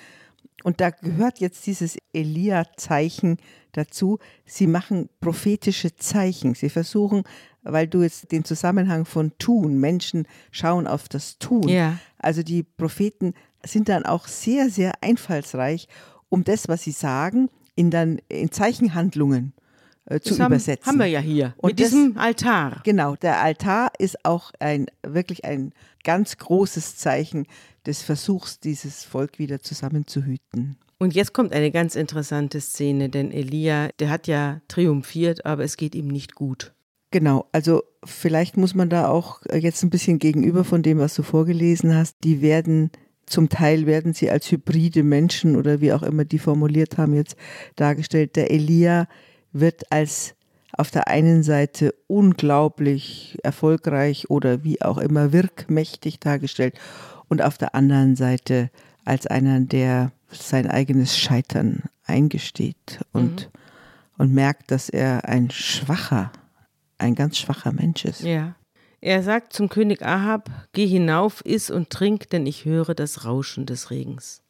Und 0.64 0.80
da 0.80 0.90
gehört 0.90 1.38
jetzt 1.38 1.66
dieses 1.66 1.98
Elia-Zeichen 2.12 3.38
dazu. 3.72 4.18
Sie 4.44 4.66
machen 4.66 5.08
prophetische 5.20 5.94
Zeichen. 5.94 6.54
Sie 6.54 6.68
versuchen, 6.68 7.22
weil 7.62 7.86
du 7.86 8.02
jetzt 8.02 8.32
den 8.32 8.44
Zusammenhang 8.44 9.04
von 9.04 9.32
tun, 9.38 9.78
Menschen 9.78 10.26
schauen 10.50 10.86
auf 10.86 11.08
das 11.08 11.38
Tun. 11.38 11.68
Ja. 11.68 11.98
Also 12.18 12.42
die 12.42 12.64
Propheten 12.64 13.34
sind 13.64 13.88
dann 13.88 14.04
auch 14.04 14.26
sehr, 14.26 14.70
sehr 14.70 14.92
einfallsreich, 15.02 15.88
um 16.28 16.44
das, 16.44 16.68
was 16.68 16.82
sie 16.82 16.92
sagen, 16.92 17.48
in 17.74 17.90
dann 17.90 18.18
in 18.28 18.50
Zeichenhandlungen 18.50 19.52
äh, 19.56 19.67
zu 20.20 20.30
Das 20.30 20.40
haben, 20.40 20.52
übersetzen. 20.52 20.86
haben 20.86 20.98
wir 20.98 21.06
ja 21.06 21.20
hier. 21.20 21.54
Und 21.58 21.70
mit 21.70 21.80
das- 21.80 21.90
diesem 21.90 22.16
Altar. 22.16 22.80
Genau, 22.84 23.16
der 23.16 23.40
Altar 23.40 23.90
ist 23.98 24.24
auch 24.24 24.52
ein 24.58 24.86
wirklich 25.06 25.44
ein 25.44 25.72
ganz 26.04 26.36
großes 26.38 26.96
Zeichen 26.96 27.46
des 27.86 28.02
Versuchs, 28.02 28.60
dieses 28.60 29.04
Volk 29.04 29.38
wieder 29.38 29.60
zusammenzuhüten. 29.60 30.76
Und 30.98 31.14
jetzt 31.14 31.32
kommt 31.32 31.52
eine 31.52 31.70
ganz 31.70 31.94
interessante 31.94 32.60
Szene, 32.60 33.08
denn 33.08 33.30
Elia, 33.30 33.88
der 34.00 34.10
hat 34.10 34.26
ja 34.26 34.60
triumphiert, 34.68 35.46
aber 35.46 35.62
es 35.64 35.76
geht 35.76 35.94
ihm 35.94 36.08
nicht 36.08 36.34
gut. 36.34 36.72
Genau, 37.10 37.46
also 37.52 37.82
vielleicht 38.04 38.56
muss 38.56 38.74
man 38.74 38.90
da 38.90 39.08
auch 39.08 39.40
äh, 39.46 39.58
jetzt 39.58 39.82
ein 39.82 39.90
bisschen 39.90 40.18
gegenüber 40.18 40.64
von 40.64 40.82
dem, 40.82 40.98
was 40.98 41.14
du 41.14 41.22
vorgelesen 41.22 41.94
hast, 41.94 42.16
die 42.24 42.42
werden 42.42 42.90
zum 43.26 43.48
Teil 43.50 43.86
werden 43.86 44.12
sie 44.14 44.30
als 44.30 44.50
hybride 44.50 45.02
Menschen 45.02 45.56
oder 45.56 45.80
wie 45.82 45.92
auch 45.92 46.02
immer 46.02 46.24
die 46.24 46.38
formuliert 46.38 46.96
haben 46.98 47.14
jetzt 47.14 47.36
dargestellt. 47.76 48.36
Der 48.36 48.50
Elia 48.50 49.06
wird 49.52 49.90
als 49.92 50.34
auf 50.72 50.90
der 50.90 51.08
einen 51.08 51.42
Seite 51.42 51.94
unglaublich 52.06 53.38
erfolgreich 53.42 54.30
oder 54.30 54.64
wie 54.64 54.82
auch 54.82 54.98
immer 54.98 55.32
wirkmächtig 55.32 56.20
dargestellt 56.20 56.78
und 57.28 57.42
auf 57.42 57.58
der 57.58 57.74
anderen 57.74 58.16
Seite 58.16 58.70
als 59.04 59.26
einer, 59.26 59.60
der 59.60 60.12
sein 60.30 60.70
eigenes 60.70 61.18
Scheitern 61.18 61.84
eingesteht 62.04 63.00
und, 63.12 63.50
und 64.18 64.32
merkt, 64.32 64.70
dass 64.70 64.88
er 64.88 65.24
ein 65.24 65.50
schwacher, 65.50 66.30
ein 66.98 67.14
ganz 67.14 67.38
schwacher 67.38 67.72
Mensch 67.72 68.04
ist. 68.04 68.22
Ja. 68.22 68.54
Er 69.00 69.22
sagt 69.22 69.52
zum 69.52 69.68
König 69.68 70.04
Ahab: 70.04 70.50
Geh 70.72 70.86
hinauf, 70.86 71.44
iss 71.44 71.70
und 71.70 71.90
trink, 71.90 72.30
denn 72.30 72.46
ich 72.46 72.64
höre 72.64 72.94
das 72.94 73.24
Rauschen 73.24 73.64
des 73.64 73.90
Regens. 73.90 74.42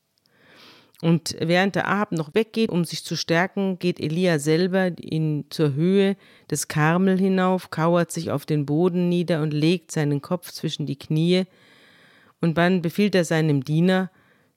Und 1.00 1.36
während 1.38 1.76
der 1.76 1.86
Ahab 1.86 2.10
noch 2.10 2.34
weggeht, 2.34 2.70
um 2.70 2.84
sich 2.84 3.04
zu 3.04 3.14
stärken, 3.16 3.78
geht 3.78 4.00
Elia 4.00 4.40
selber 4.40 4.90
in, 4.98 5.44
zur 5.48 5.74
Höhe 5.74 6.16
des 6.50 6.66
Karmel 6.66 7.18
hinauf, 7.18 7.70
kauert 7.70 8.10
sich 8.10 8.32
auf 8.32 8.46
den 8.46 8.66
Boden 8.66 9.08
nieder 9.08 9.42
und 9.42 9.52
legt 9.52 9.92
seinen 9.92 10.20
Kopf 10.22 10.50
zwischen 10.50 10.86
die 10.86 10.98
Knie. 10.98 11.44
Und 12.40 12.58
dann 12.58 12.82
befiehlt 12.82 13.14
er 13.14 13.24
seinem 13.24 13.62
Diener, 13.62 14.10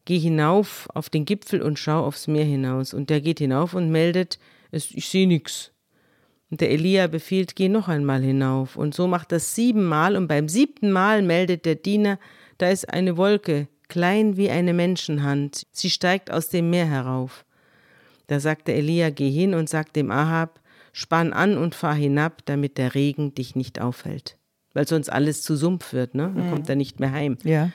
geh 0.06 0.18
hinauf 0.18 0.88
auf 0.96 1.10
den 1.10 1.26
Gipfel 1.26 1.62
und 1.62 1.78
schau 1.78 2.04
aufs 2.04 2.28
Meer 2.28 2.46
hinaus. 2.46 2.96
Und 2.96 3.12
der 3.12 3.22
geht 3.22 3.38
hinauf 3.38 3.76
und 3.76 3.92
meldet, 3.92 4.40
ich 4.72 5.10
sehe 5.10 5.28
nix. 5.28 5.72
Und 6.50 6.60
der 6.60 6.72
Elia 6.72 7.06
befiehlt, 7.06 7.56
geh 7.56 7.70
noch 7.70 7.88
einmal 7.88 8.22
hinauf. 8.24 8.78
Und 8.78 8.96
so 8.96 9.08
macht 9.08 9.32
das 9.32 9.54
siebenmal. 9.54 10.16
Und 10.16 10.28
beim 10.28 10.50
siebten 10.50 10.92
Mal 10.92 11.22
meldet 11.22 11.66
der 11.66 11.76
Diener, 11.76 12.18
da 12.58 12.70
ist 12.70 12.92
eine 12.92 13.16
Wolke, 13.16 13.68
klein 13.92 14.38
wie 14.38 14.50
eine 14.50 14.74
Menschenhand. 14.74 15.68
Sie 15.72 15.90
steigt 15.90 16.32
aus 16.32 16.48
dem 16.50 16.70
Meer 16.70 16.88
herauf. 16.88 17.46
Da 18.28 18.40
sagt 18.40 18.68
der 18.70 18.78
Elia, 18.78 19.10
geh 19.10 19.30
hin 19.30 19.54
und 19.54 19.68
sag 19.68 19.92
dem 19.92 20.10
Ahab, 20.10 20.62
spann 20.94 21.34
an 21.34 21.58
und 21.58 21.76
fahr 21.76 21.94
hinab, 21.94 22.46
damit 22.46 22.78
der 22.78 22.96
Regen 22.96 23.36
dich 23.36 23.56
nicht 23.56 23.82
aufhält. 23.82 24.38
Weil 24.74 24.88
sonst 24.88 25.10
alles 25.10 25.42
zu 25.44 25.58
Sumpf 25.58 25.92
wird, 25.92 26.16
ne? 26.16 26.32
Dann 26.34 26.50
kommt 26.50 26.70
er 26.70 26.78
nicht 26.78 27.02
mehr 27.02 27.12
heim. 27.12 27.38
Ja. 27.44 27.72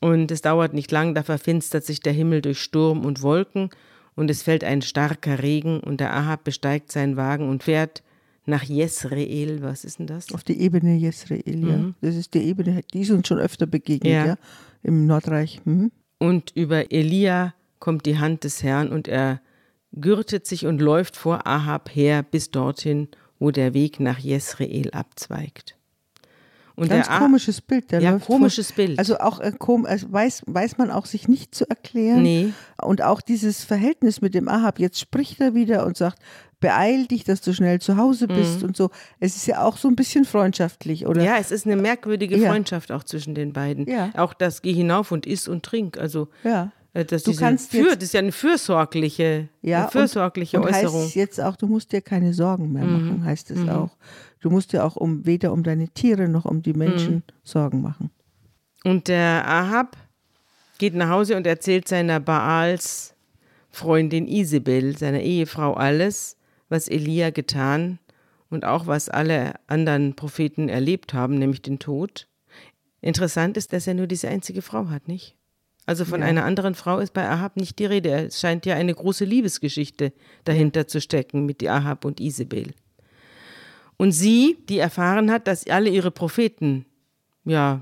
Und 0.00 0.30
es 0.32 0.42
dauert 0.42 0.74
nicht 0.74 0.90
lang, 0.90 1.14
da 1.14 1.22
verfinstert 1.22 1.84
sich 1.84 2.00
der 2.00 2.12
Himmel 2.12 2.42
durch 2.42 2.60
Sturm 2.60 3.04
und 3.04 3.22
Wolken 3.22 3.70
und 4.16 4.30
es 4.30 4.42
fällt 4.42 4.64
ein 4.64 4.82
starker 4.82 5.42
Regen 5.42 5.78
und 5.80 6.00
der 6.00 6.12
Ahab 6.12 6.42
besteigt 6.42 6.90
seinen 6.90 7.16
Wagen 7.16 7.48
und 7.48 7.62
fährt 7.62 8.02
nach 8.46 8.64
Jesreel. 8.64 9.62
Was 9.62 9.84
ist 9.84 10.00
denn 10.00 10.06
das? 10.08 10.32
Auf 10.34 10.42
die 10.42 10.60
Ebene 10.60 10.96
Jesreel, 10.96 11.68
ja. 11.68 11.92
Das 12.00 12.16
ist 12.16 12.34
die 12.34 12.42
Ebene, 12.42 12.82
die 12.92 13.02
ist 13.02 13.10
uns 13.10 13.28
schon 13.28 13.38
öfter 13.38 13.66
begegnet, 13.66 14.12
Ja. 14.12 14.26
ja, 14.26 14.36
im 14.88 15.06
Nordreich. 15.06 15.60
Mhm. 15.64 15.92
Und 16.18 16.50
über 16.56 16.90
Elia 16.90 17.54
kommt 17.78 18.06
die 18.06 18.18
Hand 18.18 18.42
des 18.42 18.62
Herrn 18.64 18.88
und 18.88 19.06
er 19.06 19.40
gürtet 19.92 20.46
sich 20.46 20.66
und 20.66 20.80
läuft 20.80 21.16
vor 21.16 21.46
Ahab 21.46 21.94
her 21.94 22.24
bis 22.24 22.50
dorthin, 22.50 23.08
wo 23.38 23.52
der 23.52 23.72
Weg 23.72 24.00
nach 24.00 24.18
Jesreel 24.18 24.90
abzweigt. 24.90 25.77
Und 26.78 26.88
Ganz 26.88 27.08
der 27.08 27.18
komisches 27.18 27.60
Bild. 27.60 27.90
Der 27.90 28.00
Ja, 28.00 28.10
läuft 28.12 28.26
komisches 28.26 28.68
vor, 28.68 28.76
Bild. 28.76 28.98
Also 28.98 29.18
auch 29.18 29.40
äh, 29.40 29.52
kom 29.58 29.84
also 29.84 30.12
weiß, 30.12 30.42
weiß 30.46 30.78
man 30.78 30.90
auch 30.90 31.06
sich 31.06 31.26
nicht 31.28 31.54
zu 31.54 31.68
erklären. 31.68 32.22
Nee. 32.22 32.52
Und 32.80 33.02
auch 33.02 33.20
dieses 33.20 33.64
Verhältnis 33.64 34.20
mit 34.20 34.34
dem 34.34 34.48
Ahab. 34.48 34.78
Jetzt 34.78 35.00
spricht 35.00 35.40
er 35.40 35.54
wieder 35.54 35.84
und 35.86 35.96
sagt, 35.96 36.18
beeil 36.60 37.06
dich, 37.06 37.24
dass 37.24 37.40
du 37.40 37.52
schnell 37.52 37.80
zu 37.80 37.96
Hause 37.96 38.26
bist 38.28 38.62
und 38.62 38.76
so. 38.76 38.90
Es 39.20 39.36
ist 39.36 39.46
ja 39.46 39.62
auch 39.64 39.76
so 39.76 39.88
ein 39.88 39.96
bisschen 39.96 40.24
freundschaftlich, 40.24 41.06
oder? 41.06 41.20
Mhm. 41.20 41.26
Ja, 41.26 41.36
es 41.38 41.50
ist 41.50 41.66
eine 41.66 41.76
merkwürdige 41.76 42.36
Ja. 42.36 42.50
Freundschaft 42.50 42.90
auch 42.92 43.04
zwischen 43.04 43.34
den 43.34 43.52
beiden. 43.52 43.86
Ja. 43.88 44.10
Auch 44.16 44.32
das 44.34 44.62
Geh 44.62 44.72
hinauf 44.72 45.10
und 45.12 45.26
iss 45.26 45.46
und 45.48 45.64
trink. 45.64 45.98
Also 45.98 46.28
Ja. 46.44 46.72
äh, 46.94 47.04
das, 47.04 47.22
Du 47.24 47.34
kannst 47.34 47.70
für, 47.72 47.78
jetzt- 47.78 47.96
das 47.96 48.04
ist 48.04 48.14
ja 48.14 48.20
eine 48.20 48.32
fürsorgliche, 48.32 49.48
Ja, 49.62 49.82
eine 49.82 49.90
fürsorgliche 49.90 50.58
und, 50.60 50.66
und 50.66 50.74
Äußerung. 50.74 51.00
Mhm. 51.00 51.04
heißt 51.06 51.14
jetzt 51.16 51.40
auch, 51.40 51.56
du 51.56 51.66
musst 51.66 51.92
dir 51.92 52.00
keine 52.00 52.32
Sorgen 52.34 52.72
mehr 52.72 52.84
machen, 52.84 53.24
heißt 53.24 53.50
es 53.50 53.68
auch. 53.68 53.90
Du 54.40 54.50
musst 54.50 54.72
dir 54.72 54.84
auch 54.84 54.96
um 54.96 55.26
weder 55.26 55.52
um 55.52 55.62
deine 55.62 55.88
Tiere 55.88 56.28
noch 56.28 56.44
um 56.44 56.62
die 56.62 56.72
Menschen 56.72 57.14
Mhm. 57.16 57.22
Sorgen 57.44 57.82
machen. 57.82 58.10
Und 58.84 59.08
der 59.08 59.46
Ahab 59.48 59.96
geht 60.78 60.94
nach 60.94 61.08
Hause 61.08 61.36
und 61.36 61.46
erzählt 61.46 61.88
seiner 61.88 62.20
Baals 62.20 63.14
Freundin 63.70 64.26
Isabel, 64.28 64.96
seiner 64.96 65.20
Ehefrau, 65.20 65.74
alles, 65.74 66.36
was 66.68 66.88
Elia 66.88 67.30
getan 67.30 67.98
und 68.50 68.64
auch 68.64 68.86
was 68.86 69.08
alle 69.08 69.54
anderen 69.66 70.14
Propheten 70.14 70.68
erlebt 70.68 71.12
haben, 71.14 71.34
nämlich 71.38 71.62
den 71.62 71.78
Tod. 71.78 72.28
Interessant 73.00 73.56
ist, 73.56 73.72
dass 73.72 73.86
er 73.86 73.94
nur 73.94 74.06
diese 74.06 74.28
einzige 74.28 74.62
Frau 74.62 74.88
hat, 74.88 75.08
nicht? 75.08 75.36
Also 75.86 76.04
von 76.04 76.22
einer 76.22 76.44
anderen 76.44 76.74
Frau 76.74 76.98
ist 76.98 77.14
bei 77.14 77.26
Ahab 77.28 77.56
nicht 77.56 77.78
die 77.78 77.86
Rede. 77.86 78.10
Es 78.26 78.40
scheint 78.40 78.66
ja 78.66 78.74
eine 78.74 78.94
große 78.94 79.24
Liebesgeschichte 79.24 80.12
dahinter 80.44 80.86
zu 80.86 81.00
stecken 81.00 81.46
mit 81.46 81.66
Ahab 81.66 82.04
und 82.04 82.20
Isabel. 82.20 82.74
Und 83.98 84.12
sie, 84.12 84.56
die 84.68 84.78
erfahren 84.78 85.30
hat, 85.30 85.46
dass 85.46 85.66
alle 85.66 85.90
ihre 85.90 86.10
Propheten, 86.10 86.86
ja, 87.44 87.80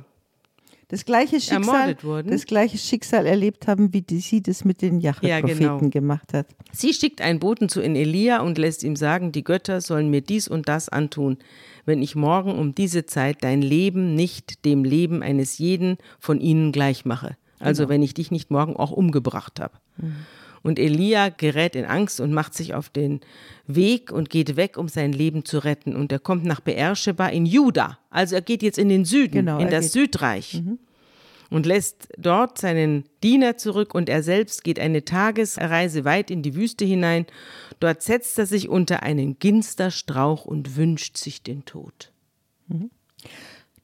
Das 0.88 1.04
gleiche 1.04 1.40
Schicksal, 1.40 1.60
Ermordet 1.60 2.04
wurden. 2.04 2.30
das 2.30 2.46
gleiche 2.46 2.78
Schicksal 2.78 3.26
erlebt 3.26 3.66
haben, 3.68 3.92
wie 3.92 4.02
die, 4.02 4.20
sie 4.20 4.40
das 4.42 4.64
mit 4.64 4.80
den 4.82 5.00
Ja, 5.00 5.14
Jahre-Propheten 5.20 5.78
genau. 5.78 5.90
gemacht 5.90 6.32
hat. 6.32 6.46
Sie 6.72 6.92
schickt 6.94 7.20
einen 7.20 7.38
Boten 7.40 7.68
zu 7.68 7.80
in 7.80 7.96
Elia 7.96 8.40
und 8.40 8.56
lässt 8.56 8.82
ihm 8.82 8.96
sagen, 8.96 9.30
die 9.32 9.44
Götter 9.44 9.80
sollen 9.80 10.08
mir 10.10 10.20
dies 10.22 10.48
und 10.48 10.68
das 10.68 10.88
antun, 10.88 11.38
wenn 11.84 12.02
ich 12.02 12.14
morgen 12.16 12.56
um 12.58 12.74
diese 12.74 13.04
Zeit 13.04 13.38
dein 13.42 13.62
Leben 13.62 14.14
nicht 14.14 14.64
dem 14.64 14.84
Leben 14.84 15.22
eines 15.22 15.58
jeden 15.58 15.98
von 16.18 16.40
ihnen 16.40 16.72
gleich 16.72 17.04
mache. 17.04 17.36
Also 17.58 17.88
wenn 17.88 18.02
ich 18.02 18.14
dich 18.14 18.30
nicht 18.30 18.50
morgen 18.50 18.76
auch 18.76 18.90
umgebracht 18.92 19.60
habe. 19.60 19.74
Und 20.66 20.78
Elia 20.80 21.28
gerät 21.28 21.76
in 21.76 21.84
Angst 21.84 22.18
und 22.20 22.32
macht 22.32 22.52
sich 22.54 22.74
auf 22.74 22.88
den 22.90 23.20
Weg 23.68 24.10
und 24.10 24.30
geht 24.30 24.56
weg, 24.56 24.76
um 24.76 24.88
sein 24.88 25.12
Leben 25.12 25.44
zu 25.44 25.58
retten. 25.58 25.94
Und 25.94 26.10
er 26.10 26.18
kommt 26.18 26.44
nach 26.44 26.60
Beersheba 26.60 27.28
in 27.28 27.46
Juda. 27.46 27.98
Also 28.10 28.34
er 28.34 28.42
geht 28.42 28.62
jetzt 28.62 28.78
in 28.78 28.88
den 28.88 29.04
Süden, 29.04 29.32
Genau, 29.32 29.58
in 29.60 29.70
das 29.70 29.84
geht- 29.84 29.92
Südreich 29.92 30.62
und 31.50 31.66
lässt 31.66 32.08
dort 32.18 32.58
seinen 32.58 33.04
Diener 33.22 33.56
zurück 33.56 33.94
und 33.94 34.08
er 34.08 34.24
selbst 34.24 34.64
geht 34.64 34.80
eine 34.80 35.04
Tagesreise 35.04 36.04
weit 36.04 36.32
in 36.32 36.42
die 36.42 36.56
Wüste 36.56 36.84
hinein. 36.84 37.26
Dort 37.78 38.02
setzt 38.02 38.36
er 38.38 38.46
sich 38.46 38.68
unter 38.68 39.04
einen 39.04 39.38
Ginsterstrauch 39.38 40.44
und 40.46 40.76
wünscht 40.76 41.16
sich 41.16 41.44
den 41.44 41.64
Tod. 41.64 42.10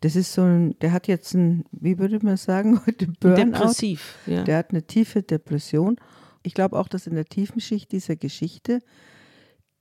Das 0.00 0.16
ist 0.16 0.32
so 0.32 0.42
ein, 0.42 0.76
der 0.80 0.90
hat 0.90 1.06
jetzt 1.06 1.34
ein, 1.34 1.64
wie 1.70 1.98
würde 2.00 2.18
man 2.22 2.36
sagen, 2.36 2.80
heute 2.86 3.06
Burnout. 3.20 3.36
Depressiv, 3.44 4.16
ja. 4.26 4.42
Der 4.42 4.56
hat 4.56 4.70
eine 4.70 4.82
tiefe 4.82 5.22
Depression. 5.22 5.96
Ich 6.42 6.54
glaube 6.54 6.78
auch, 6.78 6.88
dass 6.88 7.06
in 7.06 7.14
der 7.14 7.24
tiefen 7.24 7.60
Schicht 7.60 7.92
dieser 7.92 8.16
Geschichte 8.16 8.80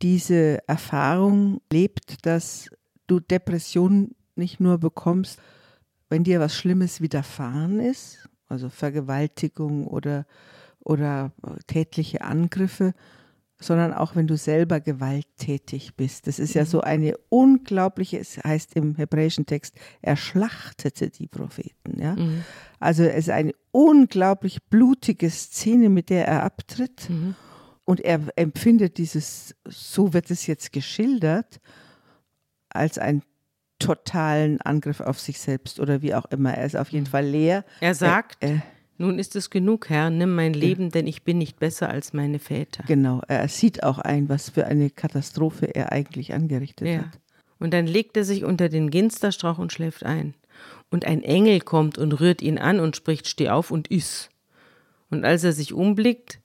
diese 0.01 0.67
Erfahrung 0.67 1.61
lebt, 1.71 2.25
dass 2.25 2.69
du 3.07 3.19
Depression 3.19 4.15
nicht 4.35 4.59
nur 4.59 4.77
bekommst, 4.77 5.39
wenn 6.09 6.23
dir 6.23 6.39
was 6.39 6.55
Schlimmes 6.55 7.01
widerfahren 7.01 7.79
ist, 7.79 8.27
also 8.47 8.69
Vergewaltigung 8.69 9.87
oder, 9.87 10.25
oder 10.79 11.31
tätliche 11.67 12.21
Angriffe, 12.21 12.93
sondern 13.61 13.93
auch 13.93 14.15
wenn 14.15 14.27
du 14.27 14.35
selber 14.35 14.79
gewalttätig 14.81 15.95
bist. 15.95 16.27
Das 16.27 16.39
ist 16.39 16.53
ja 16.53 16.65
so 16.65 16.81
eine 16.81 17.15
unglaubliche, 17.29 18.19
es 18.19 18.37
heißt 18.37 18.75
im 18.75 18.95
hebräischen 18.95 19.45
Text, 19.45 19.75
er 20.01 20.17
schlachtete 20.17 21.09
die 21.09 21.27
Propheten. 21.27 22.01
Ja? 22.01 22.15
Also 22.79 23.03
es 23.03 23.27
ist 23.27 23.29
eine 23.29 23.53
unglaublich 23.71 24.61
blutige 24.69 25.29
Szene, 25.29 25.89
mit 25.89 26.09
der 26.09 26.27
er 26.27 26.43
abtritt. 26.43 27.09
Und 27.85 27.99
er 28.01 28.19
empfindet 28.35 28.97
dieses, 28.97 29.55
so 29.67 30.13
wird 30.13 30.31
es 30.31 30.47
jetzt 30.47 30.71
geschildert, 30.71 31.59
als 32.69 32.97
einen 32.97 33.21
totalen 33.79 34.61
Angriff 34.61 35.01
auf 35.01 35.19
sich 35.19 35.39
selbst 35.39 35.79
oder 35.79 36.01
wie 36.01 36.13
auch 36.13 36.25
immer. 36.25 36.53
Er 36.53 36.65
ist 36.65 36.77
auf 36.77 36.89
jeden 36.89 37.07
Fall 37.07 37.25
leer. 37.25 37.65
Er 37.79 37.95
sagt, 37.95 38.43
Äh, 38.43 38.55
äh, 38.55 38.59
Nun 39.01 39.17
ist 39.17 39.35
es 39.35 39.49
genug, 39.49 39.89
Herr, 39.89 40.11
nimm 40.11 40.35
mein 40.35 40.53
Leben, 40.53 40.91
denn 40.91 41.07
ich 41.07 41.23
bin 41.23 41.39
nicht 41.39 41.57
besser 41.57 41.89
als 41.89 42.13
meine 42.13 42.37
Väter. 42.37 42.83
Genau, 42.85 43.23
er 43.27 43.47
sieht 43.47 43.81
auch 43.81 43.97
ein, 43.97 44.29
was 44.29 44.51
für 44.51 44.67
eine 44.67 44.91
Katastrophe 44.91 45.73
er 45.73 45.91
eigentlich 45.91 46.35
angerichtet 46.35 46.87
Ja. 46.87 46.97
hat. 46.99 47.19
Und 47.57 47.73
dann 47.73 47.87
legt 47.87 48.15
er 48.15 48.23
sich 48.23 48.43
unter 48.43 48.69
den 48.69 48.91
Ginsterstrauch 48.91 49.57
und 49.57 49.73
schläft 49.73 50.05
ein. 50.05 50.35
Und 50.91 51.05
ein 51.05 51.23
Engel 51.23 51.61
kommt 51.61 51.97
und 51.97 52.11
rührt 52.19 52.43
ihn 52.43 52.59
an 52.59 52.79
und 52.79 52.95
spricht, 52.95 53.27
steh 53.27 53.49
auf 53.49 53.71
und 53.71 53.87
iss. 53.89 54.29
Und 55.09 55.25
als 55.25 55.43
er 55.43 55.53
sich 55.53 55.73
umblickt, 55.73 56.39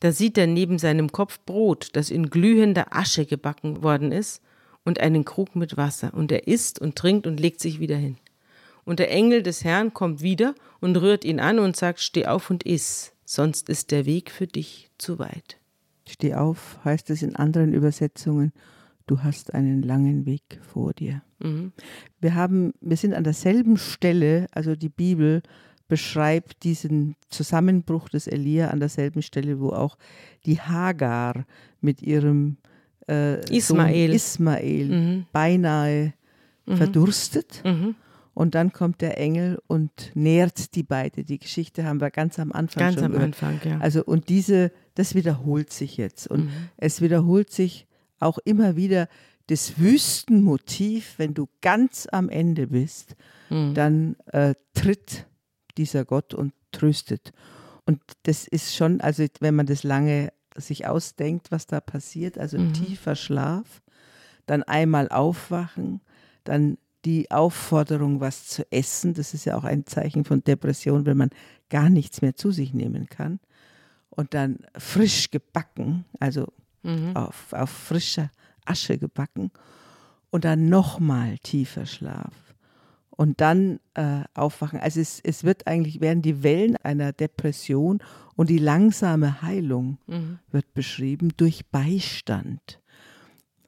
da 0.00 0.10
sieht 0.10 0.38
er 0.38 0.46
neben 0.46 0.78
seinem 0.78 1.12
Kopf 1.12 1.38
Brot, 1.44 1.90
das 1.92 2.10
in 2.10 2.30
glühender 2.30 2.96
Asche 2.96 3.26
gebacken 3.26 3.82
worden 3.82 4.10
ist, 4.10 4.40
und 4.84 5.00
einen 5.00 5.26
Krug 5.26 5.54
mit 5.54 5.76
Wasser. 5.76 6.14
Und 6.14 6.32
er 6.32 6.48
isst 6.48 6.80
und 6.80 6.96
trinkt 6.96 7.26
und 7.26 7.38
legt 7.38 7.60
sich 7.60 7.78
wieder 7.78 7.96
hin. 7.98 8.16
Und 8.90 8.98
der 8.98 9.12
Engel 9.12 9.44
des 9.44 9.62
Herrn 9.62 9.94
kommt 9.94 10.20
wieder 10.20 10.56
und 10.80 10.96
rührt 10.96 11.24
ihn 11.24 11.38
an 11.38 11.60
und 11.60 11.76
sagt, 11.76 12.00
steh 12.00 12.26
auf 12.26 12.50
und 12.50 12.64
iss, 12.64 13.12
sonst 13.24 13.68
ist 13.68 13.92
der 13.92 14.04
Weg 14.04 14.32
für 14.32 14.48
dich 14.48 14.90
zu 14.98 15.20
weit. 15.20 15.58
Steh 16.08 16.34
auf, 16.34 16.76
heißt 16.84 17.08
es 17.10 17.22
in 17.22 17.36
anderen 17.36 17.72
Übersetzungen, 17.72 18.52
du 19.06 19.22
hast 19.22 19.54
einen 19.54 19.84
langen 19.84 20.26
Weg 20.26 20.42
vor 20.60 20.92
dir. 20.92 21.22
Wir 22.20 22.34
haben, 22.34 22.74
wir 22.80 22.96
sind 22.96 23.14
an 23.14 23.22
derselben 23.22 23.76
Stelle, 23.76 24.48
also 24.50 24.74
die 24.74 24.88
Bibel 24.88 25.44
beschreibt 25.86 26.64
diesen 26.64 27.14
Zusammenbruch 27.28 28.08
des 28.08 28.26
Elia 28.26 28.70
an 28.70 28.80
derselben 28.80 29.22
Stelle, 29.22 29.60
wo 29.60 29.68
auch 29.68 29.98
die 30.46 30.60
Hagar 30.60 31.44
mit 31.80 32.02
ihrem 32.02 32.56
äh, 33.08 33.38
Ismael. 33.56 34.12
Ismael 34.12 35.26
beinahe 35.30 36.12
verdurstet. 36.66 37.62
Und 38.34 38.54
dann 38.54 38.72
kommt 38.72 39.00
der 39.00 39.18
Engel 39.18 39.60
und 39.66 40.12
nährt 40.14 40.74
die 40.74 40.82
beide. 40.82 41.24
Die 41.24 41.38
Geschichte 41.38 41.84
haben 41.84 42.00
wir 42.00 42.10
ganz 42.10 42.38
am 42.38 42.52
Anfang 42.52 42.80
Ganz 42.80 42.94
schon 42.94 43.04
am 43.04 43.12
gehört. 43.12 43.26
Anfang, 43.26 43.60
ja. 43.64 43.78
Also 43.80 44.04
und 44.04 44.28
diese, 44.28 44.72
das 44.94 45.14
wiederholt 45.14 45.72
sich 45.72 45.96
jetzt. 45.96 46.26
Und 46.28 46.50
es 46.76 47.00
wiederholt 47.00 47.50
sich 47.50 47.86
auch 48.18 48.38
immer 48.44 48.76
wieder 48.76 49.08
das 49.48 49.78
Wüstenmotiv, 49.78 51.14
wenn 51.18 51.34
du 51.34 51.48
ganz 51.60 52.06
am 52.10 52.28
Ende 52.28 52.68
bist, 52.68 53.16
dann 53.74 54.14
äh, 54.26 54.54
tritt 54.74 55.26
dieser 55.76 56.04
Gott 56.04 56.34
und 56.34 56.52
tröstet. 56.70 57.32
Und 57.84 58.00
das 58.22 58.46
ist 58.46 58.76
schon, 58.76 59.00
also 59.00 59.26
wenn 59.40 59.56
man 59.56 59.66
das 59.66 59.82
lange 59.82 60.32
sich 60.54 60.86
ausdenkt, 60.86 61.50
was 61.50 61.66
da 61.66 61.80
passiert, 61.80 62.38
also 62.38 62.58
tiefer 62.72 63.16
Schlaf, 63.16 63.82
dann 64.46 64.62
einmal 64.62 65.08
aufwachen, 65.08 66.00
dann 66.44 66.78
die 67.04 67.30
Aufforderung, 67.30 68.20
was 68.20 68.46
zu 68.46 68.70
essen, 68.70 69.14
das 69.14 69.34
ist 69.34 69.46
ja 69.46 69.56
auch 69.56 69.64
ein 69.64 69.86
Zeichen 69.86 70.24
von 70.24 70.44
Depression, 70.44 71.06
wenn 71.06 71.16
man 71.16 71.30
gar 71.68 71.88
nichts 71.88 72.20
mehr 72.22 72.34
zu 72.36 72.50
sich 72.50 72.74
nehmen 72.74 73.08
kann. 73.08 73.40
Und 74.10 74.34
dann 74.34 74.58
frisch 74.76 75.30
gebacken, 75.30 76.04
also 76.18 76.52
auf, 77.14 77.52
auf 77.52 77.70
frischer 77.70 78.30
Asche 78.64 78.98
gebacken. 78.98 79.50
Und 80.30 80.44
dann 80.44 80.68
nochmal 80.68 81.38
tiefer 81.38 81.86
Schlaf. 81.86 82.32
Und 83.10 83.40
dann 83.40 83.80
äh, 83.94 84.22
aufwachen. 84.34 84.80
Also 84.80 85.00
es, 85.00 85.20
es 85.20 85.44
wird 85.44 85.66
eigentlich, 85.66 86.00
werden 86.00 86.22
die 86.22 86.42
Wellen 86.42 86.76
einer 86.78 87.12
Depression 87.12 88.02
und 88.34 88.48
die 88.48 88.58
langsame 88.58 89.42
Heilung 89.42 89.98
wird 90.50 90.72
beschrieben 90.72 91.32
durch 91.36 91.66
Beistand. 91.66 92.80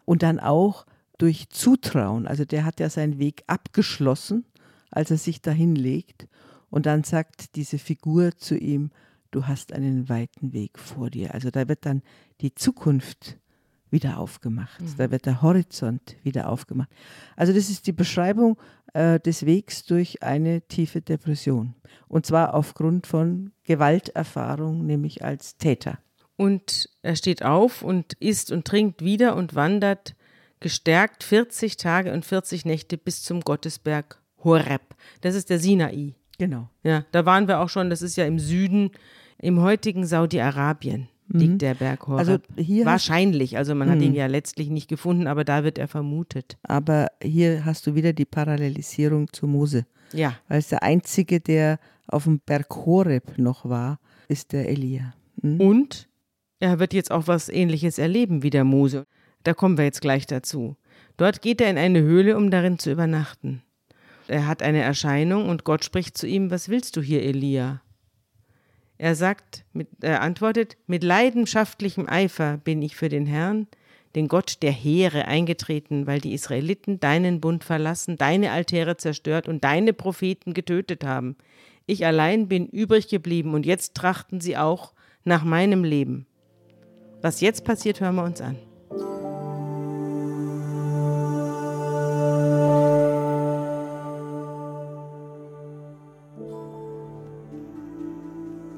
Und 0.04 0.22
dann 0.22 0.40
auch 0.40 0.86
durch 1.18 1.48
Zutrauen. 1.50 2.26
Also 2.26 2.44
der 2.44 2.64
hat 2.64 2.80
ja 2.80 2.90
seinen 2.90 3.18
Weg 3.18 3.44
abgeschlossen, 3.46 4.44
als 4.90 5.10
er 5.10 5.18
sich 5.18 5.42
dahin 5.42 5.74
legt. 5.74 6.26
Und 6.70 6.86
dann 6.86 7.04
sagt 7.04 7.56
diese 7.56 7.78
Figur 7.78 8.36
zu 8.36 8.56
ihm, 8.56 8.90
du 9.30 9.46
hast 9.46 9.72
einen 9.72 10.08
weiten 10.08 10.52
Weg 10.52 10.78
vor 10.78 11.10
dir. 11.10 11.34
Also 11.34 11.50
da 11.50 11.68
wird 11.68 11.84
dann 11.86 12.02
die 12.40 12.54
Zukunft 12.54 13.38
wieder 13.90 14.18
aufgemacht. 14.18 14.80
Da 14.96 15.10
wird 15.10 15.26
der 15.26 15.42
Horizont 15.42 16.16
wieder 16.22 16.48
aufgemacht. 16.48 16.88
Also 17.36 17.52
das 17.52 17.68
ist 17.68 17.86
die 17.86 17.92
Beschreibung 17.92 18.56
äh, 18.94 19.20
des 19.20 19.44
Wegs 19.44 19.84
durch 19.84 20.22
eine 20.22 20.62
tiefe 20.62 21.02
Depression. 21.02 21.74
Und 22.08 22.26
zwar 22.26 22.54
aufgrund 22.54 23.06
von 23.06 23.52
Gewalterfahrung, 23.64 24.86
nämlich 24.86 25.22
als 25.22 25.58
Täter. 25.58 25.98
Und 26.36 26.88
er 27.02 27.16
steht 27.16 27.44
auf 27.44 27.82
und 27.82 28.14
isst 28.14 28.50
und 28.50 28.64
trinkt 28.64 29.02
wieder 29.04 29.36
und 29.36 29.54
wandert 29.54 30.16
gestärkt 30.62 31.24
40 31.24 31.76
Tage 31.76 32.12
und 32.12 32.24
40 32.24 32.64
Nächte 32.64 32.96
bis 32.96 33.22
zum 33.22 33.40
Gottesberg 33.40 34.20
Horeb. 34.42 34.82
Das 35.20 35.34
ist 35.34 35.50
der 35.50 35.58
Sinai. 35.58 36.14
Genau. 36.38 36.68
Ja, 36.82 37.04
da 37.12 37.26
waren 37.26 37.48
wir 37.48 37.60
auch 37.60 37.68
schon, 37.68 37.90
das 37.90 38.02
ist 38.02 38.16
ja 38.16 38.24
im 38.24 38.38
Süden, 38.38 38.90
im 39.38 39.60
heutigen 39.60 40.06
Saudi-Arabien 40.06 41.08
liegt 41.28 41.62
der 41.62 41.74
Berg 41.74 42.06
Horeb. 42.06 42.18
Also 42.18 42.38
hier 42.56 42.84
Wahrscheinlich, 42.84 43.56
also 43.56 43.74
man 43.74 43.90
hat 43.90 44.00
ihn 44.00 44.14
ja 44.14 44.26
letztlich 44.26 44.70
nicht 44.70 44.88
gefunden, 44.88 45.26
aber 45.26 45.44
da 45.44 45.64
wird 45.64 45.78
er 45.78 45.88
vermutet. 45.88 46.56
Aber 46.62 47.08
hier 47.22 47.64
hast 47.64 47.86
du 47.86 47.94
wieder 47.94 48.12
die 48.12 48.24
Parallelisierung 48.24 49.32
zu 49.32 49.46
Mose. 49.46 49.86
Ja, 50.12 50.36
Weil 50.48 50.58
es 50.58 50.68
der 50.68 50.82
Einzige, 50.82 51.40
der 51.40 51.78
auf 52.06 52.24
dem 52.24 52.40
Berg 52.40 52.74
Horeb 52.74 53.38
noch 53.38 53.68
war, 53.68 53.98
ist 54.28 54.52
der 54.52 54.68
Elia. 54.68 55.14
Hm? 55.40 55.60
Und 55.60 56.08
er 56.60 56.78
wird 56.78 56.92
jetzt 56.92 57.10
auch 57.10 57.26
was 57.26 57.48
Ähnliches 57.48 57.98
erleben 57.98 58.42
wie 58.42 58.50
der 58.50 58.64
Mose. 58.64 59.06
Da 59.44 59.54
kommen 59.54 59.76
wir 59.76 59.84
jetzt 59.84 60.00
gleich 60.00 60.26
dazu. 60.26 60.76
Dort 61.16 61.42
geht 61.42 61.60
er 61.60 61.70
in 61.70 61.78
eine 61.78 62.00
Höhle, 62.00 62.36
um 62.36 62.50
darin 62.50 62.78
zu 62.78 62.90
übernachten. 62.90 63.62
Er 64.28 64.46
hat 64.46 64.62
eine 64.62 64.80
Erscheinung 64.80 65.48
und 65.48 65.64
Gott 65.64 65.84
spricht 65.84 66.16
zu 66.16 66.26
ihm: 66.26 66.50
Was 66.50 66.68
willst 66.68 66.96
du 66.96 67.02
hier, 67.02 67.22
Elia? 67.22 67.82
Er 68.98 69.14
sagt, 69.14 69.64
mit, 69.72 69.88
er 70.00 70.22
antwortet: 70.22 70.76
Mit 70.86 71.02
leidenschaftlichem 71.02 72.08
Eifer 72.08 72.56
bin 72.58 72.82
ich 72.82 72.96
für 72.96 73.08
den 73.08 73.26
Herrn, 73.26 73.66
den 74.14 74.28
Gott 74.28 74.62
der 74.62 74.72
Heere, 74.72 75.26
eingetreten, 75.26 76.06
weil 76.06 76.20
die 76.20 76.34
Israeliten 76.34 77.00
deinen 77.00 77.40
Bund 77.40 77.64
verlassen, 77.64 78.16
deine 78.16 78.52
Altäre 78.52 78.96
zerstört 78.96 79.48
und 79.48 79.64
deine 79.64 79.92
Propheten 79.92 80.54
getötet 80.54 81.04
haben. 81.04 81.36
Ich 81.86 82.06
allein 82.06 82.46
bin 82.46 82.66
übrig 82.68 83.08
geblieben 83.08 83.54
und 83.54 83.66
jetzt 83.66 83.94
trachten 83.94 84.40
sie 84.40 84.56
auch 84.56 84.92
nach 85.24 85.44
meinem 85.44 85.82
Leben. 85.82 86.26
Was 87.22 87.40
jetzt 87.40 87.64
passiert, 87.64 88.00
hören 88.00 88.16
wir 88.16 88.24
uns 88.24 88.40
an. 88.40 88.56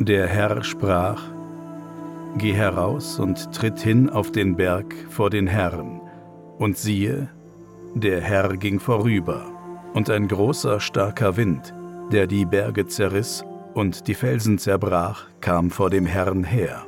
Der 0.01 0.26
Herr 0.26 0.64
sprach, 0.64 1.22
Geh 2.36 2.53
heraus 2.53 3.20
und 3.20 3.53
tritt 3.53 3.78
hin 3.78 4.11
auf 4.11 4.32
den 4.32 4.57
Berg 4.57 4.92
vor 5.09 5.30
den 5.30 5.47
Herrn. 5.47 6.01
Und 6.59 6.76
siehe, 6.76 7.28
der 7.95 8.20
Herr 8.20 8.57
ging 8.57 8.80
vorüber, 8.80 9.47
und 9.92 10.11
ein 10.11 10.26
großer, 10.26 10.80
starker 10.80 11.36
Wind, 11.36 11.72
der 12.11 12.26
die 12.26 12.45
Berge 12.45 12.86
zerriss 12.86 13.45
und 13.74 14.09
die 14.09 14.14
Felsen 14.14 14.59
zerbrach, 14.59 15.26
kam 15.40 15.70
vor 15.70 15.90
dem 15.90 16.07
Herrn 16.07 16.42
her. 16.42 16.84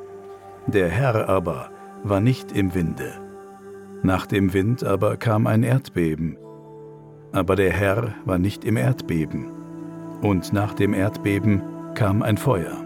Der 0.67 0.89
Herr 0.89 1.29
aber 1.29 1.71
war 2.03 2.19
nicht 2.19 2.51
im 2.51 2.75
Winde. 2.75 3.13
Nach 4.03 4.27
dem 4.27 4.53
Wind 4.53 4.83
aber 4.83 5.17
kam 5.17 5.47
ein 5.47 5.63
Erdbeben. 5.63 6.37
Aber 7.31 7.55
der 7.55 7.73
Herr 7.73 8.15
war 8.25 8.39
nicht 8.39 8.65
im 8.65 8.77
Erdbeben. 8.77 9.47
Und 10.23 10.53
nach 10.53 10.75
dem 10.75 10.93
Erdbeben 10.93 11.63
kam 11.95 12.23
ein 12.23 12.37
Feuer. 12.37 12.86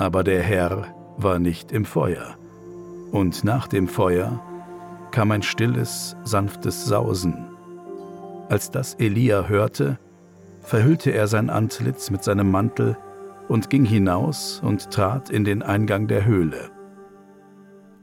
Aber 0.00 0.24
der 0.24 0.42
Herr 0.42 0.86
war 1.18 1.38
nicht 1.38 1.72
im 1.72 1.84
Feuer. 1.84 2.34
Und 3.12 3.44
nach 3.44 3.68
dem 3.68 3.86
Feuer 3.86 4.40
kam 5.10 5.30
ein 5.30 5.42
stilles, 5.42 6.16
sanftes 6.24 6.86
Sausen. 6.86 7.50
Als 8.48 8.70
das 8.70 8.94
Elia 8.94 9.46
hörte, 9.46 9.98
verhüllte 10.62 11.10
er 11.10 11.26
sein 11.26 11.50
Antlitz 11.50 12.10
mit 12.10 12.24
seinem 12.24 12.50
Mantel 12.50 12.96
und 13.48 13.68
ging 13.68 13.84
hinaus 13.84 14.62
und 14.64 14.90
trat 14.90 15.28
in 15.28 15.44
den 15.44 15.62
Eingang 15.62 16.08
der 16.08 16.24
Höhle. 16.24 16.70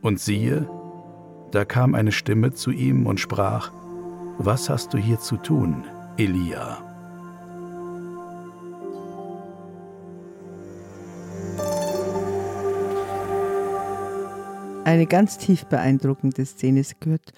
Und 0.02 0.20
siehe, 0.20 0.70
da 1.50 1.66
kam 1.66 1.96
eine 1.96 2.12
Stimme 2.12 2.52
zu 2.52 2.70
ihm 2.70 3.08
und 3.08 3.20
sprach, 3.20 3.72
Was 4.38 4.70
hast 4.70 4.94
du 4.94 5.00
hier 5.00 5.18
zu 5.20 5.38
tun, 5.38 5.84
Elia? 6.18 6.87
Eine 14.88 15.06
ganz 15.06 15.38
tief 15.38 15.66
beeindruckende 15.66 16.46
Szene. 16.46 16.80
Es 16.80 16.98
gehört 17.02 17.34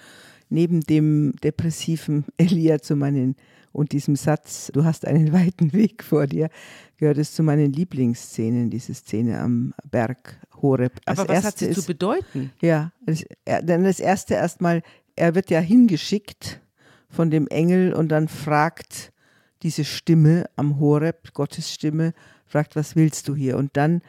neben 0.50 0.82
dem 0.82 1.34
depressiven 1.42 2.24
Elia 2.36 2.78
zu 2.78 2.94
meinen 2.94 3.34
und 3.72 3.90
diesem 3.90 4.14
Satz, 4.14 4.70
du 4.72 4.84
hast 4.84 5.04
einen 5.04 5.32
weiten 5.32 5.72
Weg 5.72 6.04
vor 6.04 6.28
dir, 6.28 6.48
gehört 6.96 7.18
es 7.18 7.34
zu 7.34 7.42
meinen 7.42 7.72
Lieblingsszenen, 7.72 8.70
diese 8.70 8.94
Szene 8.94 9.40
am 9.40 9.74
Berg 9.90 10.38
Horeb. 10.62 11.00
Aber 11.06 11.22
Als 11.22 11.28
was 11.28 11.44
hat 11.44 11.58
sie 11.58 11.70
zu 11.72 11.80
ist- 11.80 11.86
bedeuten? 11.88 12.52
Ja, 12.62 12.92
das, 13.04 13.24
dann 13.44 13.82
das 13.82 13.98
erste 13.98 14.34
erstmal, 14.34 14.82
er 15.16 15.34
wird 15.34 15.50
ja 15.50 15.58
hingeschickt 15.58 16.60
von 17.08 17.32
dem 17.32 17.48
Engel 17.48 17.94
und 17.94 18.10
dann 18.10 18.28
fragt 18.28 19.12
diese 19.64 19.84
Stimme 19.84 20.44
am 20.54 20.78
Horeb, 20.78 21.34
Gottes 21.34 21.72
Stimme, 21.74 22.14
fragt, 22.46 22.76
was 22.76 22.94
willst 22.94 23.26
du 23.26 23.34
hier? 23.34 23.56
Und 23.56 23.76
dann 23.76 24.02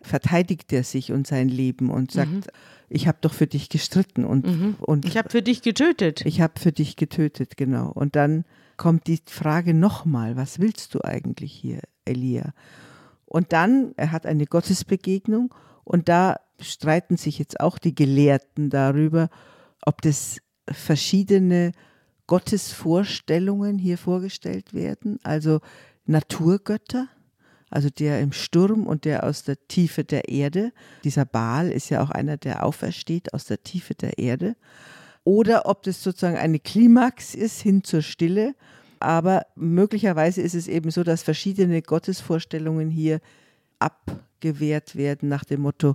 verteidigt 0.00 0.72
er 0.72 0.84
sich 0.84 1.12
und 1.12 1.26
sein 1.26 1.50
Leben 1.50 1.90
und 1.90 2.12
sagt, 2.12 2.30
mhm. 2.30 2.42
Ich 2.88 3.06
habe 3.06 3.18
doch 3.20 3.32
für 3.32 3.46
dich 3.46 3.68
gestritten 3.68 4.24
und, 4.24 4.46
mhm. 4.46 4.76
und 4.80 5.04
ich 5.04 5.16
habe 5.16 5.30
für 5.30 5.42
dich 5.42 5.62
getötet. 5.62 6.24
Ich 6.24 6.40
habe 6.40 6.58
für 6.58 6.72
dich 6.72 6.96
getötet, 6.96 7.56
genau. 7.56 7.90
Und 7.90 8.16
dann 8.16 8.44
kommt 8.76 9.06
die 9.06 9.20
Frage 9.26 9.74
nochmal, 9.74 10.36
was 10.36 10.58
willst 10.58 10.94
du 10.94 11.02
eigentlich 11.02 11.52
hier, 11.52 11.80
Elia? 12.04 12.52
Und 13.26 13.52
dann, 13.52 13.92
er 13.96 14.12
hat 14.12 14.24
eine 14.24 14.46
Gottesbegegnung 14.46 15.54
und 15.84 16.08
da 16.08 16.36
streiten 16.60 17.16
sich 17.16 17.38
jetzt 17.38 17.60
auch 17.60 17.78
die 17.78 17.94
Gelehrten 17.94 18.70
darüber, 18.70 19.28
ob 19.84 20.00
das 20.02 20.38
verschiedene 20.66 21.72
Gottesvorstellungen 22.26 23.78
hier 23.78 23.98
vorgestellt 23.98 24.74
werden, 24.74 25.18
also 25.22 25.60
Naturgötter, 26.04 27.08
also 27.70 27.88
der 27.90 28.20
im 28.20 28.32
Sturm 28.32 28.86
und 28.86 29.04
der 29.04 29.24
aus 29.24 29.44
der 29.44 29.56
Tiefe 29.68 30.04
der 30.04 30.28
Erde. 30.28 30.72
Dieser 31.04 31.24
Baal 31.24 31.70
ist 31.70 31.90
ja 31.90 32.02
auch 32.02 32.10
einer, 32.10 32.36
der 32.36 32.64
aufersteht 32.64 33.34
aus 33.34 33.44
der 33.44 33.62
Tiefe 33.62 33.94
der 33.94 34.18
Erde. 34.18 34.56
Oder 35.24 35.66
ob 35.66 35.82
das 35.82 36.02
sozusagen 36.02 36.38
eine 36.38 36.58
Klimax 36.58 37.34
ist 37.34 37.60
hin 37.60 37.84
zur 37.84 38.02
Stille. 38.02 38.54
Aber 39.00 39.42
möglicherweise 39.54 40.40
ist 40.40 40.54
es 40.54 40.68
eben 40.68 40.90
so, 40.90 41.04
dass 41.04 41.22
verschiedene 41.22 41.82
Gottesvorstellungen 41.82 42.90
hier 42.90 43.20
abgewehrt 43.78 44.96
werden 44.96 45.28
nach 45.28 45.44
dem 45.44 45.62
Motto, 45.62 45.94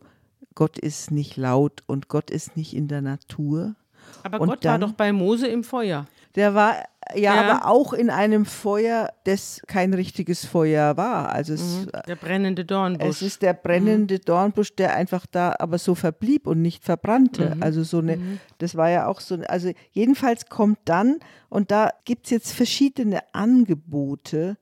Gott 0.55 0.78
ist 0.78 1.11
nicht 1.11 1.36
laut 1.36 1.82
und 1.88 2.07
Gott 2.07 2.30
ist 2.30 2.55
nicht 2.55 2.76
in 2.76 2.88
der 2.88 3.01
Natur. 3.01 3.76
Aber 4.24 4.39
und 4.39 4.49
Gott 4.49 4.65
dann, 4.65 4.82
war 4.82 4.88
doch 4.88 4.95
bei 4.95 5.11
Mose 5.11 5.47
im 5.47 5.63
Feuer. 5.63 6.05
Der 6.36 6.55
war 6.55 6.75
ja, 7.15 7.36
ja, 7.36 7.41
aber 7.41 7.67
auch 7.67 7.93
in 7.93 8.09
einem 8.09 8.45
Feuer, 8.45 9.11
das 9.25 9.61
kein 9.67 9.93
richtiges 9.93 10.45
Feuer 10.45 10.97
war. 10.97 11.29
Also 11.29 11.53
es, 11.53 11.86
mhm, 11.86 11.89
der 12.07 12.15
brennende 12.15 12.65
Dornbusch. 12.65 13.07
Es 13.07 13.21
ist 13.21 13.41
der 13.41 13.53
brennende 13.53 14.15
mhm. 14.15 14.21
Dornbusch, 14.25 14.75
der 14.75 14.95
einfach 14.95 15.25
da 15.25 15.55
aber 15.59 15.77
so 15.77 15.95
verblieb 15.95 16.47
und 16.47 16.61
nicht 16.61 16.84
verbrannte. 16.84 17.55
Mhm. 17.55 17.63
Also 17.63 17.84
so 17.84 17.99
eine, 17.99 18.17
mhm. 18.17 18.39
das 18.57 18.75
war 18.75 18.89
ja 18.89 19.07
auch 19.07 19.19
so, 19.19 19.36
also 19.47 19.71
jedenfalls 19.91 20.47
kommt 20.47 20.79
dann, 20.86 21.19
und 21.49 21.71
da 21.71 21.91
gibt 22.05 22.25
es 22.25 22.31
jetzt 22.31 22.53
verschiedene 22.53 23.21
Angebote, 23.34 24.57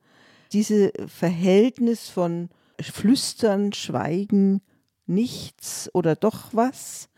diese 0.52 0.92
Verhältnis 1.08 2.10
von 2.10 2.50
Flüstern, 2.82 3.72
Schweigen, 3.72 4.62
nichts 5.06 5.90
oder 5.94 6.16
doch 6.16 6.48
was. 6.52 7.10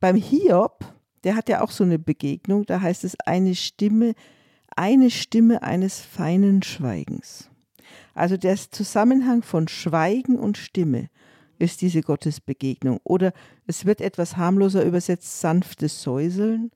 Beim 0.00 0.16
Hiob, 0.16 0.84
der 1.24 1.36
hat 1.36 1.48
ja 1.48 1.60
auch 1.60 1.70
so 1.70 1.84
eine 1.84 1.98
Begegnung, 1.98 2.64
da 2.66 2.80
heißt 2.80 3.04
es 3.04 3.18
eine 3.20 3.54
Stimme, 3.54 4.14
eine 4.76 5.10
Stimme 5.10 5.62
eines 5.62 6.00
feinen 6.00 6.62
Schweigens. 6.62 7.50
Also 8.14 8.36
der 8.36 8.56
Zusammenhang 8.56 9.42
von 9.42 9.68
Schweigen 9.68 10.38
und 10.38 10.58
Stimme 10.58 11.08
ist 11.58 11.82
diese 11.82 12.00
Gottesbegegnung. 12.00 13.00
Oder 13.04 13.32
es 13.66 13.84
wird 13.84 14.00
etwas 14.00 14.36
harmloser 14.36 14.84
übersetzt, 14.84 15.40
sanftes 15.40 16.02
Säuseln 16.02 16.70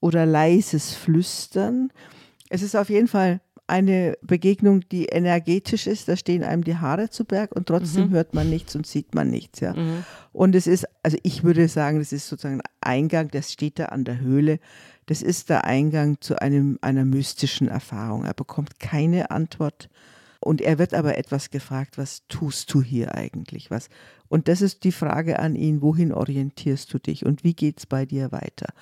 oder 0.00 0.26
leises 0.26 0.94
Flüstern. 0.94 1.92
Es 2.48 2.62
ist 2.62 2.76
auf 2.76 2.90
jeden 2.90 3.08
Fall 3.08 3.40
eine 3.66 4.16
Begegnung, 4.22 4.88
die 4.88 5.06
energetisch 5.06 5.86
ist. 5.86 6.08
Da 6.08 6.16
stehen 6.16 6.44
einem 6.44 6.64
die 6.64 6.76
Haare 6.76 7.10
zu 7.10 7.24
Berg 7.24 7.52
und 7.52 7.66
trotzdem 7.66 8.08
mhm. 8.08 8.12
hört 8.12 8.34
man 8.34 8.48
nichts 8.48 8.76
und 8.76 8.86
sieht 8.86 9.14
man 9.14 9.28
nichts. 9.30 9.60
Ja. 9.60 9.74
Mhm. 9.74 10.04
Und 10.32 10.54
es 10.54 10.66
ist, 10.66 10.86
also 11.02 11.18
ich 11.22 11.42
würde 11.42 11.66
sagen, 11.68 11.98
das 11.98 12.12
ist 12.12 12.28
sozusagen 12.28 12.60
ein 12.60 12.70
Eingang, 12.80 13.28
das 13.28 13.52
steht 13.52 13.78
da 13.78 13.86
an 13.86 14.04
der 14.04 14.20
Höhle. 14.20 14.60
Das 15.06 15.22
ist 15.22 15.50
der 15.50 15.64
Eingang 15.64 16.20
zu 16.20 16.40
einem, 16.40 16.78
einer 16.80 17.04
mystischen 17.04 17.68
Erfahrung. 17.68 18.24
Er 18.24 18.34
bekommt 18.34 18.80
keine 18.80 19.30
Antwort. 19.30 19.88
Und 20.46 20.60
er 20.60 20.78
wird 20.78 20.94
aber 20.94 21.18
etwas 21.18 21.50
gefragt, 21.50 21.98
was 21.98 22.22
tust 22.28 22.72
du 22.72 22.80
hier 22.80 23.14
eigentlich? 23.14 23.70
Was? 23.70 23.88
Und 24.28 24.46
das 24.48 24.62
ist 24.62 24.84
die 24.84 24.92
Frage 24.92 25.40
an 25.40 25.56
ihn, 25.56 25.82
wohin 25.82 26.12
orientierst 26.12 26.92
du 26.94 26.98
dich 26.98 27.26
und 27.26 27.42
wie 27.42 27.54
geht 27.54 27.78
es 27.78 27.86
bei 27.86 28.06
dir 28.06 28.30
weiter? 28.30 28.72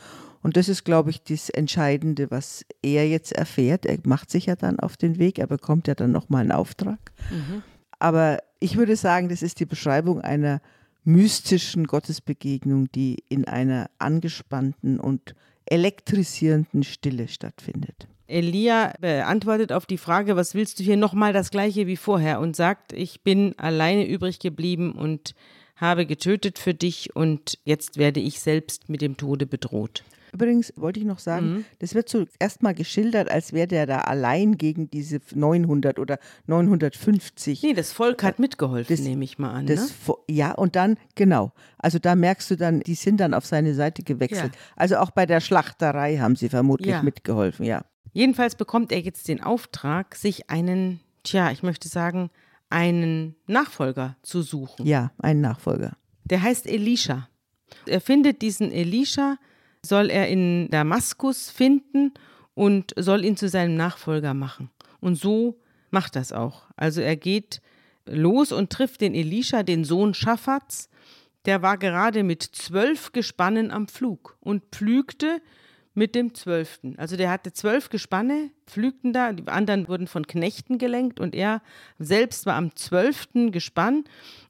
Und 0.43 0.59
das 0.59 0.69
ist, 0.69 0.85
glaube 0.85 1.09
ich, 1.09 1.23
das 1.23 1.49
Entscheidende, 1.49 2.31
was 2.31 2.67
er 2.83 3.09
jetzt 3.09 3.33
erfährt. 3.33 3.87
Er 3.87 3.99
macht 4.05 4.31
sich 4.31 4.47
ja 4.47 4.57
dann 4.57 4.79
auf 4.79 4.99
den 4.99 5.19
Weg, 5.19 5.39
er 5.39 5.47
bekommt 5.47 5.89
ja 5.89 5.95
dann 5.95 6.13
nochmal 6.13 6.43
einen 6.43 6.53
Auftrag. 6.53 6.99
Mhm. 7.31 7.63
Aber 7.99 8.41
ich 8.61 8.77
würde 8.77 8.97
sagen, 8.97 9.31
das 9.31 9.43
ist 9.43 9.59
die 9.59 9.65
Beschreibung 9.65 10.21
einer 10.21 10.61
mystischen 11.03 11.87
Gottesbegegnung, 11.87 12.93
die 12.93 13.25
in 13.31 13.47
einer 13.47 13.89
angespannten 13.99 15.01
und 15.01 15.35
elektrisierenden 15.65 16.83
Stille 16.83 17.29
stattfindet. 17.29 18.07
Elia 18.27 18.95
beantwortet 19.01 19.73
auf 19.73 19.87
die 19.87 19.99
Frage, 19.99 20.37
was 20.37 20.55
willst 20.55 20.79
du 20.79 20.83
hier 20.83 20.97
nochmal 20.97 21.33
das 21.33 21.51
gleiche 21.51 21.87
wie 21.87 21.97
vorher 21.97 22.41
und 22.41 22.57
sagt, 22.57 22.93
ich 22.93 23.23
bin 23.23 23.55
alleine 23.59 24.07
übrig 24.07 24.39
geblieben 24.39 24.93
und 24.93 25.35
habe 25.77 26.07
getötet 26.07 26.59
für 26.59 26.75
dich 26.75 27.15
und 27.15 27.59
jetzt 27.65 27.99
werde 27.99 28.21
ich 28.21 28.41
selbst 28.41 28.89
mit 28.89 29.03
dem 29.03 29.17
Tode 29.17 29.47
bedroht. 29.47 30.05
Übrigens 30.33 30.73
wollte 30.75 30.99
ich 30.99 31.07
noch 31.07 31.21
sagen, 31.21 31.47
mhm. 31.47 31.65
das 31.79 31.95
wird 31.95 32.09
so 32.09 32.25
erstmal 32.41 32.75
geschildert, 32.75 33.31
als 33.31 33.53
wäre 33.53 33.69
der 33.69 33.87
da 33.87 33.99
allein 33.99 34.59
gegen 34.59 34.91
diese 34.91 35.21
900 35.33 36.01
oder 36.01 36.19
950. 36.49 37.63
Nee, 37.63 37.73
das 37.73 37.93
Volk 37.93 38.25
hat 38.25 38.41
mitgeholfen, 38.41 38.97
das, 38.97 39.05
nehme 39.05 39.23
ich 39.23 39.39
mal 39.39 39.53
an. 39.53 39.67
Das, 39.67 39.93
ne? 40.09 40.15
Ja, 40.29 40.51
und 40.53 40.75
dann, 40.75 40.97
genau. 41.15 41.53
Also 41.79 42.01
da 42.01 42.17
merkst 42.17 42.51
du 42.51 42.57
dann, 42.57 42.81
die 42.81 42.97
sind 42.97 43.19
dann 43.19 43.33
auf 43.33 43.47
seine 43.47 43.75
Seite 43.75 44.03
gewechselt. 44.03 44.55
Ja. 44.55 44.61
Also 44.75 44.97
auch 44.97 45.13
bei 45.13 45.25
der 45.25 45.41
Schlachterei 45.41 46.17
haben 46.17 46.35
sie 46.35 46.49
vermutlich 46.49 46.91
ja. 46.91 47.03
mitgeholfen, 47.03 47.65
ja. 47.65 47.85
Jedenfalls 48.15 48.55
bekommt 48.55 48.93
er 48.93 49.01
jetzt 49.01 49.27
den 49.29 49.43
Auftrag, 49.43 50.15
sich 50.15 50.49
einen, 50.49 51.01
tja, 51.25 51.51
ich 51.51 51.65
möchte 51.65 51.89
sagen, 51.89 52.31
einen 52.71 53.35
Nachfolger 53.47 54.17
zu 54.23 54.41
suchen. 54.41 54.87
Ja, 54.87 55.11
einen 55.19 55.41
Nachfolger. 55.41 55.97
Der 56.25 56.41
heißt 56.41 56.67
Elisha. 56.67 57.29
Er 57.87 58.01
findet 58.01 58.41
diesen 58.41 58.71
Elisha, 58.71 59.37
soll 59.85 60.11
er 60.11 60.29
in 60.29 60.71
Damaskus 60.71 61.51
finden 61.51 62.15
und 62.55 62.95
soll 62.97 63.25
ihn 63.25 63.37
zu 63.37 63.49
seinem 63.49 63.77
Nachfolger 63.77 64.33
machen. 64.33 64.71
Und 65.01 65.17
so 65.17 65.59
macht 65.91 66.15
das 66.15 66.33
auch. 66.33 66.63
Also 66.77 67.01
er 67.01 67.17
geht 67.17 67.61
los 68.07 68.53
und 68.53 68.71
trifft 68.71 69.01
den 69.01 69.15
Elisha, 69.15 69.65
den 69.65 69.85
Sohn 69.85 70.15
Schaffats. 70.15 70.89
Der 71.47 71.63
war 71.63 71.79
gerade 71.79 72.23
mit 72.23 72.43
zwölf 72.43 73.11
Gespannen 73.11 73.73
am 73.73 73.89
Flug 73.89 74.39
und 74.41 74.63
pflügte 74.71 75.43
mit 75.95 76.15
dem 76.15 76.35
Zwölften. 76.35 76.99
Also 76.99 77.17
der 77.17 77.31
hatte 77.31 77.53
zwölf 77.53 77.89
Gespanne, 77.89 78.51
pflügten 78.67 79.13
da, 79.13 79.33
die 79.33 79.47
anderen 79.47 79.89
wurden 79.89 80.07
von 80.07 80.27
Knechten 80.27 80.79
gelenkt 80.79 81.21
und 81.21 81.35
er 81.35 81.63
selbst 81.99 82.47
war 82.47 82.57
am 82.57 82.75
zwölften 82.75 83.53
Gespann 83.53 84.05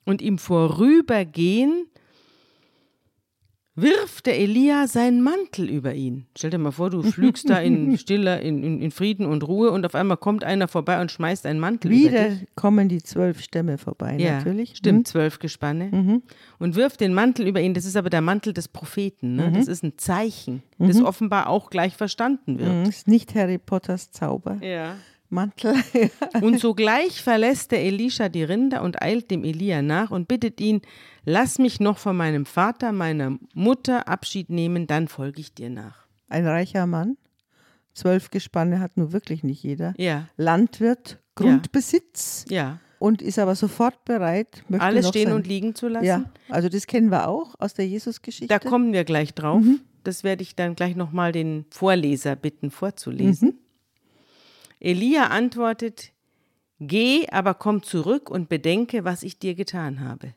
und 0.05 0.23
ihm 0.23 0.39
vorübergehen 0.39 1.87
wirft 3.77 4.27
der 4.27 4.39
Elia 4.39 4.87
seinen 4.87 5.21
Mantel 5.21 5.69
über 5.69 5.95
ihn. 5.95 6.27
Stell 6.37 6.51
dir 6.51 6.59
mal 6.59 6.71
vor, 6.71 6.91
du 6.91 7.03
flügst 7.03 7.51
da 7.51 7.59
in 7.59 7.99
Stille, 7.99 8.41
in, 8.41 8.63
in, 8.63 8.81
in, 8.81 8.91
Frieden 8.91 9.27
und 9.27 9.47
Ruhe 9.47 9.71
und 9.71 9.85
auf 9.85 9.95
einmal 9.95 10.17
kommt 10.17 10.45
einer 10.45 10.69
vorbei 10.69 11.01
und 11.01 11.11
schmeißt 11.11 11.45
einen 11.47 11.59
Mantel 11.59 11.91
Wieder 11.91 12.09
über 12.09 12.29
dich. 12.29 12.41
Wieder 12.41 12.51
kommen 12.55 12.89
die 12.89 13.03
zwölf 13.03 13.41
Stämme 13.41 13.79
vorbei, 13.79 14.17
ja, 14.19 14.37
natürlich. 14.37 14.77
Stimmt, 14.77 15.01
mhm. 15.01 15.05
zwölf 15.07 15.39
Gespanne. 15.41 15.89
Mhm. 15.91 16.23
Und 16.59 16.77
wirft 16.77 17.01
den 17.01 17.15
Mantel 17.15 17.49
über 17.49 17.61
ihn. 17.61 17.75
Das 17.75 17.85
ist 17.85 17.97
aber 17.97 18.11
der 18.11 18.21
Mantel 18.21 18.53
des 18.53 18.69
Propheten. 18.69 19.37
Ne? 19.37 19.51
Mhm. 19.51 19.55
Das 19.55 19.67
ist 19.67 19.83
ein 19.83 19.99
Zeichen, 19.99 20.63
das 20.79 20.99
mhm. 20.99 21.07
offenbar 21.07 21.49
auch 21.49 21.71
gleich 21.71 21.97
verstanden 21.97 22.59
wird. 22.59 22.69
Das 22.69 22.77
mhm. 22.77 22.91
ist 22.91 23.09
nicht 23.09 23.35
Harry 23.35 23.59
Potters 23.59 24.13
Zauber. 24.13 24.59
Ja. 24.63 24.97
Mantel. 25.35 25.75
und 26.41 26.59
sogleich 26.59 27.23
verlässt 27.23 27.73
der 27.73 27.83
Elisha 27.83 28.29
die 28.29 28.45
Rinder 28.45 28.83
und 28.83 29.03
eilt 29.03 29.31
dem 29.31 29.45
Elia 29.45 29.83
nach 29.83 30.11
und 30.11 30.29
bittet 30.29 30.61
ihn, 30.61 30.81
lass 31.25 31.59
mich 31.59 31.81
noch 31.81 31.99
von 31.99 32.17
meinem 32.17 32.47
Vater, 32.47 32.93
meiner 32.93 33.39
Mutter 33.53 34.09
Abschied 34.09 34.49
nehmen, 34.49 34.87
dann 34.87 35.09
folge 35.09 35.41
ich 35.41 35.55
dir 35.55 35.69
nach. 35.69 36.07
Ein 36.29 36.47
reicher 36.47 36.87
Mann, 36.87 37.19
zwölf 37.93 38.31
Gespanne 38.31 38.81
hat 38.81 38.97
nur 38.97 39.13
wirklich 39.13 39.45
nicht 39.45 39.63
jeder. 39.63 39.95
Ja. 39.99 40.29
Landwirt, 40.37 41.19
Grundbesitz. 41.35 42.47
Ja. 42.49 42.81
Und 42.99 43.21
ist 43.21 43.39
aber 43.39 43.55
sofort 43.55 44.05
bereit, 44.07 44.65
alles 44.79 45.09
stehen 45.09 45.33
und 45.33 45.47
liegen 45.47 45.75
zu 45.75 45.89
lassen. 45.89 46.07
Ja, 46.07 46.25
also 46.49 46.71
das 46.71 46.87
kennen 46.87 47.11
wir 47.11 47.29
auch 47.29 47.55
aus 47.59 47.75
der 47.75 47.87
Jesusgeschichte. 47.87 48.47
Da 48.47 48.59
kommen 48.59 48.95
wir 48.95 49.05
gleich 49.05 49.35
drauf. 49.35 49.63
Mhm. 49.63 49.81
Das 50.05 50.25
werde 50.25 50.43
ich 50.43 50.55
dann 50.55 50.75
gleich 50.75 50.97
nochmal 50.97 51.33
den 51.33 51.67
Vorleser 51.71 52.37
bitten 52.37 52.71
vorzulesen. 52.71 53.49
Mhm. 53.49 53.59
Elia 54.85 55.29
antwortet, 55.29 56.13
Geh, 56.81 57.27
aber 57.31 57.55
komm 57.55 57.83
zurück 57.83 58.31
und 58.31 58.49
bedenke, 58.49 59.05
was 59.05 59.23
ich 59.23 59.39
dir 59.39 59.55
getan 59.55 60.01
habe. 60.01 60.35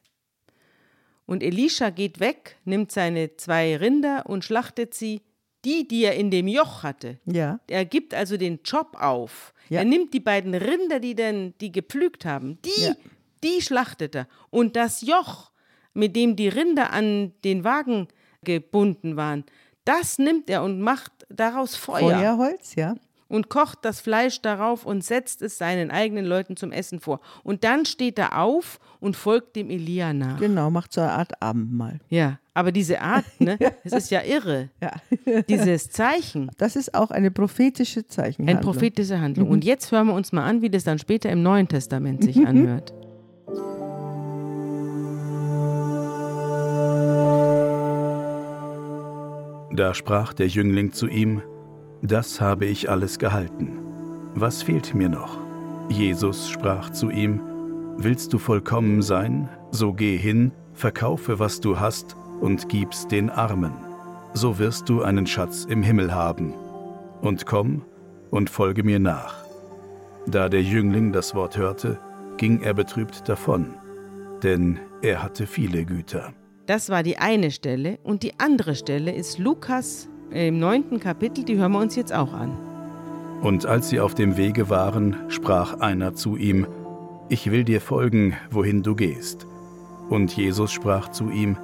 Und 1.25 1.43
Elisha 1.43 1.89
geht 1.89 2.19
weg, 2.19 2.57
nimmt 2.63 2.91
seine 2.91 3.35
zwei 3.35 3.75
Rinder 3.75 4.25
und 4.27 4.45
schlachtet 4.45 4.93
sie, 4.93 5.21
die, 5.65 5.87
die 5.87 6.05
er 6.05 6.15
in 6.15 6.31
dem 6.31 6.47
Joch 6.47 6.83
hatte. 6.83 7.19
Ja. 7.25 7.59
Er 7.67 7.83
gibt 7.83 8.13
also 8.13 8.37
den 8.37 8.59
Job 8.63 8.95
auf. 8.97 9.53
Ja. 9.67 9.79
Er 9.79 9.85
nimmt 9.85 10.13
die 10.13 10.21
beiden 10.21 10.53
Rinder, 10.53 10.99
die 10.99 11.15
denn, 11.15 11.53
die 11.59 11.71
gepflügt 11.71 12.23
haben, 12.23 12.59
die, 12.61 12.81
ja. 12.81 12.95
die 13.43 13.61
schlachtet 13.61 14.15
er. 14.15 14.27
Und 14.49 14.77
das 14.77 15.01
Joch, 15.01 15.51
mit 15.93 16.15
dem 16.15 16.37
die 16.37 16.47
Rinder 16.47 16.93
an 16.93 17.33
den 17.43 17.65
Wagen 17.65 18.07
gebunden 18.43 19.17
waren, 19.17 19.43
das 19.83 20.19
nimmt 20.19 20.49
er 20.49 20.63
und 20.63 20.79
macht 20.79 21.11
daraus 21.29 21.75
Feuer. 21.75 22.17
Feuerholz, 22.17 22.75
ja. 22.75 22.95
Und 23.27 23.49
kocht 23.49 23.79
das 23.83 23.99
Fleisch 23.99 24.41
darauf 24.41 24.85
und 24.85 25.03
setzt 25.03 25.41
es 25.41 25.57
seinen 25.57 25.91
eigenen 25.91 26.25
Leuten 26.25 26.55
zum 26.55 26.71
Essen 26.71 26.99
vor. 26.99 27.19
Und 27.43 27.63
dann 27.63 27.85
steht 27.85 28.17
er 28.19 28.39
auf 28.41 28.79
und 28.99 29.15
folgt 29.15 29.55
dem 29.55 29.69
Elia 29.69 30.13
nach. 30.13 30.39
Genau, 30.39 30.69
macht 30.69 30.93
so 30.93 31.01
eine 31.01 31.11
Art 31.11 31.41
Abendmahl. 31.41 31.99
Ja, 32.09 32.39
aber 32.53 32.71
diese 32.71 33.01
Art, 33.01 33.25
ne, 33.39 33.57
es 33.83 33.93
ist 33.93 34.11
ja 34.11 34.21
irre. 34.23 34.69
Ja. 34.81 34.91
Dieses 35.49 35.89
Zeichen, 35.89 36.49
Das 36.57 36.75
ist 36.75 36.93
auch 36.95 37.11
eine 37.11 37.31
prophetische 37.31 38.07
Zeichenhandlung. 38.07 38.47
eine 38.47 38.59
prophetische 38.73 39.19
Handlung. 39.19 39.49
Und 39.49 39.63
jetzt 39.63 39.91
hören 39.91 40.07
wir 40.07 40.13
uns 40.13 40.31
mal 40.31 40.43
an, 40.45 40.61
wie 40.61 40.69
das 40.69 40.83
dann 40.83 40.99
später 40.99 41.29
im 41.29 41.43
Neuen 41.43 41.67
Testament 41.67 42.23
sich 42.23 42.37
anhört. 42.45 42.93
Da 49.71 49.93
sprach 49.93 50.33
der 50.33 50.47
Jüngling 50.47 50.91
zu 50.91 51.07
ihm, 51.07 51.41
Das 52.01 52.39
habe 52.39 52.65
ich 52.65 52.89
alles 52.89 53.17
gehalten. 53.17 53.79
Was 54.35 54.61
fehlt 54.61 54.93
mir 54.93 55.09
noch? 55.09 55.39
Jesus 55.89 56.49
sprach 56.49 56.91
zu 56.91 57.09
ihm, 57.09 57.41
Willst 57.97 58.31
du 58.31 58.37
vollkommen 58.37 59.01
sein? 59.01 59.49
So 59.71 59.91
geh 59.91 60.17
hin, 60.17 60.51
verkaufe, 60.73 61.39
was 61.39 61.59
du 61.59 61.79
hast, 61.79 62.15
und 62.39 62.69
gib's 62.69 63.07
den 63.07 63.31
Armen. 63.31 63.73
So 64.33 64.59
wirst 64.59 64.87
du 64.89 65.01
einen 65.01 65.25
Schatz 65.25 65.65
im 65.65 65.81
Himmel 65.81 66.13
haben. 66.13 66.53
Und 67.21 67.47
komm 67.47 67.83
und 68.29 68.51
folge 68.51 68.83
mir 68.83 68.99
nach. 68.99 69.43
Da 70.27 70.49
der 70.49 70.61
Jüngling 70.61 71.11
das 71.11 71.33
Wort 71.33 71.57
hörte, 71.57 71.99
ging 72.37 72.61
er 72.61 72.75
betrübt 72.75 73.27
davon, 73.27 73.73
denn 74.43 74.77
er 75.01 75.23
hatte 75.23 75.47
viele 75.47 75.83
Güter. 75.85 76.33
Das 76.67 76.89
war 76.89 77.01
die 77.01 77.17
eine 77.17 77.49
Stelle. 77.49 77.97
Und 78.03 78.21
die 78.21 78.39
andere 78.39 78.75
Stelle 78.75 79.11
ist 79.11 79.39
Lukas 79.39 80.09
im 80.31 80.59
neunten 80.59 80.99
Kapitel, 80.99 81.43
die 81.43 81.57
hören 81.57 81.71
wir 81.71 81.79
uns 81.79 81.95
jetzt 81.95 82.13
auch 82.13 82.33
an. 82.33 82.51
Und 83.41 83.65
als 83.65 83.89
sie 83.89 83.99
auf 83.99 84.15
dem 84.15 84.37
Wege 84.37 84.69
waren, 84.69 85.15
sprach 85.29 85.79
einer 85.79 86.13
zu 86.13 86.35
ihm, 86.35 86.67
Ich 87.29 87.51
will 87.51 87.63
dir 87.63 87.81
folgen, 87.81 88.35
wohin 88.49 88.83
du 88.83 88.95
gehst. 88.95 89.47
Und 90.09 90.35
Jesus 90.35 90.71
sprach 90.71 91.09
zu 91.09 91.29
ihm, 91.29 91.57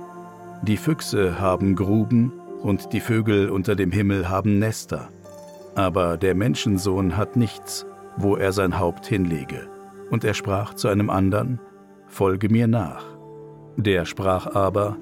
Die 0.61 0.77
Füchse 0.77 1.39
haben 1.39 1.75
Gruben, 1.75 2.31
und 2.61 2.93
die 2.93 3.01
Vögel 3.01 3.49
unter 3.49 3.75
dem 3.75 3.91
Himmel 3.91 4.29
haben 4.29 4.57
Nester, 4.57 5.09
aber 5.75 6.17
der 6.17 6.33
Menschensohn 6.33 7.17
hat 7.17 7.35
nichts, 7.35 7.85
wo 8.15 8.37
er 8.37 8.53
sein 8.53 8.79
Haupt 8.79 9.05
hinlege. 9.05 9.67
Und 10.09 10.23
er 10.23 10.33
sprach 10.33 10.73
zu 10.73 10.87
einem 10.87 11.09
andern, 11.09 11.59
Folge 12.07 12.47
mir 12.49 12.67
nach. 12.67 13.03
Der 13.75 14.05
sprach 14.05 14.55
aber, 14.55 14.97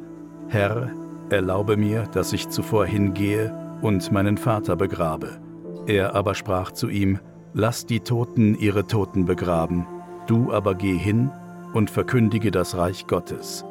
Herr, 0.48 0.90
erlaube 1.32 1.78
mir, 1.78 2.04
dass 2.04 2.34
ich 2.34 2.50
zuvor 2.50 2.86
hingehe 2.86 3.54
und 3.82 4.12
meinen 4.12 4.38
Vater 4.38 4.76
begrabe. 4.76 5.40
Er 5.88 6.16
aber 6.16 6.36
sprach 6.36 6.72
zu 6.72 6.90
ihm, 6.90 7.20
Lass 7.54 7.86
die 7.86 8.00
Toten 8.00 8.58
ihre 8.58 8.88
Toten 8.88 9.26
begraben, 9.26 9.86
du 10.26 10.54
aber 10.54 10.74
geh 10.74 10.98
hin 10.98 11.30
und 11.74 11.90
verkündige 11.90 12.50
das 12.50 12.78
Reich 12.78 13.08
Gottes. 13.08 13.66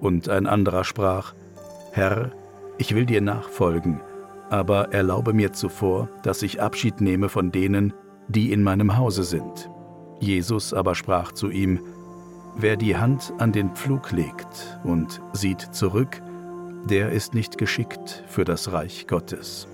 Und 0.00 0.30
ein 0.30 0.46
anderer 0.46 0.84
sprach, 0.84 1.34
Herr, 1.92 2.30
ich 2.78 2.94
will 2.94 3.04
dir 3.04 3.20
nachfolgen, 3.20 4.00
aber 4.48 4.94
erlaube 4.94 5.34
mir 5.34 5.52
zuvor, 5.52 6.08
dass 6.22 6.42
ich 6.42 6.62
Abschied 6.62 7.02
nehme 7.02 7.28
von 7.28 7.52
denen, 7.52 7.92
die 8.28 8.52
in 8.52 8.62
meinem 8.62 8.96
Hause 8.96 9.22
sind. 9.22 9.70
Jesus 10.18 10.72
aber 10.72 10.94
sprach 10.94 11.32
zu 11.32 11.50
ihm, 11.50 11.80
Wer 12.56 12.76
die 12.76 12.96
Hand 12.96 13.32
an 13.38 13.52
den 13.52 13.70
Pflug 13.70 14.12
legt 14.12 14.78
und 14.84 15.20
sieht 15.32 15.60
zurück, 15.60 16.22
der 16.90 17.10
ist 17.10 17.34
nicht 17.34 17.56
geschickt 17.56 18.22
für 18.26 18.44
das 18.44 18.72
Reich 18.72 19.06
Gottes. 19.06 19.66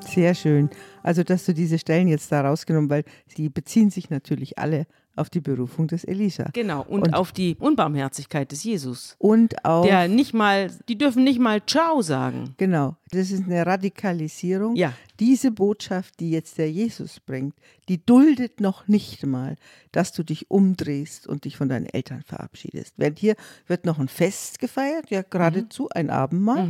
Sehr 0.00 0.34
schön. 0.34 0.70
Also, 1.04 1.22
dass 1.22 1.46
du 1.46 1.54
diese 1.54 1.78
Stellen 1.78 2.08
jetzt 2.08 2.32
da 2.32 2.40
rausgenommen, 2.40 2.90
weil 2.90 3.04
sie 3.26 3.48
beziehen 3.48 3.90
sich 3.90 4.10
natürlich 4.10 4.58
alle 4.58 4.86
auf 5.16 5.28
die 5.28 5.40
Berufung 5.40 5.86
des 5.88 6.04
Elisa. 6.04 6.48
Genau, 6.52 6.82
und, 6.82 7.02
Und- 7.02 7.14
auf 7.14 7.32
die 7.32 7.56
Unbarmherzigkeit 7.58 8.50
des 8.52 8.64
Jesus. 8.64 9.16
Und 9.18 9.64
auch, 9.64 9.84
Der 9.84 10.08
nicht 10.08 10.32
mal, 10.34 10.70
die 10.88 10.96
dürfen 10.96 11.24
nicht 11.24 11.38
mal 11.38 11.60
Ciao 11.66 12.00
sagen. 12.02 12.54
genau, 12.56 12.96
das 13.10 13.30
ist 13.30 13.44
eine 13.44 13.66
Radikalisierung. 13.66 14.76
Ja. 14.76 14.92
Diese 15.18 15.50
Botschaft, 15.50 16.20
die 16.20 16.30
jetzt 16.30 16.56
der 16.58 16.70
Jesus 16.70 17.20
bringt, 17.20 17.54
die 17.88 18.04
duldet 18.04 18.60
noch 18.60 18.88
nicht 18.88 19.26
mal, 19.26 19.56
dass 19.92 20.12
du 20.12 20.22
dich 20.22 20.50
umdrehst 20.50 21.26
und 21.26 21.44
dich 21.44 21.56
von 21.56 21.68
deinen 21.68 21.86
Eltern 21.86 22.22
verabschiedest. 22.22 22.94
Während 22.96 23.18
hier 23.18 23.34
wird 23.66 23.84
noch 23.84 23.98
ein 23.98 24.08
Fest 24.08 24.58
gefeiert, 24.60 25.10
ja 25.10 25.22
geradezu 25.22 25.88
ein 25.90 26.08
Abendmahl. 26.08 26.68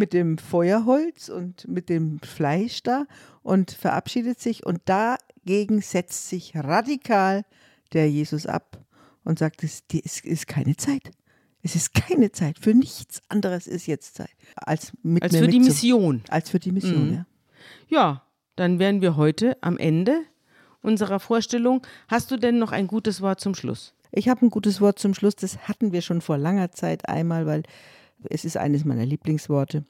Mit 0.00 0.14
dem 0.14 0.38
Feuerholz 0.38 1.28
und 1.28 1.68
mit 1.68 1.90
dem 1.90 2.20
Fleisch 2.20 2.82
da 2.82 3.04
und 3.42 3.70
verabschiedet 3.70 4.40
sich. 4.40 4.64
Und 4.64 4.80
dagegen 4.86 5.82
setzt 5.82 6.30
sich 6.30 6.56
radikal 6.56 7.44
der 7.92 8.10
Jesus 8.10 8.46
ab 8.46 8.82
und 9.24 9.38
sagt, 9.38 9.62
es 9.62 9.82
ist 9.92 10.46
keine 10.46 10.74
Zeit. 10.76 11.10
Es 11.62 11.74
ist 11.76 11.92
keine 11.92 12.32
Zeit. 12.32 12.58
Für 12.58 12.72
nichts 12.72 13.20
anderes 13.28 13.66
ist 13.66 13.86
jetzt 13.86 14.14
Zeit. 14.14 14.30
Als, 14.56 14.92
mit 15.02 15.22
Als 15.22 15.36
für 15.36 15.48
die 15.48 15.60
Mission. 15.60 16.22
Als 16.28 16.48
für 16.48 16.58
die 16.58 16.72
Mission, 16.72 17.12
ja. 17.12 17.26
Ja, 17.88 18.22
dann 18.56 18.78
wären 18.78 19.02
wir 19.02 19.16
heute 19.16 19.58
am 19.60 19.76
Ende 19.76 20.22
unserer 20.80 21.20
Vorstellung. 21.20 21.82
Hast 22.08 22.30
du 22.30 22.38
denn 22.38 22.58
noch 22.58 22.72
ein 22.72 22.86
gutes 22.86 23.20
Wort 23.20 23.40
zum 23.40 23.54
Schluss? 23.54 23.92
Ich 24.12 24.28
habe 24.30 24.46
ein 24.46 24.50
gutes 24.50 24.80
Wort 24.80 24.98
zum 24.98 25.12
Schluss. 25.12 25.36
Das 25.36 25.68
hatten 25.68 25.92
wir 25.92 26.00
schon 26.00 26.22
vor 26.22 26.38
langer 26.38 26.72
Zeit 26.72 27.08
einmal, 27.08 27.44
weil 27.44 27.62
es 28.28 28.44
ist 28.44 28.56
eines 28.56 28.84
meiner 28.84 29.06
Lieblingsworte. 29.06 29.84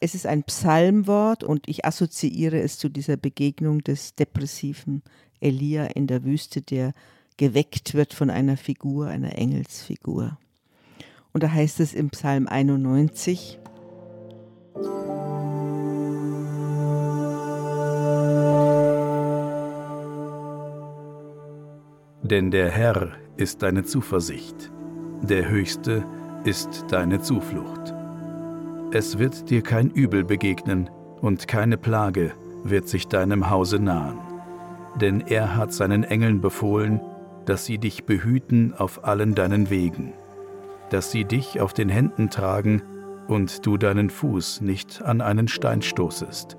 Es 0.00 0.14
ist 0.14 0.26
ein 0.26 0.42
Psalmwort 0.42 1.44
und 1.44 1.68
ich 1.68 1.84
assoziiere 1.84 2.60
es 2.60 2.78
zu 2.78 2.88
dieser 2.88 3.16
Begegnung 3.16 3.82
des 3.82 4.14
depressiven 4.14 5.02
Elia 5.40 5.84
in 5.86 6.06
der 6.06 6.24
Wüste, 6.24 6.62
der 6.62 6.92
geweckt 7.36 7.94
wird 7.94 8.12
von 8.12 8.30
einer 8.30 8.56
Figur, 8.56 9.08
einer 9.08 9.38
Engelsfigur. 9.38 10.38
Und 11.32 11.42
da 11.42 11.50
heißt 11.50 11.80
es 11.80 11.94
im 11.94 12.10
Psalm 12.10 12.46
91, 12.46 13.58
Denn 22.22 22.50
der 22.50 22.70
Herr 22.70 23.12
ist 23.36 23.62
deine 23.62 23.84
Zuversicht, 23.84 24.72
der 25.22 25.50
Höchste 25.50 26.06
ist 26.44 26.86
deine 26.90 27.20
Zuflucht. 27.20 27.94
Es 28.92 29.18
wird 29.18 29.50
dir 29.50 29.62
kein 29.62 29.90
Übel 29.90 30.24
begegnen 30.24 30.90
und 31.20 31.48
keine 31.48 31.76
Plage 31.76 32.32
wird 32.62 32.88
sich 32.88 33.08
deinem 33.08 33.50
Hause 33.50 33.78
nahen. 33.78 34.18
Denn 35.00 35.20
er 35.22 35.56
hat 35.56 35.72
seinen 35.72 36.04
Engeln 36.04 36.40
befohlen, 36.40 37.00
dass 37.46 37.64
sie 37.64 37.78
dich 37.78 38.04
behüten 38.04 38.74
auf 38.74 39.04
allen 39.04 39.34
deinen 39.34 39.70
Wegen, 39.70 40.12
dass 40.90 41.10
sie 41.10 41.24
dich 41.24 41.60
auf 41.60 41.72
den 41.72 41.88
Händen 41.88 42.30
tragen 42.30 42.82
und 43.26 43.66
du 43.66 43.76
deinen 43.76 44.10
Fuß 44.10 44.60
nicht 44.60 45.02
an 45.02 45.20
einen 45.20 45.48
Stein 45.48 45.82
stoßest. 45.82 46.56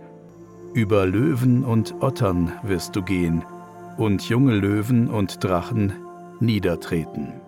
Über 0.73 1.05
Löwen 1.05 1.63
und 1.63 1.95
Ottern 2.01 2.51
wirst 2.63 2.95
du 2.95 3.01
gehen, 3.01 3.43
und 3.97 4.27
junge 4.27 4.55
Löwen 4.55 5.07
und 5.07 5.41
Drachen 5.41 5.93
niedertreten. 6.41 7.44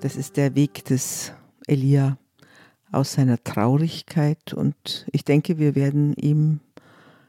Das 0.00 0.16
ist 0.16 0.36
der 0.36 0.54
Weg 0.54 0.84
des 0.86 1.32
Elia 1.66 2.18
aus 2.92 3.12
seiner 3.12 3.42
Traurigkeit 3.42 4.52
und 4.54 5.06
ich 5.12 5.24
denke, 5.24 5.58
wir 5.58 5.74
werden 5.74 6.14
ihm 6.14 6.60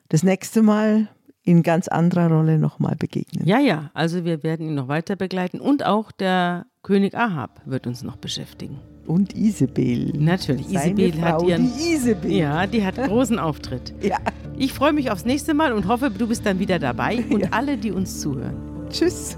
das 0.07 0.23
nächste 0.23 0.61
Mal 0.61 1.07
in 1.43 1.63
ganz 1.63 1.87
anderer 1.87 2.29
Rolle 2.29 2.57
nochmal 2.59 2.95
begegnen. 2.97 3.45
Ja, 3.47 3.59
ja, 3.59 3.89
also 3.93 4.23
wir 4.23 4.43
werden 4.43 4.67
ihn 4.67 4.75
noch 4.75 4.87
weiter 4.87 5.15
begleiten 5.15 5.59
und 5.59 5.85
auch 5.85 6.11
der 6.11 6.65
König 6.83 7.15
Ahab 7.15 7.61
wird 7.65 7.87
uns 7.87 8.03
noch 8.03 8.15
beschäftigen. 8.17 8.79
Und 9.05 9.35
Isabel. 9.35 10.13
Natürlich, 10.15 10.67
Seine 10.67 11.01
Isabel 11.01 11.21
hat 11.21 11.41
ihren. 11.41 11.71
Die 11.75 11.93
Isabel. 11.93 12.31
Ja, 12.31 12.67
die 12.67 12.85
hat 12.85 12.95
großen 12.95 13.39
Auftritt. 13.39 13.93
ja. 14.01 14.17
Ich 14.57 14.73
freue 14.73 14.91
mich 14.91 15.09
aufs 15.09 15.23
nächste 15.25 15.53
Mal 15.53 15.71
und 15.71 15.87
hoffe, 15.87 16.11
du 16.11 16.27
bist 16.27 16.45
dann 16.45 16.59
wieder 16.59 16.79
dabei 16.79 17.23
und 17.29 17.39
Ja. 17.43 17.47
alle, 17.51 17.77
die 17.77 17.91
uns 17.91 18.19
zuhören. 18.19 18.55
Tschüss. 18.89 19.37